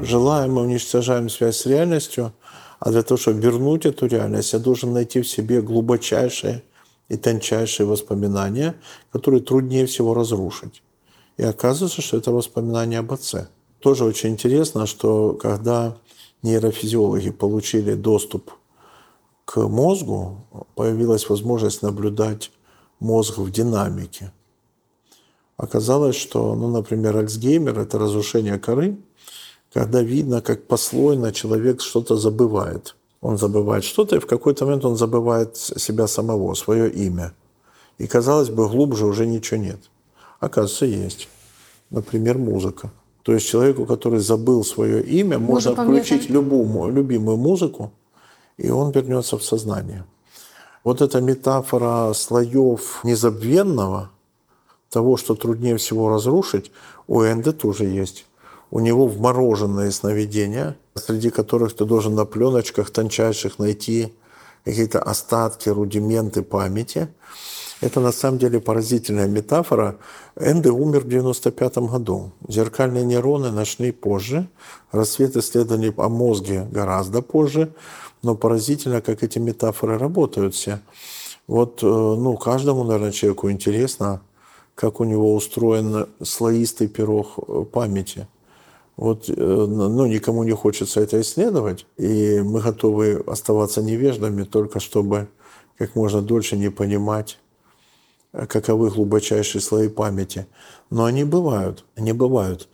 Желая, 0.00 0.48
мы 0.48 0.62
уничтожаем 0.62 1.28
связь 1.28 1.56
с 1.56 1.66
реальностью, 1.66 2.32
а 2.78 2.90
для 2.90 3.02
того, 3.02 3.18
чтобы 3.18 3.40
вернуть 3.40 3.86
эту 3.86 4.06
реальность, 4.06 4.52
я 4.52 4.58
должен 4.58 4.92
найти 4.92 5.22
в 5.22 5.28
себе 5.28 5.62
глубочайшие 5.62 6.62
и 7.08 7.16
тончайшие 7.16 7.86
воспоминания, 7.86 8.74
которые 9.12 9.40
труднее 9.42 9.86
всего 9.86 10.14
разрушить. 10.14 10.82
И 11.36 11.42
оказывается, 11.42 12.02
что 12.02 12.16
это 12.16 12.30
воспоминания 12.30 12.98
об 12.98 13.12
отце. 13.12 13.48
Тоже 13.80 14.04
очень 14.04 14.30
интересно, 14.30 14.86
что 14.86 15.32
когда 15.34 15.96
нейрофизиологи 16.42 17.30
получили 17.30 17.94
доступ 17.94 18.52
к 19.44 19.56
мозгу 19.68 20.38
появилась 20.74 21.28
возможность 21.28 21.82
наблюдать 21.82 22.50
мозг 23.00 23.38
в 23.38 23.50
динамике. 23.50 24.32
Оказалось, 25.56 26.16
что, 26.16 26.54
ну, 26.54 26.68
например, 26.68 27.16
Альцгеймер– 27.16 27.78
это 27.80 27.98
разрушение 27.98 28.58
коры, 28.58 28.96
когда 29.72 30.02
видно, 30.02 30.40
как 30.40 30.66
послойно 30.66 31.32
человек 31.32 31.80
что-то 31.80 32.16
забывает. 32.16 32.96
Он 33.20 33.38
забывает 33.38 33.84
что-то, 33.84 34.16
и 34.16 34.18
в 34.20 34.26
какой-то 34.26 34.66
момент 34.66 34.84
он 34.84 34.96
забывает 34.96 35.56
себя 35.56 36.06
самого, 36.06 36.54
свое 36.54 36.90
имя. 36.90 37.34
И, 37.98 38.06
казалось 38.06 38.50
бы, 38.50 38.68
глубже 38.68 39.06
уже 39.06 39.26
ничего 39.26 39.60
нет. 39.60 39.78
Оказывается, 40.40 40.86
есть. 40.86 41.28
Например, 41.90 42.38
музыка. 42.38 42.90
То 43.22 43.32
есть 43.32 43.46
человеку, 43.46 43.86
который 43.86 44.18
забыл 44.18 44.64
свое 44.64 45.02
имя, 45.02 45.38
можно 45.38 45.74
включить 45.74 46.28
любую, 46.28 46.90
любимую 46.90 47.36
музыку, 47.36 47.92
и 48.56 48.70
он 48.70 48.90
вернется 48.90 49.38
в 49.38 49.44
сознание. 49.44 50.04
Вот 50.84 51.00
эта 51.00 51.20
метафора 51.20 52.12
слоев 52.12 53.00
незабвенного, 53.04 54.10
того, 54.90 55.16
что 55.16 55.34
труднее 55.34 55.76
всего 55.76 56.08
разрушить, 56.08 56.70
у 57.08 57.22
Энды 57.22 57.52
тоже 57.52 57.84
есть. 57.84 58.26
У 58.70 58.80
него 58.80 59.06
вмороженные 59.06 59.90
сновидения, 59.90 60.76
среди 60.94 61.30
которых 61.30 61.74
ты 61.74 61.84
должен 61.84 62.14
на 62.14 62.24
пленочках 62.24 62.90
тончайших 62.90 63.58
найти 63.58 64.14
какие-то 64.64 65.02
остатки, 65.02 65.68
рудименты 65.68 66.42
памяти. 66.42 67.08
Это 67.84 68.00
на 68.00 68.12
самом 68.12 68.38
деле 68.38 68.60
поразительная 68.60 69.26
метафора. 69.26 69.98
Энде 70.36 70.70
умер 70.70 71.00
в 71.00 71.08
95 71.08 71.76
году. 71.76 72.32
Зеркальные 72.48 73.04
нейроны 73.04 73.50
нашли 73.50 73.92
позже. 73.92 74.48
Рассвет 74.90 75.36
исследований 75.36 75.92
о 75.98 76.08
мозге 76.08 76.66
гораздо 76.70 77.20
позже. 77.20 77.74
Но 78.22 78.36
поразительно, 78.36 79.02
как 79.02 79.22
эти 79.22 79.38
метафоры 79.38 79.98
работают 79.98 80.54
все. 80.54 80.80
Вот 81.46 81.82
э, 81.82 81.86
ну, 81.86 82.38
каждому, 82.38 82.84
наверное, 82.84 83.12
человеку 83.12 83.50
интересно, 83.50 84.22
как 84.74 85.00
у 85.00 85.04
него 85.04 85.34
устроен 85.34 86.06
слоистый 86.22 86.88
пирог 86.88 87.34
э, 87.36 87.64
памяти. 87.70 88.26
Вот, 88.96 89.28
э, 89.28 89.34
ну, 89.34 90.06
никому 90.06 90.42
не 90.44 90.52
хочется 90.52 91.02
это 91.02 91.20
исследовать, 91.20 91.84
и 91.98 92.40
мы 92.40 92.62
готовы 92.62 93.22
оставаться 93.26 93.82
невеждами 93.82 94.44
только 94.44 94.80
чтобы 94.80 95.28
как 95.76 95.96
можно 95.96 96.22
дольше 96.22 96.56
не 96.56 96.70
понимать, 96.70 97.38
каковы 98.48 98.90
глубочайшие 98.90 99.62
слои 99.62 99.88
памяти. 99.88 100.46
Но 100.90 101.04
они 101.04 101.24
бывают, 101.24 101.84
они 101.96 102.12
бывают. 102.12 102.68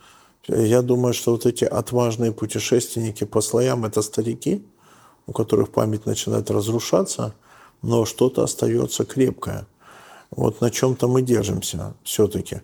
Я 0.48 0.82
думаю, 0.82 1.14
что 1.14 1.32
вот 1.32 1.46
эти 1.46 1.64
отважные 1.64 2.32
путешественники 2.32 3.24
по 3.24 3.40
слоям– 3.40 3.84
это 3.86 4.02
старики– 4.02 4.64
у 5.30 5.32
которых 5.32 5.70
память 5.70 6.06
начинает 6.06 6.50
разрушаться, 6.50 7.34
но 7.82 8.04
что-то 8.04 8.42
остается 8.42 9.04
крепкое. 9.04 9.66
Вот 10.32 10.60
на 10.60 10.70
чем-то 10.70 11.06
мы 11.06 11.22
держимся 11.22 11.94
все-таки. 12.02 12.62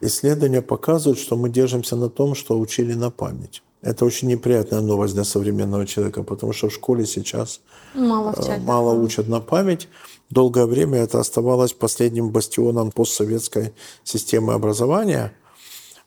Исследования 0.00 0.60
показывают, 0.60 1.18
что 1.18 1.36
мы 1.36 1.48
держимся 1.48 1.96
на 1.96 2.10
том, 2.10 2.34
что 2.34 2.58
учили 2.58 2.92
на 2.92 3.10
память. 3.10 3.62
Это 3.80 4.04
очень 4.04 4.28
неприятная 4.28 4.80
новость 4.80 5.14
для 5.14 5.24
современного 5.24 5.86
человека, 5.86 6.22
потому 6.22 6.52
что 6.52 6.68
в 6.68 6.72
школе 6.72 7.06
сейчас 7.06 7.60
мало, 7.94 8.34
э, 8.36 8.60
мало 8.60 8.92
учат 8.92 9.28
на 9.28 9.40
память. 9.40 9.88
Долгое 10.32 10.64
время 10.64 11.00
это 11.00 11.20
оставалось 11.20 11.74
последним 11.74 12.30
бастионом 12.30 12.90
постсоветской 12.90 13.74
системы 14.02 14.54
образования, 14.54 15.34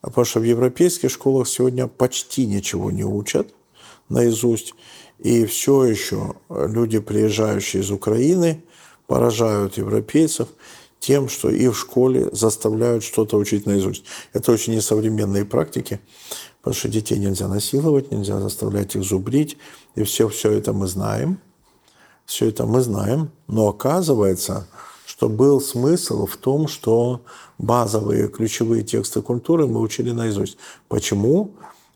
потому 0.01 0.25
что 0.25 0.39
в 0.39 0.43
европейских 0.43 1.11
школах 1.11 1.47
сегодня 1.47 1.85
почти 1.85 2.47
ничего 2.47 2.89
не 2.89 3.03
учат 3.03 3.53
наизусть. 4.09 4.73
И 5.19 5.45
все 5.45 5.85
еще 5.85 6.33
люди, 6.49 6.97
приезжающие 6.97 7.83
из 7.83 7.91
Украины, 7.91 8.63
поражают 9.05 9.77
европейцев 9.77 10.47
тем, 10.99 11.29
что 11.29 11.51
и 11.51 11.67
в 11.67 11.77
школе 11.77 12.27
заставляют 12.31 13.03
что-то 13.03 13.37
учить 13.37 13.67
наизусть. 13.67 14.05
Это 14.33 14.51
очень 14.51 14.73
несовременные 14.73 15.45
практики, 15.45 15.99
потому 16.63 16.73
что 16.73 16.89
детей 16.89 17.19
нельзя 17.19 17.47
насиловать, 17.47 18.11
нельзя 18.11 18.39
заставлять 18.39 18.95
их 18.95 19.03
зубрить. 19.03 19.55
И 19.93 20.01
все, 20.01 20.27
все 20.29 20.49
это 20.49 20.73
мы 20.73 20.87
знаем. 20.87 21.39
Все 22.25 22.49
это 22.49 22.65
мы 22.65 22.81
знаем. 22.81 23.31
Но 23.47 23.67
оказывается, 23.67 24.67
что 25.05 25.29
был 25.29 25.61
смысл 25.61 26.25
в 26.25 26.37
том, 26.37 26.67
что 26.67 27.21
базовые 27.57 28.27
ключевые 28.27 28.83
тексты 28.83 29.21
культуры 29.21 29.67
мы 29.67 29.79
учили 29.79 30.11
наизусть. 30.11 30.57
Почему? 30.87 31.51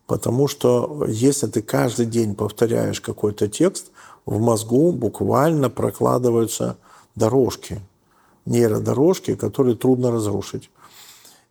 Потому 0.08 0.48
что 0.48 1.06
если 1.08 1.48
ты 1.48 1.62
каждый 1.62 2.06
день 2.06 2.36
повторяешь 2.36 3.02
какой-то 3.02 3.48
текст, 3.48 3.88
в 4.26 4.40
мозгу 4.40 4.92
буквально 4.92 5.70
прокладываются 5.70 6.78
дорожки, 7.16 7.82
нейродорожки, 8.46 9.36
которые 9.36 9.76
трудно 9.76 10.12
разрушить. 10.12 10.70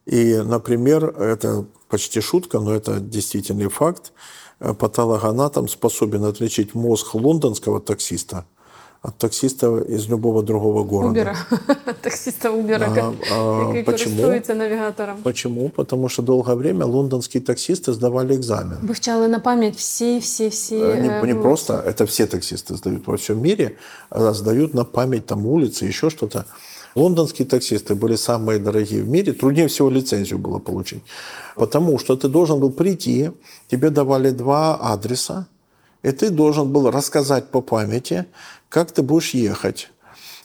И, 0.07 0.37
например, 0.37 1.05
это 1.21 1.67
почти 1.89 2.21
шутка, 2.21 2.61
но 2.61 2.73
это 2.73 2.99
действительный 2.99 3.69
факт, 3.69 4.13
патологоанатом 4.59 5.69
способен 5.69 6.25
отличить 6.25 6.75
мозг 6.75 7.15
лондонского 7.15 7.81
таксиста– 7.81 8.47
от 9.03 9.17
таксиста 9.19 9.79
из 9.79 10.09
любого 10.09 10.43
другого 10.43 10.85
города. 10.85 11.11
Убера. 11.11 11.37
Таксиста 12.03 12.51
Убера, 12.51 12.87
а, 12.87 13.13
а, 13.33 13.69
який 13.69 13.85
почему? 13.85 14.55
навігатором. 14.55 15.17
Почему? 15.23 15.71
Потому 15.71 16.09
что 16.09 16.23
долгое 16.23 16.57
время 16.57 16.85
лондонские 16.85 17.43
таксисты 17.43 17.93
сдавали 17.93 18.35
экзамен. 18.35 18.79
Вивчали 18.83 19.29
на 19.29 19.41
память 19.41 19.77
все, 19.77 20.19
все, 20.21 20.49
все. 20.51 20.95
Не, 20.95 21.27
не 21.27 21.35
просто, 21.35 21.75
это 21.75 22.05
все 22.07 22.27
таксисты 22.27 22.75
сдают 22.75 23.07
во 23.07 23.17
всем 23.17 23.43
мире, 23.43 23.77
а 24.11 24.33
сдают 24.33 24.75
на 24.75 24.85
память 24.85 25.27
там 25.27 25.47
улицы, 25.47 25.85
еще 25.87 26.11
что-то. 26.11 26.45
Лондонские 26.95 27.47
таксисты 27.47 27.95
были 27.95 28.17
самые 28.17 28.59
дорогие 28.59 29.03
в 29.03 29.09
мире, 29.09 29.33
труднее 29.33 29.69
всего 29.69 29.91
лицензию 29.91 30.39
было 30.39 30.59
получить. 30.59 31.03
Потому 31.55 31.99
что 31.99 32.17
ты 32.17 32.29
должен 32.29 32.59
был 32.59 32.71
прийти, 32.73 33.31
тебе 33.71 33.91
давали 33.91 34.31
два 34.31 34.75
адреса, 34.75 35.47
и 36.03 36.11
ты 36.13 36.31
должен 36.31 36.73
был 36.73 36.91
рассказать 36.91 37.51
по 37.51 37.61
памяти, 37.61 38.27
как 38.69 38.93
ты 38.93 39.03
будешь 39.03 39.35
ехать. 39.35 39.91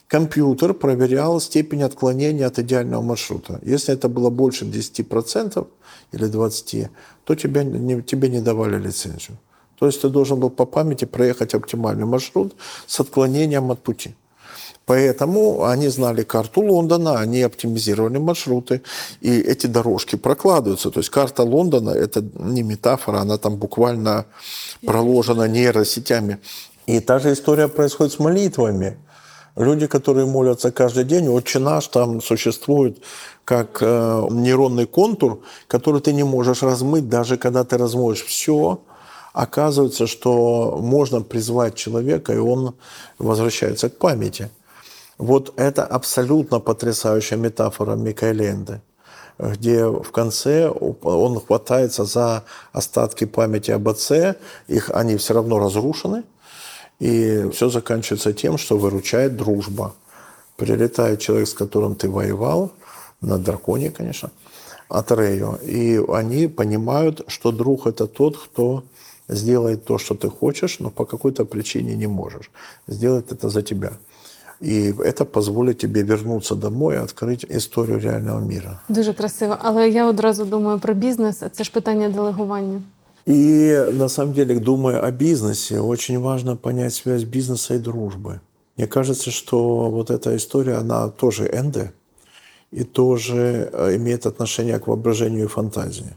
Компьютер 0.08 0.74
проверял 0.74 1.40
степень 1.40 1.84
отклонения 1.84 2.46
от 2.46 2.60
идеального 2.60 3.02
маршрута. 3.02 3.60
Если 3.64 3.94
это 3.94 4.10
было 4.10 4.30
больше 4.30 4.66
10% 4.66 5.68
или 6.12 6.28
20%, 6.28 6.90
то 7.24 7.36
тебя 7.36 7.64
не, 7.64 8.02
тебе 8.02 8.30
не 8.30 8.42
давали 8.42 8.78
лицензию. 8.78 9.38
То 9.80 9.88
есть 9.88 10.02
ты 10.02 10.10
должен 10.10 10.40
был 10.40 10.50
по 10.50 10.66
памяти 10.66 11.06
проехать 11.06 11.56
оптимальный 11.56 12.06
маршрут 12.06 12.54
с 12.86 13.00
отклонением 13.00 13.72
от 13.72 13.82
пути. 13.82 14.16
Поэтому 14.86 15.64
они 15.64 15.88
знали 15.88 16.24
карту 16.24 16.62
Лондона, 16.62 17.20
они 17.20 17.42
оптимизировали 17.42 18.18
маршруты, 18.18 18.82
и 19.22 19.40
эти 19.40 19.68
дорожки 19.68 20.18
прокладываются. 20.18 20.92
То 20.92 21.00
есть 21.00 21.10
карта 21.10 21.44
Лондона– 21.44 21.90
это 21.92 22.22
не 22.36 22.64
метафора, 22.64 23.20
она 23.20 23.38
там 23.38 23.56
буквально 23.56 24.26
проложена 24.86 25.48
нейросетями. 25.48 26.40
И 26.86 27.00
та 27.00 27.20
же 27.20 27.32
история 27.32 27.70
происходит 27.70 28.14
с 28.14 28.20
молитвами. 28.20 28.98
Люди, 29.56 29.88
которые 29.88 30.26
молятся 30.26 30.72
каждый 30.72 31.04
день, 31.06 31.30
«Отче 31.30 31.60
наш» 31.60 31.88
там 31.88 32.22
существует 32.22 32.98
как 33.46 33.78
э, 33.82 34.28
нейронный 34.32 34.86
контур, 34.86 35.42
который 35.68 36.02
ты 36.02 36.12
не 36.12 36.24
можешь 36.24 36.64
размыть, 36.64 37.08
даже 37.08 37.38
когда 37.38 37.64
ты 37.64 37.78
размоешь 37.78 38.24
все, 38.24 38.82
оказывается, 39.32 40.08
что 40.08 40.78
можно 40.82 41.22
призвать 41.22 41.76
человека, 41.76 42.34
и 42.34 42.38
он 42.38 42.74
возвращается 43.20 43.90
к 43.90 43.98
памяти. 43.98 44.50
Вот 45.18 45.54
это 45.58 45.86
абсолютно 45.86 46.60
потрясающая 46.60 47.38
метафора 47.38 47.96
Микаэленды, 47.96 48.82
где 49.38 49.86
в 49.86 50.12
конце 50.12 50.70
он 50.70 51.40
хватается 51.40 52.06
за 52.06 52.44
остатки 52.72 53.26
памяти 53.26 53.72
об 53.72 53.88
отце, 53.90 54.36
их, 54.68 54.90
они 54.92 55.18
все 55.18 55.34
равно 55.34 55.60
разрушены, 55.60 56.24
и 57.00 57.50
все 57.52 57.70
заканчивается 57.70 58.34
тем, 58.34 58.58
что 58.58 58.78
выручает 58.78 59.36
дружба. 59.36 59.94
Прилетает 60.56 61.20
человек, 61.20 61.48
с 61.48 61.54
которым 61.54 61.96
ты 61.96 62.10
воевал, 62.10 62.72
на 63.22 63.38
драконе, 63.38 63.90
конечно, 63.90 64.32
от 64.90 65.12
Рею, 65.12 65.60
и 65.64 66.00
они 66.10 66.48
понимают, 66.48 67.22
что 67.28 67.52
друг– 67.52 67.88
это 67.88 68.06
тот, 68.06 68.38
кто 68.38 68.84
сделает 69.28 69.86
то, 69.86 69.98
что 69.98 70.16
ты 70.16 70.30
хочешь, 70.30 70.80
но 70.80 70.90
по 70.90 71.06
какой-то 71.06 71.46
причине 71.46 71.96
не 71.96 72.08
можешь. 72.08 72.52
Сделать 72.88 73.32
это 73.32 73.50
за 73.50 73.62
тебя. 73.62 73.94
І 74.63 74.93
це 75.19 75.27
дозволить 75.35 75.79
тобі 75.79 76.03
вернутися 76.03 76.55
домой 76.55 76.97
і 76.97 77.03
відкрити 77.03 77.47
історію 77.57 78.01
реального 78.01 78.41
мира. 78.41 78.81
Дуже 78.89 79.13
красиво. 79.13 79.57
Але 79.63 79.89
я 79.89 80.07
одразу 80.07 80.45
думаю 80.45 80.79
про 80.79 80.95
бізнес. 80.95 81.43
Це 81.53 81.65
ж 81.65 81.73
питання 81.73 82.09
делегування. 82.09 82.83
И 83.29 83.93
на 83.93 84.09
самом 84.09 84.33
деле, 84.33 84.59
думая 84.59 85.01
о 85.01 85.11
бизнесе, 85.11 85.81
очень 85.81 86.19
важно 86.19 86.57
понять 86.57 86.95
связь 86.95 87.25
бизнеса 87.25 87.75
и 87.75 87.79
дружбы. 87.79 88.41
Мне 88.79 88.87
кажется, 88.87 89.31
что 89.31 89.91
вот 89.91 90.11
эта 90.11 90.35
история, 90.35 90.77
она 90.77 91.09
тоже 91.09 91.47
энде, 91.47 91.93
и 92.71 92.85
тоже 92.85 93.69
э, 93.71 93.97
имеет 93.97 94.25
отношение 94.25 94.79
к 94.79 94.87
воображению 94.87 95.45
и 95.45 95.49
фантазии. 95.49 96.17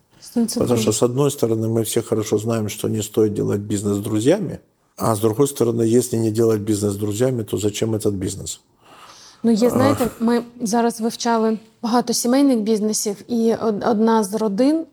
Потому 0.56 0.78
что, 0.78 0.92
с 0.92 1.04
одной 1.04 1.32
стороны, 1.32 1.68
мы 1.68 1.84
все 1.84 2.02
хорошо 2.02 2.38
знаем, 2.38 2.70
что 2.70 2.88
не 2.88 3.02
стоит 3.02 3.34
делать 3.34 3.60
бизнес 3.60 3.98
с 3.98 4.00
друзьями, 4.00 4.60
а 4.97 5.15
с 5.15 5.21
другой 5.21 5.47
стороны, 5.49 5.83
если 5.83 6.17
не 6.17 6.31
делать 6.31 6.61
бизнес 6.61 6.93
с 6.93 6.97
друзьями, 6.97 7.43
то 7.43 7.59
зачем 7.59 7.95
этот 7.95 8.13
бизнес? 8.13 8.61
Ну, 9.43 9.53
є, 9.53 9.71
знаєте, 9.71 10.09
ми 10.21 10.43
зараз 10.61 11.01
вивчали 11.01 11.59
багато 11.83 12.13
сімейних 12.13 12.59
бізнесів, 12.59 13.17
і 13.29 13.55
одна 13.83 14.25
з 14.25 14.35
родин 14.35 14.85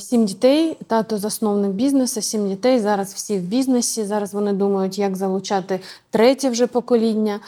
Сім 0.00 0.24
дітей, 0.24 0.76
тато 0.86 1.18
засновник 1.18 1.70
бізнесу, 1.70 2.22
сім 2.22 2.48
дітей. 2.48 2.80
Зараз 2.80 3.14
всі 3.14 3.38
в 3.38 3.42
бізнесі. 3.42 4.04
Зараз 4.04 4.34
вони 4.34 4.52
думають, 4.52 4.98
як 4.98 5.16
залучати 5.16 5.80
третє 6.10 6.50
вже 6.50 6.66
покоління. 6.66 7.40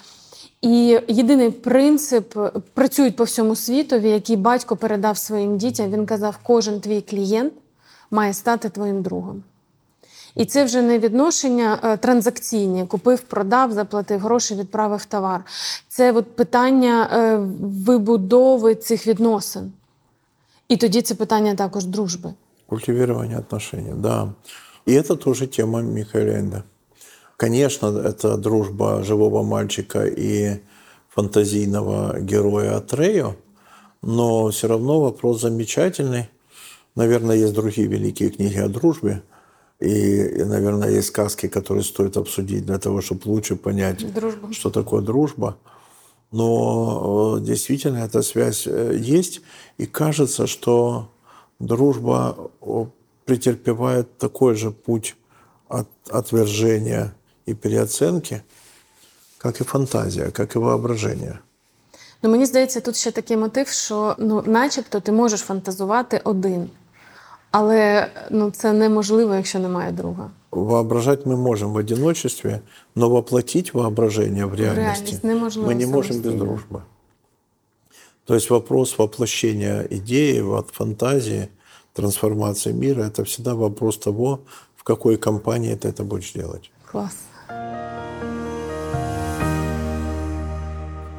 І 0.62 0.98
єдиний 1.08 1.50
принцип 1.50 2.38
працюють 2.74 3.16
по 3.16 3.24
всьому 3.24 3.56
світові, 3.56 4.10
який 4.10 4.36
батько 4.36 4.76
передав 4.76 5.18
своїм 5.18 5.58
дітям. 5.58 5.90
Він 5.90 6.06
казав: 6.06 6.38
кожен 6.42 6.80
твій 6.80 7.00
клієнт 7.00 7.52
має 8.10 8.34
стати 8.34 8.68
твоїм 8.68 9.02
другом. 9.02 9.42
І 10.35 10.45
це 10.45 10.63
вже 10.63 10.81
не 10.81 10.99
відношення 10.99 11.79
е, 11.83 11.97
транзакційні. 11.97 12.85
Купив, 12.85 13.19
продав, 13.19 13.71
заплатив 13.71 14.19
гроші, 14.19 14.55
відправив 14.55 15.05
товар. 15.05 15.43
Це 15.87 16.11
от 16.11 16.35
питання 16.35 17.09
е, 17.13 17.37
вибудови 17.85 18.75
цих 18.75 19.07
відносин. 19.07 19.71
І 20.67 20.77
тоді 20.77 21.01
це 21.01 21.15
питання 21.15 21.55
також 21.55 21.85
дружби. 21.85 22.33
Культивирование 22.67 23.37
отношений, 23.37 23.93
да. 23.93 24.33
И 24.87 24.93
это 24.93 25.15
тоже 25.15 25.47
тема 25.47 25.81
Михаила 25.81 26.31
Энда. 26.31 26.63
Конечно, 27.37 27.87
это 27.87 28.37
дружба 28.37 29.03
живого 29.03 29.43
мальчика 29.43 30.05
и 30.05 30.61
фантазийного 31.09 32.15
героя 32.19 32.77
Атрею, 32.77 33.35
но 34.01 34.49
все 34.49 34.67
равно 34.67 34.99
вопрос 34.99 35.41
замечательный. 35.41 36.29
Наверное, 36.95 37.35
есть 37.35 37.53
другие 37.53 37.87
великие 37.87 38.29
книги 38.29 38.57
о 38.57 38.67
дружбе, 38.67 39.21
и, 39.80 40.44
наверное, 40.44 40.90
есть 40.90 41.08
сказки, 41.08 41.48
которые 41.48 41.84
стоит 41.84 42.16
обсудить 42.16 42.66
для 42.66 42.78
того, 42.78 43.00
чтобы 43.00 43.22
лучше 43.28 43.56
понять, 43.56 44.12
Дружба. 44.14 44.52
что 44.52 44.70
такое 44.70 45.00
дружба. 45.02 45.56
Но 46.32 47.38
э, 47.38 47.40
действительно 47.40 47.98
эта 47.98 48.22
связь 48.22 48.66
э, 48.66 48.96
есть, 48.96 49.40
и 49.78 49.86
кажется, 49.86 50.46
что 50.46 51.08
дружба 51.58 52.36
претерпевает 53.24 54.18
такой 54.18 54.54
же 54.54 54.70
путь 54.70 55.16
от 55.68 55.88
отвержения 56.10 57.12
и 57.46 57.54
переоценки, 57.54 58.42
как 59.38 59.60
и 59.60 59.64
фантазия, 59.64 60.30
как 60.30 60.56
и 60.56 60.58
воображение. 60.58 61.38
Ну, 62.22 62.30
мені 62.30 62.46
здається, 62.46 62.80
тут 62.80 62.96
ще 62.96 63.10
такий 63.10 63.36
мотив, 63.36 63.68
що 63.68 64.16
ну, 64.18 64.42
начебто 64.46 65.00
ти 65.00 65.12
можеш 65.12 65.40
фантазувати 65.40 66.20
один. 66.24 66.70
Але 67.50 68.08
ну, 68.30 68.50
це 68.50 68.72
неможливо, 68.72 69.34
якщо 69.34 69.58
немає 69.58 69.92
друга. 69.92 70.30
Воображать 70.50 71.26
мы 71.26 71.36
можем 71.36 71.72
в 71.72 71.76
одиночестве, 71.76 72.60
но 72.94 73.08
воплотить 73.08 73.74
воображение 73.74 74.46
в 74.46 74.54
реальности 74.54 74.80
реальность 74.80 75.24
неможливо 75.24 75.68
мы 75.68 75.74
не 75.74 75.86
можем 75.86 76.16
без 76.16 76.24
самостоятельно. 76.24 76.44
дружбы. 76.44 76.82
То 78.24 78.34
есть 78.34 78.50
вопрос 78.50 78.98
воплощения 78.98 79.86
идеи, 79.90 80.40
вот 80.40 80.70
фантазии, 80.72 81.48
трансформации 81.94 82.72
мира– 82.72 83.02
это 83.06 83.24
всегда 83.24 83.54
вопрос 83.54 83.98
того, 83.98 84.40
в 84.76 84.84
какой 84.84 85.16
компании 85.16 85.74
ты 85.74 85.88
это 85.88 86.04
будешь 86.04 86.32
делать. 86.32 86.70
Клас. 86.90 87.16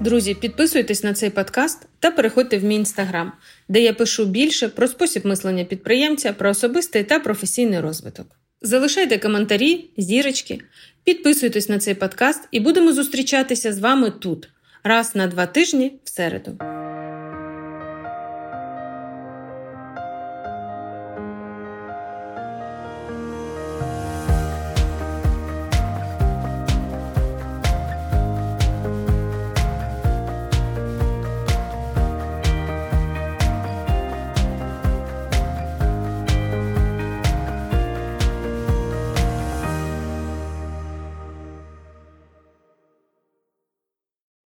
Друзі, 0.02 0.34
підписуйтесь 0.34 1.04
на 1.04 1.14
цей 1.14 1.30
подкаст 1.30 1.88
та 2.00 2.12
переходьте 2.12 2.58
в 2.58 2.64
мій 2.64 2.76
інстаграм, 2.76 3.32
де 3.70 3.82
я 3.82 3.94
пишу 3.94 4.26
більше 4.26 4.68
про 4.68 4.88
спосіб 4.88 5.26
мислення 5.26 5.64
підприємця, 5.64 6.34
про 6.34 6.50
особистий 6.50 7.04
та 7.04 7.20
професійний 7.20 7.80
розвиток. 7.80 8.28
Залишайте 8.62 9.18
коментарі, 9.18 9.90
зірочки, 9.98 10.62
підписуйтесь 11.04 11.70
на 11.70 11.80
цей 11.80 11.94
подкаст 11.94 12.48
і 12.52 12.60
будемо 12.60 12.94
зустрічатися 12.94 13.74
з 13.74 13.80
вами 13.80 14.12
тут 14.12 14.50
раз 14.84 15.16
на 15.16 15.28
два 15.28 15.46
тижні 15.46 16.00
в 16.04 16.10
середу. 16.10 16.81